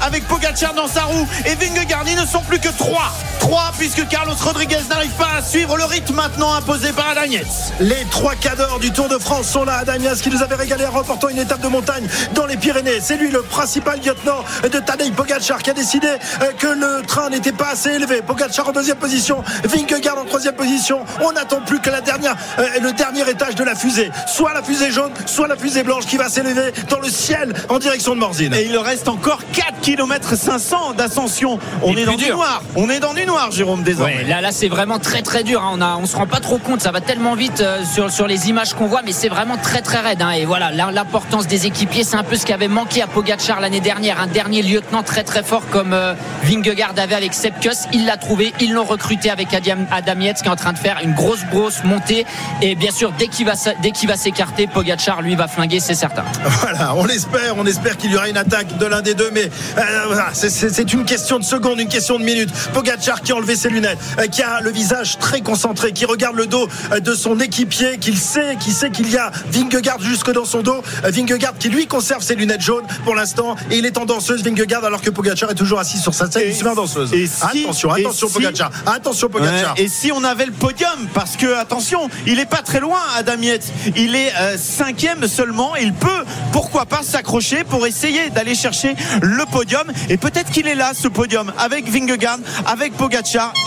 avec 0.00 0.26
Pogacar 0.28 0.74
dans 0.74 0.86
sa 0.86 1.02
roue 1.02 1.26
et 1.44 1.56
Vingegaard 1.56 2.04
ils 2.06 2.14
ne 2.20 2.24
sont 2.24 2.40
plus 2.42 2.60
que 2.60 2.68
3 2.68 3.12
3 3.42 3.72
puisque 3.76 4.06
Carlos 4.06 4.36
Rodriguez 4.40 4.78
n'arrive 4.88 5.10
pas 5.12 5.38
à 5.38 5.42
suivre 5.42 5.76
le 5.76 5.82
rythme 5.84 6.14
maintenant 6.14 6.54
imposé 6.54 6.92
par 6.92 7.08
Adam 7.08 7.24
Yates 7.24 7.72
Les 7.80 8.04
trois 8.08 8.36
cadors 8.36 8.78
du 8.78 8.92
Tour 8.92 9.08
de 9.08 9.18
France 9.18 9.48
sont 9.48 9.64
là. 9.64 9.78
Adamias 9.78 10.20
qui 10.22 10.30
nous 10.30 10.44
avait 10.44 10.54
régalé 10.54 10.86
en 10.86 10.92
remportant 10.92 11.28
une 11.28 11.40
étape 11.40 11.60
de 11.60 11.66
montagne 11.66 12.06
dans 12.34 12.46
les 12.46 12.56
Pyrénées. 12.56 13.00
C'est 13.00 13.16
lui 13.16 13.32
le 13.32 13.42
principal 13.42 13.98
lieutenant 13.98 14.44
de 14.62 14.78
Tadej 14.78 15.10
Pogacar 15.10 15.60
qui 15.60 15.70
a 15.70 15.72
décidé 15.72 16.06
euh, 16.06 16.52
que 16.56 16.68
le 16.68 17.02
train 17.04 17.30
n'était 17.30 17.50
pas 17.50 17.70
assez 17.70 17.90
élevé. 17.90 18.22
Pogacar 18.22 18.68
en 18.68 18.72
deuxième 18.72 18.98
position, 18.98 19.42
Vingegaard 19.64 20.18
en 20.18 20.24
troisième 20.24 20.54
position. 20.54 21.00
On 21.20 21.32
n'attend 21.32 21.62
plus 21.62 21.80
que 21.80 21.90
la 21.90 22.00
dernière, 22.00 22.36
euh, 22.60 22.68
le 22.80 22.92
dernier 22.92 23.28
étage 23.28 23.56
de 23.56 23.64
la 23.64 23.74
fusée. 23.74 24.12
Soit 24.28 24.54
la 24.54 24.62
fusée 24.62 24.92
jaune, 24.92 25.10
soit 25.26 25.48
la 25.48 25.56
fusée 25.56 25.82
blanche 25.82 26.06
qui 26.06 26.16
va 26.16 26.28
s'élever 26.28 26.72
dans 26.88 27.00
le 27.00 27.10
ciel 27.10 27.52
en 27.68 27.80
direction 27.80 28.14
de 28.14 28.20
Morzine. 28.20 28.54
et 28.54 28.66
il 28.66 28.78
reste 28.78 29.08
encore 29.08 29.40
4 29.52 29.80
km 29.80 30.36
500 30.36 30.92
d'ascension 30.92 31.58
on 31.82 31.96
est 31.96 32.04
dans 32.04 32.14
du 32.14 32.30
noir 32.30 32.62
on 32.76 32.88
est 32.88 33.00
dans 33.00 33.14
du 33.14 33.26
noir 33.26 33.31
Jérôme 33.50 33.82
désormais 33.82 34.16
Ouais, 34.18 34.24
là, 34.24 34.40
là, 34.40 34.50
c'est 34.52 34.68
vraiment 34.68 34.98
très 34.98 35.22
très 35.22 35.42
dur. 35.42 35.62
hein. 35.62 35.70
On 35.74 35.80
a, 35.80 35.96
on 35.96 36.06
se 36.06 36.16
rend 36.16 36.26
pas 36.26 36.40
trop 36.40 36.58
compte. 36.58 36.80
Ça 36.80 36.90
va 36.90 37.00
tellement 37.00 37.34
vite 37.34 37.60
euh, 37.60 37.82
sur 37.84 38.10
sur 38.10 38.26
les 38.26 38.48
images 38.48 38.74
qu'on 38.74 38.86
voit, 38.86 39.02
mais 39.04 39.12
c'est 39.12 39.28
vraiment 39.28 39.56
très 39.56 39.80
très 39.82 40.00
raide. 40.00 40.22
hein. 40.22 40.30
Et 40.30 40.44
voilà, 40.44 40.70
là, 40.70 40.90
l'importance 40.92 41.46
des 41.46 41.66
équipiers, 41.66 42.04
c'est 42.04 42.16
un 42.16 42.22
peu 42.24 42.36
ce 42.36 42.44
qui 42.46 42.52
avait 42.52 42.68
manqué 42.68 43.02
à 43.02 43.06
Pogacar 43.06 43.60
l'année 43.60 43.80
dernière. 43.80 44.20
Un 44.20 44.26
dernier 44.26 44.62
lieutenant 44.62 45.02
très 45.02 45.24
très 45.24 45.42
fort 45.42 45.62
comme 45.70 45.92
euh, 45.92 46.14
Vingegaard 46.44 46.94
avait 46.96 47.14
avec 47.14 47.34
Sepkus. 47.34 47.86
Il 47.92 48.06
l'a 48.06 48.16
trouvé. 48.16 48.52
Ils 48.60 48.72
l'ont 48.72 48.84
recruté 48.84 49.30
avec 49.30 49.52
Adam, 49.54 49.84
Adam 49.90 50.20
Yates 50.20 50.42
qui 50.42 50.48
est 50.48 50.50
en 50.50 50.56
train 50.56 50.72
de 50.72 50.78
faire 50.78 50.98
une 51.02 51.14
grosse 51.14 51.44
grosse 51.50 51.84
montée. 51.84 52.26
Et 52.60 52.74
bien 52.74 52.90
sûr, 52.90 53.12
dès 53.18 53.28
qu'il 53.28 53.46
va 53.46 53.54
dès 53.82 53.92
s'écarter, 54.16 54.66
Pogacar 54.66 55.22
lui 55.22 55.34
va 55.36 55.48
flinguer, 55.48 55.80
c'est 55.80 55.94
certain. 55.94 56.24
Voilà, 56.62 56.94
on 56.94 57.06
espère, 57.08 57.56
on 57.56 57.66
espère 57.66 57.96
qu'il 57.96 58.12
y 58.12 58.16
aura 58.16 58.28
une 58.28 58.36
attaque 58.36 58.76
de 58.76 58.86
l'un 58.86 59.00
des 59.02 59.14
deux, 59.14 59.30
mais 59.32 59.50
euh, 59.78 60.02
voilà, 60.06 60.28
c'est 60.32 60.92
une 60.92 61.04
question 61.04 61.38
de 61.38 61.44
seconde, 61.44 61.80
une 61.80 61.88
question 61.88 62.18
de 62.18 62.24
minute. 62.24 62.50
Pogacar 62.72 63.21
qui 63.22 63.32
a 63.32 63.36
enlevé 63.36 63.56
ses 63.56 63.68
lunettes, 63.68 63.98
euh, 64.18 64.26
qui 64.26 64.42
a 64.42 64.60
le 64.60 64.70
visage 64.70 65.18
très 65.18 65.40
concentré, 65.40 65.92
qui 65.92 66.04
regarde 66.04 66.36
le 66.36 66.46
dos 66.46 66.68
euh, 66.92 67.00
de 67.00 67.14
son 67.14 67.38
équipier, 67.40 67.98
qu'il 67.98 68.18
sait, 68.18 68.56
qui 68.60 68.72
sait 68.72 68.90
qu'il 68.90 69.10
y 69.10 69.16
a 69.16 69.30
Vingegaard 69.50 70.00
jusque 70.00 70.30
dans 70.32 70.44
son 70.44 70.62
dos. 70.62 70.82
Euh, 71.04 71.10
Vingegaard 71.10 71.54
qui 71.58 71.68
lui 71.68 71.86
conserve 71.86 72.22
ses 72.22 72.34
lunettes 72.34 72.60
jaunes 72.62 72.86
pour 73.04 73.14
l'instant, 73.14 73.56
et 73.70 73.78
il 73.78 73.86
est 73.86 73.98
en 73.98 74.04
danseuse 74.04 74.42
Vingegaard 74.42 74.84
alors 74.84 75.00
que 75.00 75.10
Pogacar 75.10 75.50
est 75.50 75.54
toujours 75.54 75.78
assis 75.80 75.98
sur 75.98 76.14
sa 76.14 76.30
scène, 76.30 76.42
il 76.48 76.54
se 76.54 76.64
met 76.64 76.70
en 76.70 76.74
danseuse. 76.74 77.12
et 77.12 77.26
si- 77.26 77.62
attention, 77.64 77.94
et 77.96 78.00
attention 78.02 78.28
si- 78.28 78.34
Pogacar, 78.34 78.70
attention 78.86 79.28
Pogacar. 79.28 79.74
Ouais, 79.76 79.82
et 79.84 79.88
si 79.88 80.10
on 80.12 80.24
avait 80.24 80.46
le 80.46 80.52
podium 80.52 80.88
Parce 81.14 81.36
que, 81.36 81.54
attention, 81.56 82.08
il 82.26 82.38
est 82.38 82.46
pas 82.46 82.62
très 82.62 82.80
loin, 82.80 82.98
Adam 83.16 83.40
Yates. 83.40 83.66
Il 83.96 84.14
est 84.16 84.32
euh, 84.40 84.56
cinquième 84.58 85.26
seulement. 85.28 85.76
Il 85.76 85.92
peut, 85.92 86.24
pourquoi 86.52 86.86
pas, 86.86 87.02
s'accrocher 87.02 87.64
pour 87.64 87.86
essayer 87.86 88.30
d'aller 88.30 88.54
chercher 88.54 88.94
le 89.20 89.44
podium. 89.46 89.84
Et 90.08 90.16
peut-être 90.16 90.50
qu'il 90.50 90.66
est 90.66 90.74
là, 90.74 90.92
ce 90.94 91.08
podium, 91.08 91.52
avec 91.58 91.88
Vingegaard, 91.88 92.38
avec 92.66 92.96
Pogacar 92.96 93.11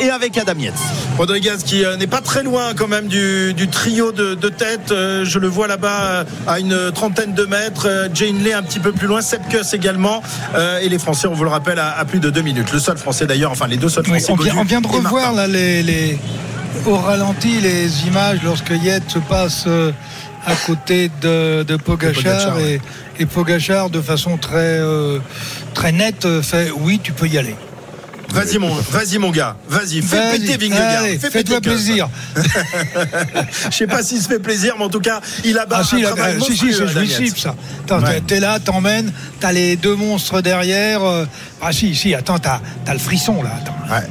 et 0.02 0.10
avec 0.10 0.38
Adam 0.38 0.54
Yates. 0.60 0.74
Rodriguez 1.18 1.56
qui 1.66 1.86
euh, 1.86 1.96
n'est 1.98 2.08
pas 2.08 2.22
très 2.22 2.44
loin 2.44 2.74
quand 2.76 2.88
même 2.88 3.08
du, 3.08 3.54
du 3.54 3.68
trio 3.68 4.12
de, 4.12 4.34
de 4.36 4.50
tête. 4.50 4.92
Euh, 4.92 5.24
je 5.24 5.40
le 5.40 5.48
vois 5.48 5.68
là-bas 5.68 6.02
euh, 6.04 6.24
à 6.48 6.60
une 6.60 6.92
trentaine 6.94 7.34
de 7.34 7.46
mètres. 7.46 8.10
Jane 8.14 8.44
Lay 8.44 8.54
un 8.54 8.64
petit 8.64 8.80
peu 8.80 8.92
plus 8.92 9.08
loin. 9.08 9.22
Sepkus 9.22 9.74
également. 9.74 10.22
Et 10.82 10.90
les 10.90 11.00
Français, 11.00 11.28
on 11.28 11.34
vous 11.34 11.44
le 11.44 11.50
rappelle, 11.50 11.80
à, 11.80 11.98
à 11.98 12.06
plus 12.06 12.20
de 12.20 12.30
deux 12.30 12.42
minutes. 12.42 12.72
Le 12.74 12.80
seul 12.80 12.98
Français 12.98 13.26
d'ailleurs, 13.26 13.52
enfin 13.52 13.68
les 13.68 13.78
deux 13.78 13.90
seuls 13.90 14.04
Oui, 14.10 14.20
Français. 14.20 14.32
on, 14.32 14.36
vient, 14.36 14.56
on 14.58 14.64
vient 14.64 14.82
de 14.82 14.88
revoir 14.88 15.34
là 15.34 15.48
les, 15.48 15.84
les- 15.84 16.18
au 16.86 16.96
ralenti 16.98 17.60
les 17.62 18.08
images 18.08 18.40
lorsque 18.44 18.70
se 19.08 19.20
passe 19.20 19.68
à 20.46 20.56
côté 20.66 21.10
de, 21.22 21.64
de 21.64 21.76
Pogachar, 21.76 22.14
Pogacar, 22.54 22.60
et, 22.60 22.80
et 23.20 23.26
Pogachar 23.26 23.90
de 23.90 24.02
façon 24.02 24.38
très, 24.38 24.80
euh, 24.80 25.20
très 25.74 25.92
nette 25.92 26.28
fait 26.42 26.72
oui, 26.78 27.00
tu 27.02 27.12
peux 27.14 27.28
y 27.28 27.38
aller. 27.38 27.56
Vas-y 28.30 28.58
mon, 28.58 28.74
vas-y 28.92 29.18
mon 29.18 29.30
gars, 29.32 29.56
vas-y, 29.70 30.02
fais 30.02 30.18
Vas-y, 30.18 30.40
péter 30.40 30.58
Vingegaard. 30.58 31.04
allez, 31.04 31.18
Fais 31.20 31.30
Fais-toi 31.30 31.62
péter 31.62 31.70
plaisir. 31.76 32.10
Je 33.70 33.76
sais 33.76 33.88
pas 33.88 34.04
s'il 34.04 34.22
se 34.22 34.28
fait 34.28 34.40
plaisir, 34.40 34.76
mais 34.78 34.86
en 34.86 34.90
tout 34.90 35.00
cas, 35.00 35.22
il 35.44 35.58
a 35.58 35.66
Ah 35.70 35.84
si, 35.84 36.04
un 36.04 36.12
travail 36.14 36.36
euh, 36.36 36.40
si, 36.46 36.58
si, 36.58 36.74
c'est 36.74 36.88
jouissif 36.88 37.38
ça. 37.40 37.56
Attends, 37.86 38.02
Ouais. 38.02 38.22
t'es- 38.22 38.40
là, 38.40 38.60
t'emmènes, 38.60 39.12
t'as 39.40 39.52
les 39.52 39.76
deux 39.76 39.96
monstres 39.96 40.42
derrière. 40.42 41.04
euh, 41.04 41.26
Ah 41.62 41.72
si, 41.72 41.96
si, 41.96 42.14
attends, 42.14 42.40
t'as 42.40 42.60
le 42.92 43.00
frisson 43.00 43.42
là. 43.44 43.52
Attends. 43.62 43.94
Ouais. 43.94 44.08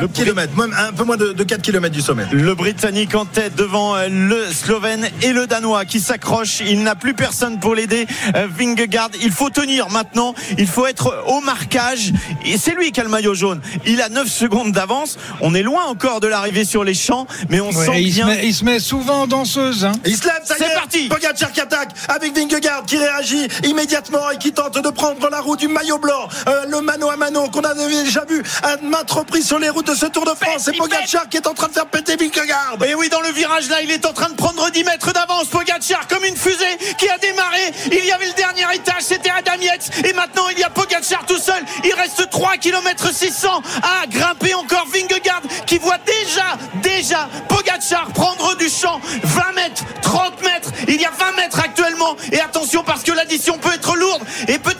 4 0.00 0.12
km, 0.12 0.56
même 0.56 0.74
un 0.78 0.92
peu 0.92 1.04
moins 1.04 1.16
de, 1.16 1.32
de 1.32 1.44
4 1.44 1.62
km 1.62 1.94
du 1.94 2.00
sommet. 2.00 2.24
Le 2.32 2.54
Britannique 2.54 3.14
en 3.14 3.24
tête 3.24 3.54
devant 3.56 3.96
euh, 3.96 4.08
le 4.10 4.46
Slovène 4.52 5.08
et 5.22 5.32
le 5.32 5.46
Danois 5.46 5.84
qui 5.84 6.00
s'accrochent. 6.00 6.60
Il 6.60 6.82
n'a 6.82 6.94
plus 6.94 7.14
personne 7.14 7.58
pour 7.60 7.74
l'aider. 7.74 8.06
Euh, 8.34 8.46
Vingegaard, 8.58 9.10
il 9.22 9.30
faut 9.32 9.50
tenir 9.50 9.88
maintenant. 9.90 10.34
Il 10.58 10.66
faut 10.66 10.86
être 10.86 11.24
au 11.26 11.40
marquage. 11.40 12.12
Et 12.44 12.58
c'est 12.58 12.74
lui 12.74 12.92
qui 12.92 13.00
a 13.00 13.04
le 13.04 13.08
maillot 13.10 13.34
jaune. 13.34 13.60
Il 13.86 14.00
a 14.00 14.08
9 14.08 14.28
secondes 14.28 14.72
d'avance. 14.72 15.18
On 15.40 15.54
est 15.54 15.62
loin 15.62 15.84
encore 15.84 16.20
de 16.20 16.26
l'arrivée 16.26 16.64
sur 16.64 16.84
les 16.84 16.94
champs, 16.94 17.26
mais 17.48 17.60
on 17.60 17.70
Ouais, 17.70 17.86
sent 17.86 18.00
il, 18.02 18.10
se 18.12 18.16
bien. 18.16 18.26
met, 18.26 18.46
il 18.46 18.54
se 18.54 18.64
met 18.64 18.78
souvent 18.78 19.22
en 19.22 19.26
danseuse. 19.26 19.84
Hein. 19.84 19.92
Il 20.04 20.16
se 20.16 20.24
lève, 20.24 20.40
ça 20.44 20.54
y 20.56 20.58
C'est 20.58 20.66
est. 20.70 20.74
parti. 20.74 21.08
Pogacar 21.08 21.52
qui 21.52 21.60
attaque 21.60 21.90
avec 22.08 22.34
Vingegaard 22.36 22.84
qui 22.86 22.96
réagit 22.98 23.48
immédiatement 23.64 24.30
et 24.30 24.38
qui 24.38 24.52
tente 24.52 24.82
de 24.82 24.88
prendre 24.90 25.28
la 25.30 25.40
roue 25.40 25.56
du 25.56 25.68
maillot 25.68 25.98
blanc. 25.98 26.28
Euh, 26.48 26.64
le 26.68 26.80
mano 26.80 27.10
à 27.10 27.16
mano 27.16 27.48
qu'on 27.48 27.60
a 27.60 27.74
déjà 27.74 28.24
vu 28.24 28.42
à 28.62 28.76
maintes 28.82 29.10
reprises 29.10 29.46
sur 29.46 29.58
les 29.58 29.68
routes 29.68 29.85
de 29.86 29.94
ce 29.94 30.06
Tour 30.06 30.24
de 30.24 30.34
France. 30.34 30.62
C'est 30.64 30.76
Pogacar 30.76 31.28
qui 31.28 31.36
est 31.36 31.46
en 31.46 31.54
train 31.54 31.68
de 31.68 31.72
faire 31.72 31.86
péter 31.86 32.16
Vingegaard. 32.16 32.76
Et 32.86 32.94
oui, 32.94 33.08
dans 33.08 33.20
le 33.20 33.30
virage 33.30 33.68
là, 33.70 33.80
il 33.82 33.90
est 33.90 34.04
en 34.04 34.12
train 34.12 34.28
de 34.28 34.34
prendre 34.34 34.68
10 34.70 34.84
mètres 34.84 35.12
d'avance. 35.12 35.46
Pogacar 35.46 36.08
comme 36.08 36.24
une 36.24 36.36
fusée 36.36 36.76
qui 36.98 37.08
a 37.08 37.16
démarré. 37.18 37.72
Il 37.92 38.04
y 38.04 38.10
avait 38.10 38.26
le 38.26 38.32
dernier 38.32 38.64
étage, 38.74 39.02
c'était 39.02 39.30
Adam 39.30 39.60
Yates. 39.60 39.90
Et 40.04 40.12
maintenant, 40.12 40.48
il 40.50 40.58
y 40.58 40.64
a 40.64 40.70
Pogacar 40.70 41.24
tout 41.26 41.38
seul. 41.38 41.62
Il 41.84 41.94
reste 41.94 42.28
3 42.30 42.56
km 42.56 43.14
600 43.14 43.62
à 43.82 44.06
grimper 44.08 44.54
encore 44.54 44.86
Vingegaard 44.92 45.42
qui 45.66 45.78
voit 45.78 45.98
déjà, 45.98 46.58
déjà 46.82 47.28
Pogacar 47.48 48.08
prendre 48.12 48.56
du 48.56 48.68
champ. 48.68 49.00
20 49.22 49.52
mètres, 49.54 49.84
30 50.02 50.42
mètres. 50.42 50.70
Il 50.88 51.00
y 51.00 51.04
a 51.04 51.10
20 51.10 51.36
mètres 51.36 51.60
actuellement. 51.60 52.16
Et 52.32 52.40
attention 52.40 52.82
parce 52.82 53.04
que 53.04 53.12
l'addition 53.12 53.58
peut 53.58 53.72
être 53.72 53.94
lourde. 53.96 54.22
Et 54.48 54.58
peut-être, 54.58 54.75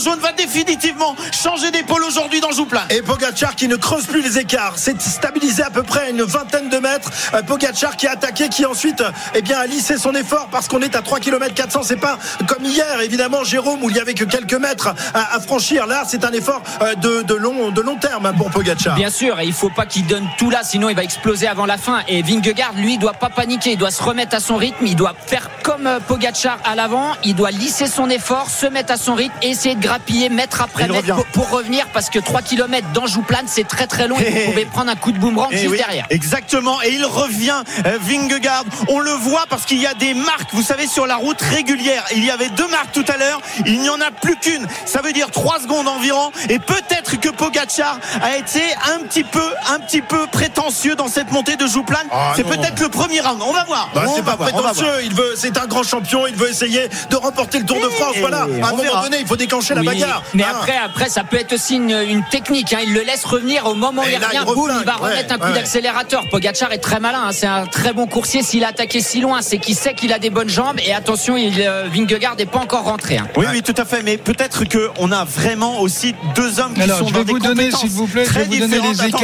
jaune 0.00 0.20
va 0.20 0.32
définitivement 0.32 1.14
changer 1.32 1.70
d'épaule 1.70 2.04
aujourd'hui 2.04 2.40
dans. 2.40 2.50
Et 2.90 3.00
Pogacar 3.00 3.56
qui 3.56 3.68
ne 3.68 3.76
creuse 3.76 4.06
plus 4.06 4.22
les 4.22 4.38
écarts, 4.38 4.76
s'est 4.76 4.94
stabilisé 4.98 5.62
à 5.62 5.70
peu 5.70 5.82
près 5.82 6.00
à 6.00 6.08
une 6.10 6.22
vingtaine 6.22 6.68
de 6.68 6.78
mètres. 6.78 7.10
Euh, 7.32 7.42
Pogacar 7.42 7.96
qui 7.96 8.06
a 8.06 8.12
attaqué, 8.12 8.48
qui 8.48 8.66
ensuite 8.66 9.02
eh 9.34 9.40
bien, 9.40 9.58
a 9.58 9.66
lissé 9.66 9.96
son 9.96 10.14
effort 10.14 10.48
parce 10.50 10.68
qu'on 10.68 10.82
est 10.82 10.94
à 10.94 11.02
3 11.02 11.20
km 11.20 11.54
400. 11.54 11.82
C'est 11.84 11.96
pas 11.96 12.18
comme 12.46 12.64
hier, 12.64 13.00
évidemment, 13.00 13.44
Jérôme, 13.44 13.82
où 13.82 13.88
il 13.88 13.96
y 13.96 14.00
avait 14.00 14.14
que 14.14 14.24
quelques 14.24 14.54
mètres 14.54 14.94
à, 15.14 15.36
à 15.36 15.40
franchir. 15.40 15.86
Là, 15.86 16.02
c'est 16.06 16.24
un 16.24 16.32
effort 16.32 16.62
euh, 16.82 16.94
de, 16.96 17.22
de 17.22 17.34
long, 17.34 17.70
de 17.70 17.80
long 17.80 17.96
terme 17.96 18.32
pour 18.36 18.50
Pogacar. 18.50 18.94
Bien 18.96 19.10
sûr, 19.10 19.38
et 19.40 19.46
il 19.46 19.52
faut 19.52 19.70
pas 19.70 19.86
qu'il 19.86 20.06
donne 20.06 20.28
tout 20.36 20.50
là, 20.50 20.60
sinon 20.62 20.90
il 20.90 20.96
va 20.96 21.04
exploser 21.04 21.46
avant 21.46 21.66
la 21.66 21.78
fin. 21.78 22.00
Et 22.08 22.22
Vingegaard, 22.22 22.74
lui, 22.74 22.98
doit 22.98 23.14
pas 23.14 23.30
paniquer, 23.30 23.72
il 23.72 23.78
doit 23.78 23.90
se 23.90 24.02
remettre 24.02 24.36
à 24.36 24.40
son 24.40 24.56
rythme, 24.56 24.86
il 24.86 24.96
doit 24.96 25.14
faire 25.26 25.48
comme 25.62 25.86
euh, 25.86 26.00
Pogacar 26.00 26.58
à 26.64 26.74
l'avant, 26.74 27.12
il 27.24 27.34
doit 27.34 27.52
lisser 27.52 27.86
son 27.86 28.10
effort, 28.10 28.50
se 28.50 28.66
mettre 28.66 28.92
à 28.92 28.96
son 28.96 29.14
rythme, 29.14 29.34
et 29.40 29.50
essayer 29.50 29.76
de 29.76 29.80
grappiller 29.90 30.28
mètre 30.28 30.62
après 30.62 30.86
mètre 30.86 31.14
pour, 31.16 31.26
pour 31.26 31.50
revenir, 31.50 31.84
parce 31.92 32.10
que 32.10 32.20
3 32.20 32.42
km 32.42 32.86
dans 32.94 33.06
Jouplan, 33.08 33.42
c'est 33.46 33.66
très 33.66 33.88
très 33.88 34.06
long, 34.06 34.16
et 34.20 34.24
Eh, 34.26 34.30
vous 34.44 34.50
pouvez 34.52 34.64
prendre 34.64 34.88
un 34.90 34.94
coup 34.94 35.10
de 35.10 35.18
boomerang 35.18 35.48
Eh 35.50 35.58
juste 35.58 35.70
oui, 35.72 35.78
derrière. 35.78 36.06
Exactement. 36.10 36.80
Et 36.82 36.90
il 36.94 37.04
revient, 37.04 37.62
euh, 37.86 37.98
Vingegaard. 38.00 38.64
On 38.88 39.00
le 39.00 39.10
voit 39.10 39.46
parce 39.50 39.64
qu'il 39.64 39.80
y 39.80 39.86
a 39.88 39.94
des 39.94 40.14
marques, 40.14 40.50
vous 40.52 40.62
savez, 40.62 40.86
sur 40.86 41.06
la 41.06 41.16
route 41.16 41.40
régulière. 41.42 42.04
Il 42.14 42.24
y 42.24 42.30
avait 42.30 42.50
deux 42.50 42.68
marques 42.68 42.92
tout 42.92 43.04
à 43.08 43.16
l'heure. 43.16 43.40
Il 43.66 43.80
n'y 43.80 43.88
en 43.88 44.00
a 44.00 44.12
plus 44.12 44.36
qu'une. 44.36 44.64
Ça 44.86 45.00
veut 45.02 45.12
dire 45.12 45.30
trois 45.32 45.58
secondes 45.58 45.88
environ. 45.88 46.30
Et 46.48 46.60
peut-être 46.60 47.18
que 47.18 47.28
Pogacar 47.30 47.98
a 48.22 48.36
été 48.36 48.62
un 48.94 49.00
petit 49.04 49.24
peu, 49.24 49.42
un 49.72 49.80
petit 49.80 50.02
peu 50.02 50.26
prétentieux 50.28 50.94
dans 50.94 51.08
cette 51.08 51.32
montée 51.32 51.56
de 51.56 51.66
Jouplan. 51.66 51.98
Ah, 52.12 52.32
c'est 52.36 52.44
peut-être 52.44 52.78
le 52.80 52.88
premier 52.90 53.20
round. 53.20 53.40
On 53.44 53.52
va 53.52 53.64
voir. 53.64 53.90
Bah, 53.94 54.04
c'est 54.14 54.24
pas 54.24 54.36
voir, 54.36 54.50
prétentieux, 54.50 55.02
il 55.04 55.14
veut, 55.14 55.34
c'est 55.36 55.56
un 55.58 55.66
grand 55.66 55.82
champion, 55.82 56.26
il 56.28 56.36
veut 56.36 56.48
essayer 56.48 56.88
de 57.10 57.16
remporter 57.16 57.58
le 57.58 57.64
Tour 57.66 57.78
de 57.80 57.88
France. 57.88 58.12
Eh, 58.16 58.20
Voilà, 58.20 58.42
à 58.42 58.44
un 58.44 58.46
moment 58.70 58.76
verra. 58.82 59.02
donné, 59.02 59.18
il 59.20 59.26
faut 59.26 59.36
déclencher 59.36 59.74
la 59.74 59.79
Oui, 59.80 59.86
bagarre. 59.86 60.22
mais 60.34 60.42
Hein. 60.44 60.48
après, 60.52 60.76
après, 60.76 61.08
ça 61.08 61.24
peut 61.24 61.36
être 61.38 61.52
aussi 61.52 61.76
une, 61.76 61.90
une 62.08 62.24
technique. 62.30 62.72
hein. 62.72 62.78
Il 62.84 62.92
le 62.94 63.02
laisse 63.02 63.24
revenir 63.24 63.66
au 63.66 63.74
moment 63.74 64.02
où 64.02 64.04
il 64.08 64.16
revient. 64.16 64.38
il 64.46 64.54
boum, 64.54 64.70
il 64.80 64.84
va 64.86 64.92
remettre 64.94 65.34
un 65.34 65.38
coup 65.38 65.46
ouais. 65.46 65.54
d'accélérateur. 65.54 66.28
Pogacar 66.30 66.72
est 66.72 66.78
très 66.78 67.00
malin. 67.00 67.22
hein. 67.26 67.32
C'est 67.32 67.46
un 67.46 67.66
très 67.66 67.92
bon 67.92 68.06
coursier. 68.06 68.42
S'il 68.42 68.64
a 68.64 68.68
attaqué 68.68 69.00
si 69.00 69.20
loin, 69.20 69.42
c'est 69.42 69.58
qu'il 69.58 69.74
sait 69.74 69.94
qu'il 69.94 70.12
a 70.12 70.18
des 70.18 70.30
bonnes 70.30 70.48
jambes. 70.48 70.78
Et 70.84 70.92
attention, 70.94 71.36
il, 71.36 71.60
euh, 71.60 71.84
Vingegaard 71.92 72.36
n'est 72.36 72.46
pas 72.46 72.58
encore 72.60 72.84
rentré. 72.84 73.18
hein. 73.18 73.26
Oui, 73.36 73.46
oui, 73.52 73.62
tout 73.62 73.74
à 73.76 73.84
fait. 73.84 74.02
Mais 74.02 74.16
peut-être 74.16 74.64
qu'on 74.64 75.12
a 75.12 75.24
vraiment 75.24 75.80
aussi 75.80 76.14
deux 76.34 76.60
hommes 76.60 76.74
qui 76.74 76.82
Alors, 76.82 76.98
sont 76.98 77.08
je 77.08 77.12
dans 77.12 77.18
vais 77.20 77.24
des 77.26 77.32
vous 77.32 77.38
donner, 77.38 77.70
s'il 77.70 77.90
vous 77.90 78.06
plaît, 78.06 78.24
je 78.24 78.30
très 78.30 78.40
vais 78.44 78.46
vous 78.46 78.58
donner 78.68 78.80
les 78.80 79.04
écarts. 79.06 79.20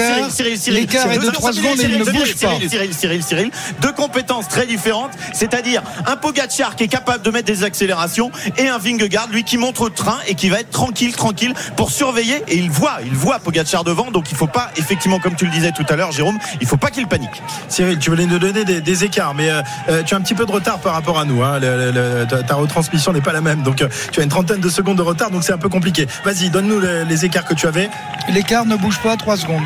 L'écart 0.68 1.12
est 1.12 1.18
de 1.18 1.22
Cyril, 1.22 1.54
secondes 1.54 1.80
et 1.80 1.82
il 1.84 1.88
Cyril, 1.88 1.98
ne 1.98 2.04
Cyril, 2.04 2.18
bouge 2.20 2.34
pas. 2.34 2.48
Cyril, 2.48 2.68
Cyril, 2.70 2.94
Cyril, 2.94 3.22
Cyril, 3.22 3.50
deux 3.80 3.92
compétences 3.92 4.48
très 4.48 4.66
différentes. 4.66 5.12
C'est-à-dire 5.32 5.82
un 6.07 6.16
Pogacar 6.16 6.76
qui 6.76 6.84
est 6.84 6.88
capable 6.88 7.22
de 7.24 7.30
mettre 7.30 7.46
des 7.46 7.64
accélérations 7.64 8.30
et 8.57 8.68
un 8.68 8.78
Vingegaard, 8.78 9.28
lui, 9.30 9.44
qui 9.44 9.59
montre 9.59 9.82
au 9.82 9.90
train 9.90 10.18
et 10.26 10.34
qui 10.34 10.45
va 10.51 10.61
être 10.61 10.70
tranquille, 10.70 11.14
tranquille 11.14 11.55
pour 11.76 11.90
surveiller. 11.90 12.42
Et 12.49 12.57
il 12.57 12.70
voit, 12.70 12.99
il 13.05 13.14
voit 13.14 13.38
Pogacar 13.38 13.84
devant. 13.84 14.11
Donc 14.11 14.30
il 14.30 14.36
faut 14.36 14.47
pas, 14.47 14.70
effectivement, 14.76 15.18
comme 15.18 15.34
tu 15.36 15.44
le 15.44 15.51
disais 15.51 15.72
tout 15.72 15.84
à 15.88 15.97
l'heure, 15.97 16.12
Jérôme, 16.12 16.38
il 16.61 16.66
faut 16.66 16.76
pas 16.76 16.90
qu'il 16.90 17.07
panique. 17.07 17.42
Cyril, 17.68 17.99
tu 17.99 18.11
voulais 18.11 18.26
nous 18.26 18.38
donner 18.38 18.64
des, 18.64 18.80
des 18.80 19.05
écarts, 19.05 19.34
mais 19.34 19.51
euh, 19.51 19.62
euh, 19.88 20.03
tu 20.03 20.14
as 20.14 20.16
un 20.16 20.20
petit 20.20 20.34
peu 20.34 20.47
de 20.47 20.53
retard 20.53 20.78
par 20.78 20.94
rapport 20.94 21.18
à 21.18 21.24
nous. 21.24 21.42
Hein. 21.42 21.59
Le- 21.61 21.90
le- 21.92 22.20
le- 22.20 22.26
ta, 22.26 22.42
ta 22.42 22.55
retransmission 22.55 23.12
n'est 23.12 23.20
pas 23.20 23.32
la 23.32 23.40
même, 23.40 23.62
donc 23.62 23.82
euh, 23.82 23.88
tu 24.12 24.20
as 24.20 24.22
une 24.22 24.28
trentaine 24.28 24.61
de 24.61 24.68
secondes 24.68 24.97
de 24.99 25.03
retard, 25.03 25.30
donc 25.30 25.44
c'est 25.44 25.53
un 25.53 25.59
peu 25.59 25.68
compliqué. 25.68 26.07
Vas-y, 26.24 26.51
donne-nous 26.51 26.80
les, 26.80 27.05
les 27.05 27.24
écarts 27.24 27.44
que 27.44 27.55
tu 27.55 27.66
avais. 27.66 27.88
L'écart 28.28 28.64
ne 28.66 28.76
bouge 28.76 28.99
pas 28.99 29.16
3 29.16 29.36
secondes. 29.36 29.62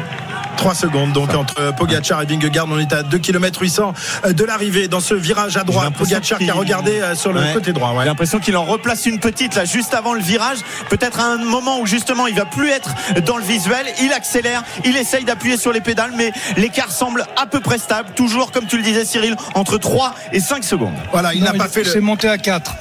3 0.60 0.74
secondes 0.74 1.12
donc 1.12 1.34
entre 1.34 1.74
Pogacar 1.74 2.20
et 2.20 2.26
Vingegaard 2.26 2.66
on 2.68 2.78
est 2.78 2.92
à 2.92 3.02
2 3.02 3.16
km 3.16 3.62
800 3.62 3.94
euh, 4.26 4.32
de 4.34 4.44
l'arrivée 4.44 4.88
dans 4.88 5.00
ce 5.00 5.14
virage 5.14 5.56
à 5.56 5.64
droite 5.64 5.94
Pogacar 5.96 6.38
qui 6.38 6.50
a 6.50 6.52
regardé 6.52 7.00
euh, 7.00 7.14
sur 7.14 7.32
le 7.32 7.40
Ouais. 7.40 7.54
côté 7.54 7.72
droit 7.72 7.92
ouais. 7.92 8.00
J'ai 8.02 8.08
l'impression 8.08 8.38
qu'il 8.40 8.54
en 8.58 8.64
replace 8.64 9.06
une 9.06 9.20
petite 9.20 9.54
là 9.54 9.64
juste 9.64 9.94
avant 9.94 10.12
le 10.12 10.20
virage. 10.20 10.58
Peut-être 10.90 11.18
à 11.18 11.24
un 11.24 11.38
moment 11.38 11.80
où 11.80 11.86
justement 11.86 12.26
il 12.26 12.34
va 12.34 12.44
plus 12.44 12.68
être 12.68 12.90
dans 13.24 13.38
le 13.38 13.42
visuel. 13.42 13.86
Il 14.02 14.12
accélère, 14.12 14.62
il 14.84 14.98
essaye 14.98 15.24
d'appuyer 15.24 15.56
sur 15.56 15.72
les 15.72 15.80
pédales, 15.80 16.12
mais 16.14 16.30
l'écart 16.58 16.90
semble 16.92 17.24
à 17.40 17.46
peu 17.46 17.60
près 17.60 17.78
stable. 17.78 18.10
Toujours 18.14 18.52
comme 18.52 18.66
tu 18.66 18.76
le 18.76 18.82
disais 18.82 19.06
Cyril, 19.06 19.36
entre 19.54 19.78
3 19.78 20.14
et 20.34 20.40
5 20.40 20.62
secondes. 20.62 20.92
voilà 21.10 21.32
il 21.32 21.42
n'a 21.42 21.54
pas 21.54 21.68
fait 21.68 21.84
le 21.84 21.90
C'est 21.90 22.00
monté 22.00 22.28
à 22.28 22.36
4. 22.36 22.74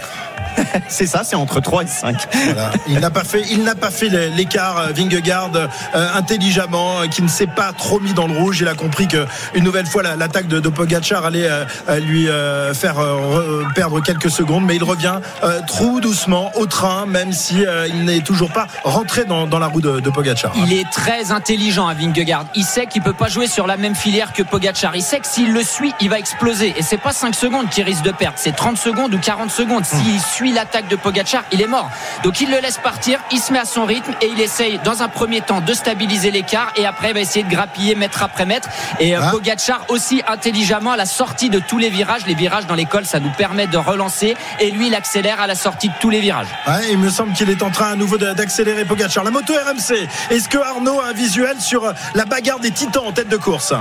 C'est 0.87 1.05
ça, 1.07 1.21
c'est 1.23 1.35
entre 1.35 1.59
3 1.61 1.83
et 1.83 1.87
5. 1.87 2.27
Voilà. 2.45 2.71
Il 2.87 2.99
n'a 2.99 3.09
pas 3.09 3.23
fait, 3.23 3.43
il 3.51 3.63
n'a 3.63 3.75
pas 3.75 3.91
fait 3.91 4.09
l'écart 4.09 4.77
euh, 4.77 4.87
Vingegaard 4.95 5.51
euh, 5.55 5.67
intelligemment, 6.15 7.01
euh, 7.01 7.07
qui 7.07 7.21
ne 7.21 7.27
s'est 7.27 7.47
pas 7.47 7.71
trop 7.73 7.99
mis 7.99 8.13
dans 8.13 8.27
le 8.27 8.37
rouge. 8.37 8.59
Il 8.61 8.67
a 8.67 8.73
compris 8.75 9.07
que 9.07 9.25
une 9.53 9.63
nouvelle 9.63 9.85
fois 9.85 10.03
la- 10.03 10.15
l'attaque 10.15 10.47
de, 10.47 10.59
de 10.59 10.69
Pogacar 10.69 11.25
allait 11.25 11.47
euh, 11.49 11.65
lui 11.99 12.27
euh, 12.29 12.73
faire 12.73 12.99
euh, 12.99 13.63
re- 13.65 13.73
perdre 13.73 14.01
quelques 14.01 14.29
secondes, 14.29 14.65
mais 14.65 14.75
il 14.75 14.83
revient 14.83 15.19
euh, 15.43 15.61
trop 15.67 15.99
doucement 15.99 16.51
au 16.55 16.65
train, 16.65 17.05
même 17.05 17.31
si 17.33 17.65
euh, 17.65 17.87
il 17.87 18.05
n'est 18.05 18.21
toujours 18.21 18.51
pas 18.51 18.67
rentré 18.83 19.25
dans, 19.25 19.47
dans 19.47 19.59
la 19.59 19.67
roue 19.67 19.81
de, 19.81 19.99
de 19.99 20.09
Pogacar. 20.09 20.51
Il 20.55 20.73
est 20.73 20.89
très 20.91 21.31
intelligent 21.31 21.87
à 21.87 21.93
Vingegaard. 21.93 22.45
Il 22.55 22.65
sait 22.65 22.85
qu'il 22.87 23.01
peut 23.01 23.13
pas 23.13 23.27
jouer 23.27 23.47
sur 23.47 23.67
la 23.67 23.77
même 23.77 23.95
filière 23.95 24.33
que 24.33 24.43
Pogacar. 24.43 24.95
Il 24.95 25.03
sait 25.03 25.19
que 25.19 25.27
s'il 25.27 25.51
le 25.53 25.63
suit, 25.63 25.93
il 26.01 26.09
va 26.09 26.19
exploser. 26.19 26.73
Et 26.77 26.81
c'est 26.83 26.97
pas 26.97 27.11
5 27.13 27.33
secondes 27.35 27.69
qu'il 27.69 27.83
risque 27.83 28.03
de 28.03 28.11
perdre. 28.11 28.37
C'est 28.37 28.55
30 28.55 28.77
secondes 28.77 29.13
ou 29.13 29.19
40 29.19 29.51
secondes. 29.51 29.85
S'il 29.85 30.19
suit 30.39 30.53
l'attaque 30.53 30.87
de 30.87 30.95
Pogacar, 30.95 31.43
il 31.51 31.61
est 31.61 31.67
mort. 31.67 31.89
Donc 32.23 32.39
il 32.39 32.49
le 32.49 32.59
laisse 32.59 32.77
partir, 32.77 33.19
il 33.29 33.39
se 33.39 33.51
met 33.51 33.59
à 33.59 33.65
son 33.65 33.83
rythme 33.83 34.13
et 34.21 34.27
il 34.27 34.39
essaye 34.39 34.79
dans 34.85 35.03
un 35.03 35.09
premier 35.09 35.41
temps 35.41 35.59
de 35.59 35.73
stabiliser 35.73 36.31
l'écart 36.31 36.71
et 36.77 36.85
après 36.85 37.09
il 37.09 37.13
va 37.13 37.19
essayer 37.19 37.43
de 37.43 37.49
grappiller 37.49 37.93
mètre 37.95 38.23
après 38.23 38.45
mètre. 38.45 38.69
Et 39.01 39.15
Ah. 39.15 39.31
Pogacar 39.31 39.81
aussi 39.89 40.21
intelligemment 40.29 40.93
à 40.93 40.97
la 40.97 41.05
sortie 41.05 41.49
de 41.49 41.59
tous 41.59 41.77
les 41.77 41.89
virages. 41.89 42.25
Les 42.25 42.35
virages 42.35 42.67
dans 42.67 42.75
l'école, 42.75 43.05
ça 43.05 43.19
nous 43.19 43.31
permet 43.31 43.67
de 43.67 43.75
relancer. 43.77 44.37
Et 44.61 44.71
lui, 44.71 44.87
il 44.87 44.95
accélère 44.95 45.41
à 45.41 45.47
la 45.47 45.55
sortie 45.55 45.89
de 45.89 45.93
tous 45.99 46.09
les 46.09 46.21
virages. 46.21 46.47
Ouais, 46.67 46.89
il 46.91 46.97
me 46.99 47.09
semble 47.09 47.33
qu'il 47.33 47.49
est 47.49 47.61
en 47.61 47.69
train 47.69 47.91
à 47.91 47.95
nouveau 47.95 48.17
d'accélérer 48.17 48.85
Pogacar. 48.85 49.25
La 49.25 49.31
moto 49.31 49.53
RMC. 49.53 50.07
Est-ce 50.29 50.47
que 50.47 50.57
Arnaud 50.57 51.01
a 51.01 51.07
un 51.07 51.13
visuel 51.13 51.59
sur 51.59 51.83
euh, 51.83 51.91
la 52.15 52.23
bagarre 52.23 52.59
des 52.59 52.71
titans 52.71 53.03
en 53.07 53.11
tête 53.11 53.27
de 53.27 53.37
course? 53.37 53.73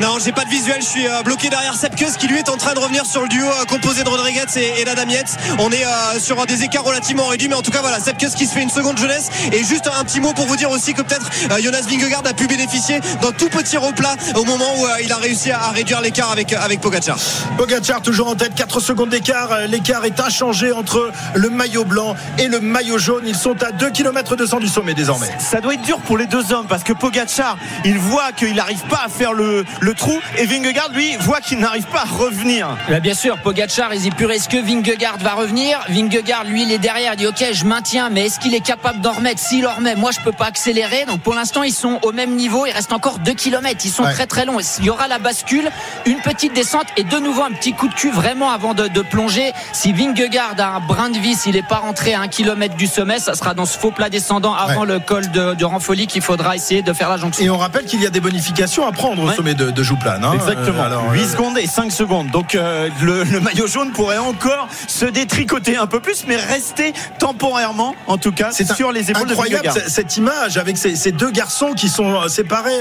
Non, 0.00 0.16
j'ai 0.22 0.32
pas 0.32 0.44
de 0.44 0.50
visuel. 0.50 0.78
Je 0.80 0.86
suis 0.86 1.06
euh, 1.06 1.22
bloqué 1.22 1.48
derrière 1.48 1.74
Sepkus 1.74 2.16
qui 2.18 2.26
lui 2.26 2.38
est 2.38 2.48
en 2.48 2.56
train 2.56 2.74
de 2.74 2.80
revenir 2.80 3.06
sur 3.06 3.22
le 3.22 3.28
duo 3.28 3.46
euh, 3.46 3.64
composé 3.64 4.02
de 4.02 4.08
Rodriguez 4.08 4.44
et, 4.56 4.80
et 4.80 4.84
d'Adam 4.84 5.08
Yates. 5.08 5.36
On 5.58 5.70
est 5.70 5.84
euh, 5.84 6.18
sur 6.18 6.44
des 6.46 6.64
écarts 6.64 6.82
relativement 6.82 7.26
réduits, 7.26 7.48
mais 7.48 7.54
en 7.54 7.62
tout 7.62 7.70
cas 7.70 7.80
voilà, 7.80 8.00
Sepkus 8.00 8.30
qui 8.30 8.46
se 8.46 8.54
fait 8.54 8.62
une 8.62 8.70
seconde 8.70 8.98
jeunesse. 8.98 9.30
Et 9.52 9.62
juste 9.62 9.88
un 9.96 10.04
petit 10.04 10.20
mot 10.20 10.32
pour 10.32 10.46
vous 10.46 10.56
dire 10.56 10.70
aussi 10.70 10.94
que 10.94 11.02
peut-être 11.02 11.30
Jonas 11.60 11.82
Vingegaard 11.88 12.22
a 12.26 12.34
pu 12.34 12.46
bénéficier 12.46 13.00
d'un 13.22 13.30
tout 13.32 13.48
petit 13.48 13.76
replat 13.76 14.16
au 14.34 14.44
moment 14.44 14.66
où 14.78 14.86
il 15.02 15.12
a 15.12 15.16
réussi 15.16 15.52
à, 15.52 15.68
réduire 15.68 16.00
l'écart 16.00 16.32
avec 16.32 16.52
avec 16.52 16.80
Pogacar. 16.80 17.16
Pogacar 17.56 18.02
toujours 18.02 18.28
en 18.28 18.34
tête, 18.34 18.54
4 18.54 18.80
secondes 18.80 19.10
d'écart. 19.10 19.66
L'écart 19.68 20.04
est 20.04 20.18
inchangé 20.18 20.72
entre 20.72 21.10
le 21.34 21.50
maillot 21.50 21.84
blanc 21.84 22.16
et 22.38 22.48
le 22.48 22.60
maillot 22.60 22.98
jaune. 22.98 23.24
Ils 23.26 23.36
sont 23.36 23.62
à 23.62 23.70
2 23.70 23.90
km 23.90 24.34
200 24.36 24.58
du 24.58 24.68
sommet 24.68 24.94
désormais. 24.94 25.30
Ça 25.38 25.60
doit 25.60 25.74
être 25.74 25.82
dur 25.82 25.98
pour 26.00 26.18
les 26.18 26.26
deux 26.26 26.52
hommes 26.52 26.66
parce 26.68 26.82
que 26.82 26.92
Pogacar, 26.92 27.56
il 27.84 27.98
voit 27.98 28.32
qu'il 28.32 28.54
n'arrive 28.54 28.82
pas 28.88 29.02
à 29.04 29.08
faire 29.08 29.32
le, 29.32 29.64
le 29.84 29.92
trou 29.94 30.18
et 30.38 30.46
Vingegaard 30.46 30.88
lui 30.94 31.14
voit 31.20 31.40
qu'il 31.40 31.58
n'arrive 31.58 31.84
pas 31.84 32.00
à 32.00 32.04
revenir. 32.04 32.68
Bah, 32.88 33.00
bien 33.00 33.12
sûr, 33.12 33.36
Pogachar, 33.38 33.92
il 33.92 34.00
dit 34.00 34.10
purée, 34.10 34.36
est-ce 34.36 34.48
que 34.48 34.56
Vingegaard 34.56 35.18
va 35.18 35.34
revenir 35.34 35.78
Vingegaard, 35.90 36.44
lui, 36.44 36.62
il 36.62 36.72
est 36.72 36.78
derrière, 36.78 37.12
il 37.12 37.16
dit 37.18 37.26
ok, 37.26 37.44
je 37.52 37.64
maintiens, 37.66 38.08
mais 38.10 38.26
est-ce 38.26 38.38
qu'il 38.40 38.54
est 38.54 38.60
capable 38.64 39.00
d'en 39.02 39.12
remettre 39.12 39.40
S'il 39.40 39.66
en 39.66 39.74
remet, 39.74 39.94
moi, 39.94 40.10
je 40.10 40.20
peux 40.20 40.32
pas 40.32 40.46
accélérer. 40.46 41.04
Donc 41.06 41.20
pour 41.20 41.34
l'instant, 41.34 41.62
ils 41.62 41.72
sont 41.74 41.98
au 42.02 42.12
même 42.12 42.34
niveau. 42.34 42.64
Il 42.66 42.72
reste 42.72 42.92
encore 42.92 43.18
2 43.18 43.34
km. 43.34 43.80
Ils 43.84 43.90
sont 43.90 44.04
Ouais. 44.04 44.12
très 44.14 44.26
très 44.26 44.44
longs. 44.46 44.58
Il 44.78 44.84
y 44.86 44.90
aura 44.90 45.06
la 45.08 45.18
bascule, 45.18 45.70
une 46.06 46.18
petite 46.20 46.54
descente 46.54 46.86
et 46.96 47.04
de 47.04 47.18
nouveau 47.18 47.42
un 47.42 47.50
petit 47.52 47.72
coup 47.74 47.88
de 47.88 47.94
cul 47.94 48.10
vraiment 48.10 48.50
avant 48.50 48.72
de, 48.74 48.88
de 48.88 49.00
plonger. 49.02 49.52
Si 49.72 49.92
Vingegaard 49.92 50.54
a 50.58 50.76
un 50.76 50.80
brin 50.80 51.10
de 51.10 51.18
vis, 51.18 51.44
il 51.46 51.52
n'est 51.52 51.62
pas 51.62 51.76
rentré 51.76 52.14
à 52.14 52.20
un 52.20 52.28
kilomètre 52.28 52.76
du 52.76 52.86
sommet, 52.86 53.18
ça 53.18 53.34
sera 53.34 53.52
dans 53.54 53.66
ce 53.66 53.78
faux 53.78 53.90
plat 53.90 54.08
descendant 54.08 54.54
avant 54.54 54.80
Ouais. 54.82 54.86
le 54.94 54.98
col 55.00 55.30
de, 55.30 55.54
de 55.54 55.64
Ranfoli 55.64 56.06
qu'il 56.06 56.22
faudra 56.22 56.56
essayer 56.56 56.82
de 56.82 56.92
faire 56.92 57.08
la 57.10 57.16
jonction. 57.18 57.44
Et 57.44 57.50
on 57.50 57.58
rappelle 57.58 57.84
qu'il 57.84 58.02
y 58.02 58.06
a 58.06 58.10
des 58.10 58.20
bonifications 58.20 58.86
à 58.86 58.92
prendre 58.92 59.22
au 59.22 59.28
Ouais. 59.28 59.34
sommet 59.36 59.54
de, 59.54 59.70
de 59.74 59.82
Jouplane. 59.82 60.24
hein. 60.24 60.32
Exactement. 60.34 60.82
Euh, 60.82 60.86
alors, 60.86 61.12
8 61.12 61.20
euh, 61.20 61.28
secondes 61.28 61.58
et 61.58 61.66
5 61.66 61.92
secondes. 61.92 62.30
Donc 62.30 62.54
euh, 62.54 62.88
le, 63.02 63.24
le 63.24 63.40
maillot 63.40 63.66
jaune 63.66 63.90
pourrait 63.92 64.18
encore 64.18 64.68
se 64.88 65.04
détricoter 65.06 65.76
un 65.76 65.86
peu 65.86 66.00
plus, 66.00 66.24
mais 66.26 66.36
rester 66.36 66.92
temporairement, 67.18 67.94
en 68.06 68.16
tout 68.18 68.32
cas, 68.32 68.50
C'est 68.52 68.72
sur 68.72 68.92
les 68.92 69.10
épaules 69.10 69.26
de 69.26 69.32
incroyable 69.32 69.70
cette 69.88 70.16
image 70.16 70.56
avec 70.56 70.76
ces, 70.78 70.96
ces 70.96 71.12
deux 71.12 71.30
garçons 71.30 71.72
qui 71.72 71.88
sont 71.88 72.22
euh, 72.22 72.28
séparés 72.28 72.72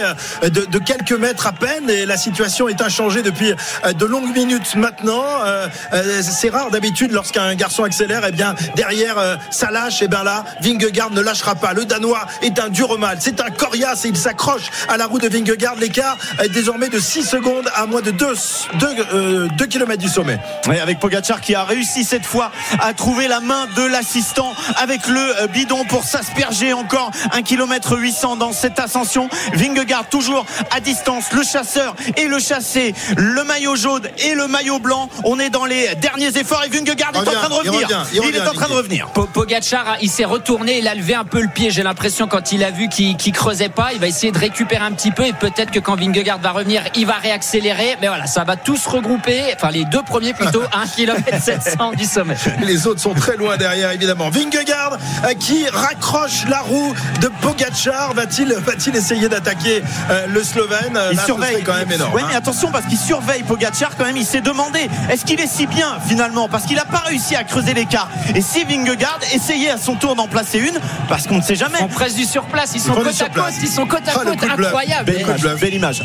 euh, 0.44 0.50
de, 0.50 0.66
de 0.66 0.80
quelques 0.80 1.14
mètres 1.14 1.48
à 1.48 1.52
peine 1.52 1.90
et 1.90 2.06
la 2.06 2.18
situation 2.18 2.68
est 2.68 2.82
inchangée 2.82 3.22
depuis 3.22 3.54
de 3.98 4.06
longues 4.06 4.34
minutes 4.36 4.76
maintenant. 4.76 5.24
C'est 6.22 6.50
rare 6.50 6.70
d'habitude 6.72 7.12
lorsqu'un 7.12 7.54
garçon 7.56 7.84
accélère, 7.84 8.26
et 8.26 8.32
bien 8.32 8.56
derrière 8.76 9.16
ça 9.50 9.72
lâche. 9.72 10.02
Et 10.02 10.08
bien 10.08 10.24
là, 10.24 10.44
Vingegaard 10.62 11.12
ne 11.12 11.22
lâchera 11.22 11.56
pas. 11.56 11.74
Le 11.74 11.86
Danois 11.86 12.26
est 12.42 12.60
un 12.60 12.70
dur 12.70 12.98
mal, 13.00 13.18
c'est 13.20 13.42
un 13.42 13.50
coriace 13.50 14.06
et 14.06 14.10
il 14.10 14.18
s'accroche 14.18 14.70
à 14.90 14.98
la 14.98 15.06
roue 15.06 15.20
de 15.20 15.28
Vingegaard. 15.28 15.76
L'écart 15.76 16.18
est 16.40 16.50
désormais 16.84 16.90
de 16.90 17.00
6 17.00 17.24
secondes 17.24 17.70
à 17.76 17.86
moins 17.86 18.02
de 18.02 18.12
2 18.12 19.66
km 19.68 19.98
du 20.02 20.08
sommet. 20.10 20.40
Ouais, 20.68 20.80
avec 20.80 21.00
Pogachar 21.00 21.42
qui 21.42 21.56
a 21.56 21.64
réussi 21.64 22.04
cette 22.04 22.26
fois 22.26 22.52
à 22.80 22.94
trouver 22.94 23.28
la 23.28 23.40
main 23.40 23.68
de 23.76 23.84
l'assistant 23.84 24.54
avec 24.78 25.08
le 25.08 25.42
euh, 25.42 25.48
bidon 25.48 25.86
pour 25.86 26.04
s'asperger 26.04 26.74
encore 26.74 27.12
1 27.32 27.42
km 27.44 27.98
800 27.98 28.36
dans 28.38 28.52
cette 28.52 28.80
ascension. 28.80 29.30
Vingegaard 29.54 30.10
toujours 30.10 30.46
à 30.72 30.80
distance, 30.80 31.32
le 31.34 31.44
chasseur 31.44 31.96
et 32.18 32.26
le 32.28 32.40
chassé, 32.40 32.94
le 33.18 33.44
maillot 33.44 33.76
jaune 33.76 34.08
et 34.26 34.34
le 34.34 34.48
maillot 34.48 34.80
blanc. 34.80 35.10
On 35.24 35.40
est 35.40 35.50
dans 35.50 35.66
les 35.66 35.96
derniers 35.96 36.38
efforts 36.38 36.64
et 36.66 36.70
Vingegaard 36.70 37.12
est 37.16 37.20
en 37.20 37.24
train 37.24 37.50
de 37.50 37.54
il 37.54 37.58
revenir. 37.70 37.88
revient, 37.88 37.98
il 38.14 38.20
revient, 38.22 38.38
est 38.38 38.48
en 38.48 38.54
train 38.54 38.68
de 38.68 38.74
revenir. 38.74 39.08
Po- 39.14 39.28
Pogacar, 39.28 39.98
il 40.02 40.10
s'est 40.10 40.26
retourné, 40.26 40.80
il 40.80 40.88
a 40.88 40.96
levé 40.96 41.16
un 41.16 41.26
peu 41.26 41.42
le 41.42 41.48
pied. 41.50 41.72
J'ai 41.72 41.84
l'impression 41.84 42.28
quand 42.28 42.52
il 42.52 42.64
a 42.64 42.72
vu 42.72 42.88
qu'il 42.90 43.16
qu'il 43.18 43.34
creusait 43.34 43.70
pas, 43.70 43.94
il 43.94 44.00
va 44.00 44.08
essayer 44.08 44.32
de 44.32 44.38
récupérer 44.40 44.84
un 44.84 44.92
petit 44.92 45.12
peu 45.12 45.26
et 45.26 45.34
peut-être 45.34 45.72
que 45.72 45.80
quand 45.80 45.96
Vingegaard 45.96 46.40
va 46.40 46.52
revenir, 46.52 46.63
il 46.96 47.06
va 47.06 47.16
réaccélérer. 47.16 47.98
Mais 48.02 48.08
voilà, 48.08 48.28
ça 48.28 48.44
va 48.44 48.56
tous 48.56 48.86
regrouper, 48.88 49.42
enfin 49.56 49.72
les 49.72 49.86
deux 49.86 50.02
premiers 50.04 50.34
plutôt, 50.34 50.64
1 50.74 50.88
km 50.88 51.22
700 51.42 51.92
du 51.94 52.06
sommet. 52.06 52.36
Les 52.62 52.88
autres 52.88 53.02
sont 53.02 53.14
très 53.14 53.36
loin 53.38 53.58
derrière, 53.58 53.92
évidemment. 53.92 54.30
Vingegaard 54.30 54.98
euh, 55.26 55.34
qui 55.34 55.68
raccroche 55.70 56.46
la 56.48 56.60
roue 56.60 56.94
de 57.22 57.28
Pogacar. 57.42 58.14
Va-t-il 58.14 58.54
va-t-il 58.54 58.96
essayer 58.96 59.30
d'attaquer 59.30 59.84
euh, 60.10 60.26
le 60.28 60.44
Slovène? 60.44 60.96
Euh, 60.96 61.10
Il 61.12 61.18
Là, 61.18 61.26
surveille 61.26 61.64
quand 61.64 61.76
même 61.76 61.92
énorme. 61.92 62.14
Ouais, 62.14 62.22
hein. 62.22 62.28
mais 62.30 62.36
attention 62.36 62.72
parce 62.72 62.86
qu'il 62.86 62.98
surveille 62.98 63.44
Pogacar 63.44 63.96
quand 63.98 64.06
même. 64.06 64.18
Il 64.18 64.26
s'est 64.26 64.42
demandé 64.42 64.90
est-ce 65.10 65.26
qu'il 65.26 65.40
est 65.40 65.48
si 65.48 65.68
bien 65.68 65.98
finalement? 66.08 66.48
Parce 66.50 66.66
qu'il 66.66 66.76
n'a 66.76 66.86
pas 66.86 67.00
réussi 67.06 67.36
à 67.36 67.44
creuser 67.44 67.74
l'écart. 67.74 68.10
Et 68.36 68.42
si 68.42 68.64
Vingegaard 68.64 69.20
essayait 69.34 69.70
à 69.72 69.78
son 69.78 69.96
tour 69.96 70.16
d'en 70.16 70.28
placer 70.28 70.60
une, 70.60 70.80
parce 71.10 71.28
qu'on 71.28 71.38
ne 71.38 71.42
sait 71.42 71.56
jamais. 71.56 71.78
On 71.82 71.88
presse 71.88 72.16
du 72.16 72.26
surplace, 72.26 72.72
ils 72.76 72.82
sont 72.82 72.94
côte 72.94 73.08
à 73.08 73.14
surplace. 73.14 73.56
côte, 73.56 73.64
ils 73.64 73.70
sont 73.70 73.86
côte 73.86 74.08
à 74.08 74.12
Ah, 74.16 74.24
côte, 74.24 74.44
incroyable. 74.44 75.06
Belle 75.06 75.22
image, 75.22 75.42
belle 75.60 75.74
image, 75.74 76.04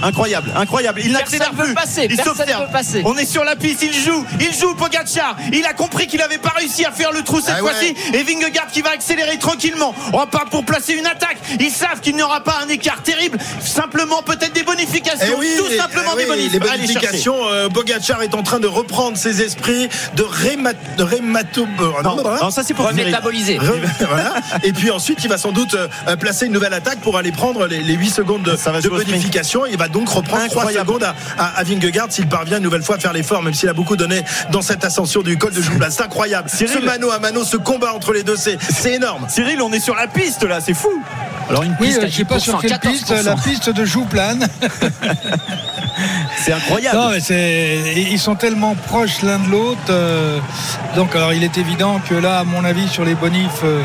incroyable, 0.55 1.01
incroyable. 1.01 1.01
Il 1.05 1.13
n'accélère 1.13 1.53
plus. 1.53 1.75
passer, 1.75 2.07
il 2.09 2.17
personne 2.17 2.35
s'observe. 2.37 3.03
On 3.05 3.17
est 3.17 3.25
sur 3.27 3.45
la 3.45 3.57
piste, 3.57 3.83
il 3.83 3.93
joue, 3.95 4.25
il 4.41 4.55
joue 4.55 4.75
Pogacar. 4.75 5.37
Il 5.53 5.65
a 5.67 5.73
compris 5.73 6.07
qu'il 6.07 6.21
n'avait 6.21 6.39
pas 6.39 6.53
réussi 6.57 6.85
à 6.85 6.91
faire 6.93 7.13
le 7.13 7.23
trou 7.23 7.41
cette 7.41 7.55
Ah 7.59 7.63
ouais. 7.63 7.71
fois-ci. 7.73 7.95
Et 8.15 8.23
Vingegaard 8.23 8.69
qui 8.73 8.83
va 8.83 8.91
accélérer 8.91 9.39
tranquillement. 9.39 9.95
On 10.13 10.19
repart 10.19 10.49
pour 10.51 10.65
placer 10.65 10.95
une 10.95 11.07
attaque. 11.07 11.39
Ils 11.61 11.71
savent 11.71 12.01
qu'il 12.01 12.15
n'y 12.17 12.23
aura 12.23 12.43
pas 12.43 12.59
un 12.65 12.69
écart 12.69 13.03
terrible. 13.03 13.39
Simplement 13.61 14.23
peut-être 14.23 14.53
des 14.53 14.63
bonifications. 14.63 15.27
Eh 15.37 15.39
oui, 15.39 15.49
Tout 15.59 15.77
simplement 15.77 16.13
eh 16.15 16.25
des 16.25 16.31
oui, 16.31 16.37
bonif- 16.49 16.53
les 16.53 16.59
bonifications. 16.59 17.37
euh, 17.49 17.69
Pogacar 17.69 18.23
est 18.23 18.35
en 18.35 18.43
train 18.43 18.61
de 18.61 18.67
reprendre 18.67 19.17
ses 19.17 19.43
esprits 19.43 19.89
de 20.15 20.23
réma- 20.23 20.73
de 20.97 21.03
rémato. 21.03 21.67
euh, 21.81 22.03
Non, 22.03 22.17
non, 22.17 22.27
hein. 22.31 22.39
non, 22.43 22.51
ça 22.51 22.63
c'est 22.63 22.75
pour 22.75 22.89
voilà. 24.09 24.35
Et 24.63 24.73
puis 24.73 24.91
ensuite, 24.91 25.19
il 25.25 25.29
va 25.29 25.39
sans 25.39 25.53
doute 25.53 25.75
euh, 25.75 26.17
placer 26.17 26.47
une 26.47 26.53
nouvelle 26.53 26.75
attaque 26.75 27.01
pour 27.01 27.17
aller 27.17 27.33
prendre 27.33 27.67
les, 27.67 27.81
les 27.83 27.95
8 27.95 28.11
secondes 28.11 28.43
de, 28.43 28.57
Ça 28.57 28.71
va 28.73 28.81
de 28.81 28.89
bonification. 28.89 29.67
Il 29.67 29.77
va 29.77 29.89
donc 29.89 30.09
reprendre 30.09 30.38
3 30.47 30.63
Incroyable. 30.63 30.87
secondes 30.87 31.05
à, 31.05 31.15
à, 31.39 31.59
à 31.59 31.63
Vingegaard 31.65 32.07
s'il 32.11 32.29
parvient 32.29 32.59
une 32.59 32.63
nouvelle 32.63 32.83
fois 32.83 32.97
à 32.97 32.99
faire 32.99 33.13
l'effort, 33.13 33.43
même 33.43 33.55
s'il 33.55 33.69
a 33.69 33.73
beaucoup 33.73 33.97
donné 33.97 34.23
dans 34.53 34.63
cette 34.63 34.85
ascension 34.85 35.23
du 35.23 35.37
col 35.39 35.53
de 35.53 35.61
Joublas. 35.63 35.91
C'est 35.91 36.03
incroyable. 36.03 36.49
Cyril. 36.49 36.75
Ce 36.75 36.85
mano 36.85 37.11
à 37.11 37.19
mano, 37.19 37.45
ce 37.45 37.57
combat 37.57 37.93
entre 37.95 38.13
les 38.13 38.23
deux, 38.23 38.37
c'est 38.37 38.59
c'est 38.61 38.95
énorme. 38.95 39.27
Cyril, 39.29 39.61
on 39.63 39.73
est 39.73 39.81
sur 39.81 39.95
la 39.95 40.07
piste 40.07 40.45
là, 40.45 40.61
c'est 40.61 40.75
fou. 40.75 41.03
Alors 41.49 41.63
une 41.63 41.75
Oui, 41.81 41.87
piste 41.89 41.99
euh, 42.01 42.05
à 42.05 42.09
je 42.09 42.17
sais 42.17 42.25
pas 42.25 42.39
sur 42.39 42.59
10%, 42.61 42.61
quelle 42.69 42.79
piste, 42.79 43.11
14%. 43.11 43.25
la 43.25 43.35
piste 43.37 43.71
de 43.71 43.85
Jouplane. 43.85 44.47
C'est 46.45 46.53
incroyable. 46.53 46.97
Non, 46.97 47.11
mais 47.11 48.03
ils 48.11 48.19
sont 48.19 48.35
tellement 48.35 48.75
proches 48.75 49.23
l'un 49.23 49.39
de 49.39 49.49
l'autre. 49.51 49.79
euh, 49.91 50.39
donc, 50.97 51.15
alors, 51.15 51.33
il 51.33 51.43
est 51.45 51.59
évident 51.59 52.01
que 52.09 52.15
là, 52.15 52.39
à 52.41 52.45
mon 52.45 52.65
avis, 52.65 52.89
sur 52.89 53.05
les 53.05 53.15
bonifs, 53.15 53.63
euh, 53.65 53.83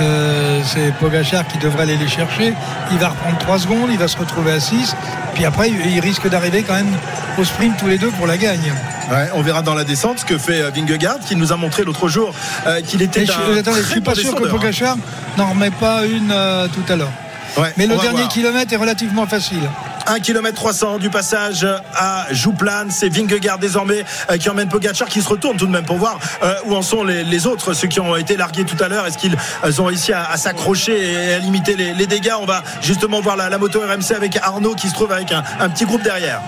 euh, 0.00 0.60
c'est 0.64 0.92
Pogachar 0.94 1.46
qui 1.46 1.58
devrait 1.58 1.82
aller 1.82 1.96
les 1.96 2.08
chercher. 2.08 2.54
Il 2.92 2.98
va 2.98 3.08
reprendre 3.08 3.38
3 3.38 3.58
secondes, 3.60 3.88
il 3.90 3.98
va 3.98 4.08
se 4.08 4.16
retrouver 4.16 4.52
à 4.52 4.60
6. 4.60 4.94
Puis 5.34 5.44
après, 5.44 5.70
il 5.70 6.00
risque 6.00 6.28
d'arriver 6.28 6.62
quand 6.62 6.74
même 6.74 6.94
au 7.38 7.44
sprint 7.44 7.76
tous 7.76 7.86
les 7.86 7.98
deux 7.98 8.10
pour 8.10 8.26
la 8.26 8.36
gagne. 8.36 8.72
Ouais, 9.10 9.28
on 9.34 9.42
verra 9.42 9.62
dans 9.62 9.74
la 9.74 9.84
descente 9.84 10.18
ce 10.18 10.24
que 10.24 10.36
fait 10.36 10.62
Vingegaard, 10.70 11.20
qui 11.20 11.36
nous 11.36 11.52
a 11.52 11.56
montré 11.56 11.84
l'autre 11.84 12.08
jour 12.08 12.34
euh, 12.66 12.80
qu'il 12.82 13.00
était 13.02 13.24
je, 13.24 13.32
un 13.32 13.56
attendez, 13.56 13.78
je 13.78 13.82
très 13.84 13.92
suis 13.92 14.00
pas 14.00 14.14
sûr 14.14 14.34
que 14.34 14.44
hein. 14.44 14.50
Pogachar 14.50 14.96
n'en 15.36 15.50
remet 15.50 15.70
pas 15.70 16.04
une 16.04 16.30
euh, 16.30 16.66
tout 16.68 16.92
à 16.92 16.96
l'heure. 16.96 17.12
Ouais, 17.56 17.72
Mais 17.76 17.86
le 17.86 17.96
dernier 17.96 18.18
voir. 18.22 18.28
kilomètre 18.28 18.72
est 18.72 18.76
relativement 18.76 19.26
facile. 19.26 19.62
1 20.08 20.20
km 20.20 20.54
300 20.54 20.98
du 20.98 21.10
passage 21.10 21.66
à 21.94 22.26
Jouplane. 22.30 22.90
C'est 22.90 23.08
Vingegaard 23.10 23.58
désormais 23.58 24.04
euh, 24.30 24.38
qui 24.38 24.48
emmène 24.48 24.68
Pogacar 24.68 25.06
qui 25.08 25.20
se 25.20 25.28
retourne 25.28 25.56
tout 25.56 25.66
de 25.66 25.70
même 25.70 25.84
pour 25.84 25.98
voir 25.98 26.18
euh, 26.42 26.54
où 26.64 26.74
en 26.74 26.82
sont 26.82 27.04
les, 27.04 27.46
autres, 27.46 27.74
ceux 27.74 27.88
qui 27.88 28.00
ont 28.00 28.16
été 28.16 28.36
largués 28.36 28.64
tout 28.64 28.82
à 28.82 28.88
l'heure. 28.88 29.06
Est-ce 29.06 29.18
qu'ils 29.18 29.36
euh, 29.64 29.80
ont 29.80 29.84
réussi 29.84 30.12
à, 30.12 30.36
s'accrocher 30.36 31.12
et 31.12 31.34
à 31.34 31.38
limiter 31.38 31.76
les, 31.76 32.06
dégâts? 32.06 32.32
On 32.40 32.46
va 32.46 32.62
justement 32.80 33.20
voir 33.20 33.36
la, 33.36 33.58
moto 33.58 33.80
RMC 33.80 34.14
avec 34.16 34.36
Arnaud 34.36 34.74
qui 34.74 34.88
se 34.88 34.94
trouve 34.94 35.12
avec 35.12 35.32
un 35.32 35.68
petit 35.68 35.84
groupe 35.84 36.02
derrière. 36.02 36.40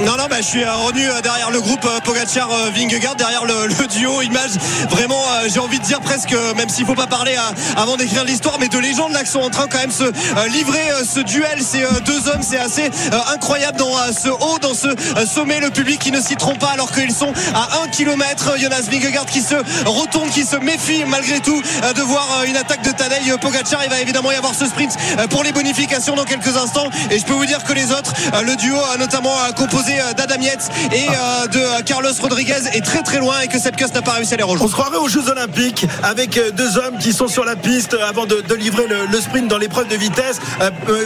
Non, 0.00 0.16
non, 0.16 0.26
bah, 0.30 0.36
je 0.38 0.46
suis 0.46 0.62
euh, 0.62 0.72
revenu 0.72 1.08
euh, 1.08 1.20
derrière 1.22 1.50
le 1.50 1.60
groupe 1.60 1.84
euh, 1.84 1.98
Pogacar 2.04 2.48
Vingegaard, 2.72 3.16
derrière 3.16 3.44
le, 3.44 3.86
duo 3.88 4.22
image. 4.22 4.52
Vraiment, 4.90 5.20
j'ai 5.48 5.58
envie 5.58 5.80
de 5.80 5.84
dire 5.84 6.00
presque, 6.00 6.34
même 6.56 6.68
s'il 6.68 6.86
faut 6.86 6.94
pas 6.94 7.06
parler 7.06 7.36
avant 7.76 7.96
d'écrire 7.96 8.24
l'histoire, 8.24 8.58
mais 8.60 8.68
de 8.68 8.78
légendes 8.78 9.12
là 9.12 9.24
qui 9.24 9.30
sont 9.30 9.40
en 9.40 9.50
train 9.50 9.66
quand 9.66 9.78
même 9.78 9.90
se 9.90 10.04
livrer 10.50 10.82
ce 11.04 11.20
duel. 11.20 11.58
Ces 11.62 11.84
deux 12.04 12.28
hommes, 12.28 12.42
c'est 12.42 12.58
assez 12.58 12.90
incroyable 13.32 13.78
dans 13.78 13.94
ce 14.12 14.28
haut, 14.28 14.58
dans 14.60 14.74
ce 14.74 14.88
sommet. 15.26 15.60
Le 15.60 15.70
public 15.70 15.98
qui 15.98 16.12
ne 16.12 16.20
s'y 16.20 16.36
trompe 16.36 16.58
pas 16.58 16.70
alors 16.72 16.92
qu'ils 16.92 17.12
sont 17.12 17.32
à 17.54 17.80
1 17.84 17.88
km. 17.88 18.58
Jonas 18.58 18.82
Vingegaard 18.90 19.26
qui 19.26 19.40
se 19.40 19.54
retourne, 19.86 20.28
qui 20.28 20.44
se 20.44 20.56
méfie 20.56 21.04
malgré 21.06 21.40
tout 21.40 21.60
de 21.62 22.02
voir 22.02 22.44
une 22.46 22.56
attaque 22.56 22.82
de 22.82 22.90
Tadej 22.90 23.36
Pogacar. 23.40 23.80
Il 23.84 23.90
va 23.90 24.00
évidemment 24.00 24.32
y 24.32 24.36
avoir 24.36 24.54
ce 24.54 24.66
sprint 24.66 24.96
pour 25.30 25.44
les 25.44 25.52
bonifications 25.52 26.14
dans 26.14 26.24
quelques 26.24 26.56
instants. 26.56 26.90
Et 27.10 27.18
je 27.18 27.24
peux 27.24 27.34
vous 27.34 27.46
dire 27.46 27.64
que 27.64 27.72
les 27.72 27.90
autres, 27.92 28.12
le 28.44 28.54
duo 28.56 28.76
euh, 28.76 28.98
notamment 28.98 29.34
composé 29.56 29.87
euh, 30.00 30.12
d'Adam 30.14 30.40
Yates 30.40 30.70
et 30.92 31.06
euh, 31.08 31.46
de 31.48 31.58
euh, 31.58 31.82
Carlos 31.84 32.10
Rodriguez 32.20 32.54
est 32.72 32.84
très 32.84 33.02
très 33.02 33.18
loin 33.18 33.40
et 33.40 33.48
que 33.48 33.58
cette 33.58 33.76
course 33.78 33.92
n'a 33.94 34.02
pas 34.02 34.12
réussi 34.12 34.34
à 34.34 34.36
les 34.36 34.44
On 34.44 34.48
rejoindre. 34.48 34.70
se 34.70 34.76
croirait 34.76 34.96
aux 34.98 35.08
Jeux 35.08 35.28
Olympiques 35.28 35.86
avec 36.02 36.40
deux 36.54 36.78
hommes 36.78 36.98
qui 36.98 37.12
sont 37.12 37.28
sur 37.28 37.44
la 37.44 37.56
piste 37.56 37.96
avant 38.08 38.26
de, 38.26 38.40
de 38.40 38.54
livrer 38.54 38.86
le, 38.86 39.06
le 39.06 39.20
sprint 39.20 39.48
dans 39.48 39.58
l'épreuve 39.58 39.88
de 39.88 39.96
vitesse. 39.96 40.40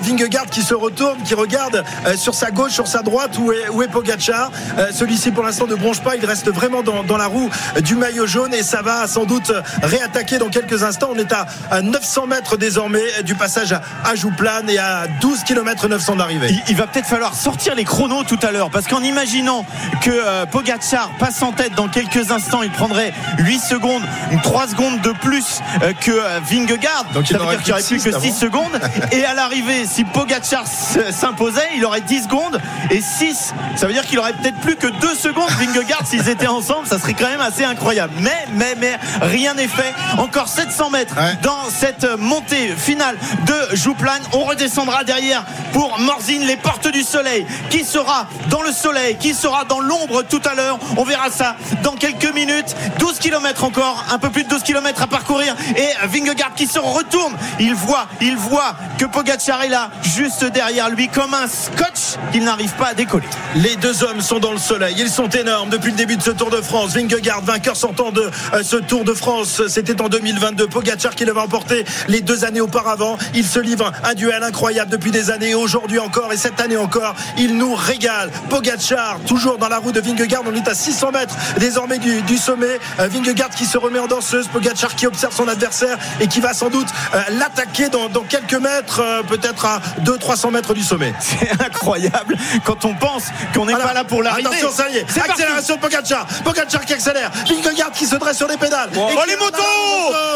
Vingegaard 0.03 0.47
qui 0.47 0.63
se 0.63 0.75
retourne, 0.75 1.23
qui 1.23 1.35
regarde 1.35 1.85
sur 2.17 2.35
sa 2.35 2.51
gauche, 2.51 2.73
sur 2.73 2.87
sa 2.87 3.03
droite 3.03 3.39
où 3.39 3.53
est, 3.53 3.69
où 3.71 3.83
est 3.83 3.89
Pogacar? 3.89 4.51
Euh, 4.79 4.89
Celui-ci 4.93 5.31
pour 5.31 5.45
l'instant 5.45 5.67
ne 5.67 5.75
bronche 5.75 6.01
pas, 6.01 6.17
il 6.17 6.25
reste 6.25 6.51
vraiment 6.53 6.83
dans, 6.83 7.03
dans 7.03 7.17
la 7.17 7.27
roue 7.27 7.51
du 7.81 7.95
maillot 7.95 8.27
jaune 8.27 8.55
et 8.55 8.63
ça 8.63 8.83
va 8.83 9.07
sans 9.07 9.25
doute 9.25 9.53
réattaquer 9.83 10.39
dans 10.39 10.49
quelques 10.49 10.83
instants. 10.83 11.11
On 11.13 11.19
est 11.19 11.33
à, 11.33 11.47
à 11.71 11.83
900 11.83 12.27
mètres 12.27 12.57
désormais 12.57 13.23
du 13.25 13.35
passage 13.35 13.73
à, 13.73 13.83
à 14.05 14.15
Jouplane 14.15 14.69
et 14.71 14.79
à 14.79 15.07
12 15.21 15.45
km 15.45 15.89
900 15.89 16.17
d'arrivée. 16.17 16.49
Il, 16.51 16.63
il 16.71 16.77
va 16.77 16.87
peut-être 16.87 17.07
falloir 17.07 17.35
sortir 17.35 17.75
les 17.75 17.85
chronos 17.85 18.25
tout 18.25 18.39
à 18.43 18.51
l'heure 18.53 18.71
parce 18.73 18.87
qu'en 18.87 19.03
imaginant 19.03 19.65
que 20.01 20.11
euh, 20.11 20.47
Pogacar 20.47 21.11
passe 21.19 21.43
en 21.43 21.53
tête 21.53 21.75
dans 21.75 21.89
quelques 21.89 22.31
instants, 22.31 22.63
il 22.63 22.71
prendrait 22.71 23.13
8 23.39 23.59
secondes, 23.61 24.03
3 24.43 24.69
secondes 24.69 25.01
de 25.01 25.11
plus 25.13 25.61
euh, 25.83 25.93
que 25.93 26.11
euh, 26.11 26.41
Vingegaard. 26.43 27.05
Donc 27.15 27.31
il 27.31 27.37
ça 27.37 27.43
veut 27.43 27.51
dire 27.51 27.59
qu'il 27.63 27.67
n'y 27.67 27.73
aurait 27.73 27.83
plus 27.83 27.99
que 27.99 28.11
que 28.11 28.21
six 28.21 28.33
6 28.33 28.39
secondes. 28.39 28.81
Et 29.13 29.25
à 29.25 29.35
l'arrivée, 29.35 29.87
si 29.87 30.05
Pogacar 30.05 30.65
s'imposait, 30.67 31.69
il 31.77 31.85
aurait 31.85 32.01
10 32.01 32.25
secondes 32.25 32.61
et 32.91 33.01
6. 33.01 33.53
Ça 33.77 33.87
veut 33.87 33.93
dire 33.93 34.05
qu'il 34.07 34.19
aurait 34.19 34.33
peut-être 34.33 34.59
plus 34.61 34.77
que 34.77 34.87
2 34.87 35.15
secondes 35.15 35.51
Vingegaard 35.59 36.07
s'ils 36.07 36.29
étaient 36.29 36.47
ensemble. 36.47 36.87
Ça 36.87 36.99
serait 36.99 37.15
quand 37.15 37.29
même 37.29 37.41
assez 37.41 37.65
incroyable. 37.65 38.13
Mais, 38.19 38.47
mais, 38.55 38.75
mais, 38.79 38.99
rien 39.21 39.55
n'est 39.55 39.69
fait. 39.69 39.95
Encore 40.19 40.49
700 40.49 40.91
mètres 40.91 41.15
Ouais. 41.17 41.37
dans 41.43 41.69
cette 41.69 42.07
montée 42.19 42.75
finale 42.77 43.17
de 43.47 43.77
Jouplane. 43.77 44.23
On 44.33 44.45
redescendra 44.45 45.05
derrière 45.05 45.45
pour 45.73 45.99
Morzine, 45.99 46.43
les 46.47 46.57
portes 46.57 46.89
du 46.89 47.03
soleil. 47.03 47.47
Qui 47.71 47.85
sera 47.85 48.27
dans 48.49 48.62
le 48.63 48.73
soleil 48.73 49.17
Qui 49.19 49.35
sera 49.35 49.65
dans 49.65 49.81
l'ombre 49.81 50.23
tout 50.23 50.41
à 50.45 50.55
l'heure 50.55 50.79
On 50.97 51.05
verra 51.05 51.31
ça 51.31 51.57
dans 51.83 51.93
quelques 51.93 52.33
minutes. 52.35 52.75
12 52.99 53.19
km 53.19 53.65
encore, 53.65 54.05
un 54.11 54.19
peu 54.19 54.31
plus 54.31 54.45
de 54.45 54.49
12 54.49 54.63
km 54.63 55.03
à 55.03 55.07
parcourir. 55.07 55.55
Et 55.77 55.89
Vingegaard 56.07 56.55
qui 56.55 56.67
se 56.67 56.79
retourne. 56.79 57.35
Il 57.61 57.75
voit, 57.75 58.07
il 58.21 58.37
voit 58.37 58.77
que 58.99 59.05
Pogacar 59.05 59.63
est 59.63 59.69
là, 59.69 59.91
juste 60.03 60.45
derrière 60.45 60.91
lui, 60.91 61.09
comme 61.09 61.35
un 61.35 61.47
scotch 61.47 62.19
qu'il 62.33 62.45
n'arrive 62.45 62.73
pas 62.75 62.89
à 62.89 62.95
décoller. 62.95 63.27
Les 63.57 63.77
deux 63.77 64.03
hommes 64.05 64.21
sont 64.21 64.39
dans 64.39 64.53
le 64.53 64.59
soleil. 64.59 64.95
Ils 64.99 65.11
sont 65.11 65.29
énormes 65.29 65.71
depuis 65.71 65.91
le 65.91 65.97
début 65.97 66.17
de 66.17 66.23
ce 66.23 66.31
Tour 66.31 66.51
de 66.51 66.61
France. 66.61 66.95
Vingegaard, 66.95 67.43
vainqueur 67.43 67.77
sortant 67.77 68.11
de 68.11 68.31
euh, 68.55 68.63
ce 68.63 68.77
Tour 68.77 69.05
de 69.05 69.15
France, 69.15 69.63
c'était 69.69 70.01
en 70.01 70.09
2022. 70.09 70.67
Pogacar 70.69 71.15
qui 71.15 71.25
l'avait 71.25 71.41
emporté 71.41 71.85
les 72.09 72.21
deux 72.21 72.45
années 72.45 72.61
auparavant. 72.61 73.17
Il 73.35 73.47
se 73.47 73.59
livre 73.59 73.93
un 74.05 74.15
duel 74.15 74.43
incroyable 74.43 74.91
depuis 74.91 75.11
des 75.11 75.31
années. 75.31 75.55
Aujourd'hui 75.55 75.99
encore 75.99 76.33
et 76.33 76.37
cette 76.37 76.61
année 76.61 76.77
encore, 76.77 77.15
il 77.39 77.57
nous 77.57 77.75
régale. 77.75 78.31
Pogacar, 78.53 79.19
toujours 79.27 79.57
dans 79.57 79.71
la 79.71 79.79
roue 79.79 79.93
de 79.93 80.01
Vingegaard. 80.03 80.43
On 80.45 80.55
est 80.55 80.69
à 80.69 80.75
600 80.75 81.11
mètres 81.13 81.35
désormais 81.57 81.97
du, 81.97 82.21
du 82.21 82.37
sommet. 82.37 82.79
Euh, 83.01 83.09
Vingegaard 83.09 83.49
qui 83.49 83.65
se 83.65 83.79
remet 83.79 83.99
en 83.99 84.07
danseuse. 84.07 84.47
Pogacar 84.49 84.95
qui 84.95 85.07
observe 85.07 85.35
son 85.35 85.49
adversaire 85.49 85.97
et 86.21 86.27
qui 86.27 86.41
va 86.41 86.53
sans 86.53 86.69
doute 86.69 86.89
euh, 87.15 87.23
l'attaquer 87.31 87.89
dans, 87.89 88.11
dans, 88.11 88.25
quelques 88.25 88.53
mètres, 88.53 89.01
euh, 89.01 89.23
peut-être 89.23 89.65
à 89.65 89.81
200-300 90.03 90.51
mètres 90.51 90.75
du 90.75 90.83
sommet. 90.83 91.15
C'est 91.21 91.51
incroyable 91.65 92.37
quand 92.67 92.85
on 92.85 92.93
pense 92.93 93.25
qu'on 93.55 93.65
n'est 93.65 93.73
pas 93.73 93.95
là 93.95 94.05
pour 94.05 94.23
l'arrivée. 94.23 94.47
Attention, 94.47 94.71
ça 94.71 94.91
y 94.91 94.99
est. 94.99 95.05
Parti. 95.07 95.31
Accélération 95.31 95.77
de 95.77 95.81
Pogacar. 95.81 96.27
Pogacar 96.45 96.85
qui 96.85 96.93
accélère. 96.93 97.31
Vingegaard 97.49 97.93
qui 97.93 98.05
se 98.05 98.17
dresse 98.17 98.37
sur 98.37 98.49
les 98.49 98.59
pédales. 98.59 98.91
Oh, 98.95 99.09
Et 99.11 99.15
oh, 99.17 99.23
les 99.27 99.37
motos. 99.37 99.63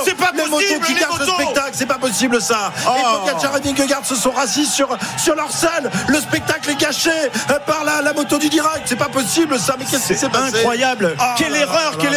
C'est 0.07 0.17
pas 0.17 0.31
Les 0.33 0.45
possible, 0.45 0.73
motos 0.73 0.87
qui 0.87 0.95
les 0.95 1.01
gardent 1.01 1.21
le 1.21 1.27
spectacle. 1.27 1.71
C'est 1.75 1.85
pas 1.85 1.99
possible 1.99 2.41
ça. 2.41 2.73
Oh. 2.89 2.93
Et 2.97 3.31
Pogacar 3.31 3.59
et 3.59 3.61
Vingegaard 3.61 4.07
se 4.07 4.15
sont 4.15 4.31
rassis 4.31 4.65
sur, 4.65 4.89
sur 5.19 5.35
leur 5.35 5.53
selle. 5.53 5.91
Le 6.09 6.19
spectacle 6.19 6.71
est 6.71 6.81
gâché 6.81 7.11
euh, 7.51 7.59
par 7.67 7.85
la, 7.85 8.06
la 8.07 8.13
moto 8.13 8.39
du 8.39 8.49
direct. 8.49 8.83
C'est 8.87 8.97
pas 8.97 9.09
possible 9.09 9.59
ça. 9.59 9.77
Mais 9.79 9.85
qu'est-ce 9.85 10.09
qui 10.13 10.19
s'est 10.19 10.29
passé? 10.29 10.59
Incroyable. 10.59 11.15
Oh 11.19 11.25
quelle 11.37 11.53
là 11.53 11.61
erreur, 11.61 11.93
là 11.93 11.99
quelle 12.01 12.15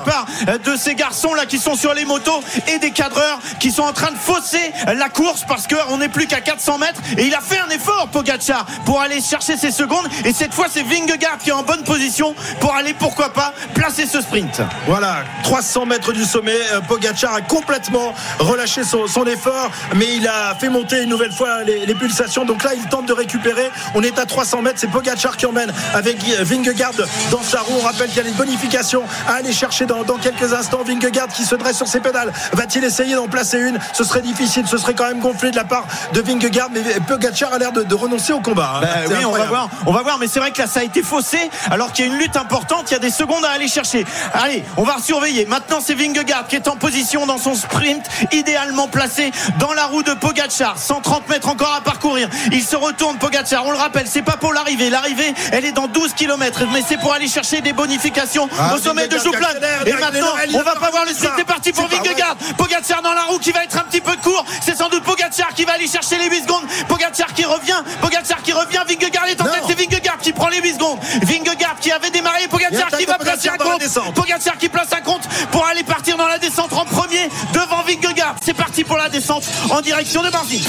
part 0.00 0.26
de 0.64 0.76
ces 0.76 0.94
garçons 0.94 1.34
là 1.34 1.46
qui 1.46 1.58
sont 1.58 1.74
sur 1.74 1.94
les 1.94 2.04
motos 2.04 2.42
et 2.68 2.78
des 2.78 2.90
cadreurs 2.90 3.38
qui 3.58 3.70
sont 3.70 3.82
en 3.82 3.92
train 3.92 4.10
de 4.10 4.16
fausser 4.16 4.72
la 4.96 5.08
course 5.08 5.44
parce 5.46 5.66
qu'on 5.66 5.98
n'est 5.98 6.08
plus 6.08 6.26
qu'à 6.26 6.40
400 6.40 6.78
mètres 6.78 7.00
et 7.16 7.26
il 7.26 7.34
a 7.34 7.40
fait 7.40 7.58
un 7.58 7.68
effort 7.70 8.08
Pogacar 8.12 8.66
pour 8.84 9.00
aller 9.00 9.20
chercher 9.20 9.56
ses 9.56 9.70
secondes 9.70 10.08
et 10.24 10.32
cette 10.32 10.54
fois 10.54 10.66
c'est 10.70 10.82
Vingegaard 10.82 11.38
qui 11.38 11.50
est 11.50 11.54
en 11.54 11.62
bonne 11.62 11.84
position 11.84 12.34
pour 12.60 12.74
aller 12.74 12.94
pourquoi 12.94 13.32
pas 13.32 13.52
placer 13.74 14.06
ce 14.06 14.20
sprint. 14.20 14.60
Voilà, 14.86 15.24
300 15.42 15.86
mètres 15.86 16.12
du 16.12 16.24
sommet. 16.24 16.56
euh, 16.72 16.80
Pogacar 16.80 17.34
a 17.34 17.40
complètement 17.40 18.14
relâché 18.38 18.82
son, 18.84 19.06
effort, 19.26 19.70
mais 19.96 20.06
il 20.16 20.26
a 20.26 20.54
fait 20.54 20.68
monter 20.68 21.02
une 21.02 21.08
nouvelle 21.08 21.32
fois 21.32 21.62
les, 21.64 21.94
pulsations. 21.94 22.44
Donc 22.44 22.64
là, 22.64 22.70
il 22.74 22.82
tente 22.88 23.06
de 23.06 23.12
récupérer. 23.12 23.70
On 23.94 24.02
est 24.02 24.18
à 24.18 24.26
300 24.26 24.62
mètres. 24.62 24.78
C'est 24.78 24.90
Pogacar 24.90 25.36
qui 25.36 25.46
emmène 25.46 25.72
avec 25.94 26.22
Vingegaard 26.40 26.92
dans 27.30 27.42
sa 27.42 27.60
roue. 27.60 27.74
On 27.78 27.82
rappelle 27.82 28.08
qu'il 28.08 28.18
y 28.18 28.20
a 28.20 28.24
les 28.24 28.32
bonifications 28.32 29.02
à 29.28 29.34
aller 29.34 29.52
chercher 29.52 29.86
dans, 29.90 30.04
dans 30.04 30.16
quelques 30.18 30.52
instants. 30.52 30.82
Vingegaard 30.86 31.28
qui 31.28 31.44
se 31.44 31.54
dresse 31.56 31.76
sur 31.76 31.88
ses 31.88 32.00
pédales. 32.00 32.32
Va-t-il 32.52 32.84
essayer 32.84 33.14
d'en 33.16 33.26
placer 33.28 33.58
une? 33.58 33.78
Ce 33.92 34.04
serait 34.04 34.22
difficile. 34.22 34.66
Ce 34.68 34.78
serait 34.78 34.94
quand 34.94 35.06
même 35.06 35.18
gonflé 35.20 35.50
de 35.50 35.56
la 35.56 35.64
part 35.64 35.84
de 36.12 36.20
Vingegaard. 36.20 36.68
Mais 36.72 36.80
Pogacar 37.06 37.52
a 37.52 37.58
l'air 37.58 37.72
de, 37.72 37.82
de 37.82 37.94
renoncer 37.94 38.32
au 38.32 38.40
combat. 38.40 38.74
hein. 38.76 38.80
Bah 38.82 39.14
oui, 39.18 39.24
on 39.24 39.32
va 39.32 39.44
voir, 39.46 39.68
on 39.86 39.92
va 39.92 40.02
voir, 40.02 40.18
mais 40.18 40.28
c'est 40.28 40.38
vrai 40.38 40.52
que 40.52 40.58
là 40.58 40.66
ça 40.68 40.80
a 40.80 40.82
été 40.84 41.02
faussé, 41.02 41.50
alors 41.70 41.92
qu'il 41.92 42.06
y 42.06 42.08
a 42.08 42.12
une 42.12 42.18
lutte 42.18 42.36
importante, 42.36 42.90
il 42.90 42.92
y 42.94 42.96
a 42.96 43.00
des 43.00 43.10
secondes 43.10 43.44
à 43.44 43.50
aller 43.50 43.66
chercher. 43.68 44.04
Allez, 44.34 44.64
on 44.76 44.84
va 44.84 44.96
surveiller. 45.02 45.46
Maintenant, 45.46 45.80
c'est 45.84 45.94
Vingegaard 45.94 46.46
qui 46.46 46.56
est 46.56 46.68
en 46.68 46.76
position 46.76 47.26
dans 47.26 47.38
son 47.38 47.54
sprint, 47.54 48.04
idéalement 48.32 48.86
placé 48.88 49.32
dans 49.58 49.72
la 49.72 49.86
roue 49.86 50.02
de 50.02 50.12
Pogacar. 50.14 50.78
130 50.78 51.28
mètres 51.28 51.48
encore 51.48 51.74
à 51.74 51.80
parcourir. 51.80 52.28
Il 52.52 52.62
se 52.62 52.76
retourne, 52.76 53.18
Pogacar. 53.18 53.66
On 53.66 53.72
le 53.72 53.76
rappelle, 53.78 54.06
c'est 54.06 54.22
pas 54.22 54.36
pour 54.36 54.52
l'arrivée. 54.52 54.90
L'arrivée, 54.90 55.34
elle 55.52 55.64
est 55.64 55.72
dans 55.72 55.88
12 55.88 56.14
km, 56.14 56.62
mais 56.72 56.82
c'est 56.86 56.98
pour 56.98 57.12
aller 57.12 57.28
chercher 57.28 57.60
des 57.60 57.72
bonifications 57.72 58.48
Ah, 58.58 58.74
au 58.74 58.78
sommet 58.78 59.08
de 59.08 59.16
Vingegaard 59.16 59.32
Jouplan. 59.40 59.60
Et 59.86 59.92
maintenant, 59.92 60.34
on 60.54 60.62
va 60.62 60.74
pas 60.74 60.90
voir 60.90 61.04
le 61.04 61.12
ça. 61.12 61.34
C'est 61.36 61.44
parti 61.44 61.72
pour 61.72 61.88
Vingegaard. 61.88 62.36
Pogacar 62.56 63.02
dans 63.02 63.12
la 63.12 63.22
roue 63.22 63.38
qui 63.38 63.52
va 63.52 63.64
être 63.64 63.76
un 63.76 63.84
petit 63.84 64.00
peu 64.00 64.14
court. 64.22 64.44
C'est 64.64 64.76
sans 64.76 64.88
doute 64.88 65.04
Pogacar 65.04 65.54
qui 65.54 65.64
va 65.64 65.72
aller 65.72 65.86
chercher 65.86 66.18
les 66.18 66.28
8 66.28 66.42
secondes. 66.42 66.64
Pogacar 66.88 67.32
qui 67.34 67.44
revient. 67.44 67.82
Pogacar 68.00 68.42
qui 68.42 68.52
revient. 68.52 68.80
Vingegaard 68.88 69.26
est 69.26 69.40
en 69.40 69.44
tête. 69.44 69.62
C'est 69.66 69.78
Vingegaard 69.78 70.18
qui 70.18 70.32
prend 70.32 70.48
les 70.48 70.60
8 70.60 70.74
secondes. 70.74 70.98
Vingegaard 71.22 71.76
qui 71.80 71.92
avait 71.92 72.10
démarré. 72.10 72.48
Pogacar 72.48 72.88
qui 72.90 73.04
va 73.04 73.18
placer 73.18 73.48
un 73.48 73.56
compte. 73.56 74.14
Pogacar 74.14 74.58
qui 74.58 74.68
place 74.68 74.92
un 74.92 75.00
compte 75.00 75.22
pour 75.50 75.66
aller 75.66 75.84
partir 75.84 76.16
dans 76.16 76.28
la 76.28 76.38
descente 76.38 76.72
en 76.72 76.84
premier 76.84 77.28
devant 77.52 77.82
Vingegaard. 77.82 78.36
C'est 78.44 78.54
parti 78.54 78.84
pour 78.84 78.96
la 78.96 79.08
descente 79.08 79.44
en 79.70 79.80
direction 79.80 80.22
de 80.22 80.30
Marzi. 80.30 80.62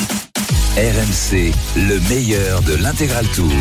RMC, 0.78 1.54
le 1.76 2.00
meilleur 2.10 2.62
de 2.62 2.76
l'intégral 2.76 3.28
tour. 3.28 3.52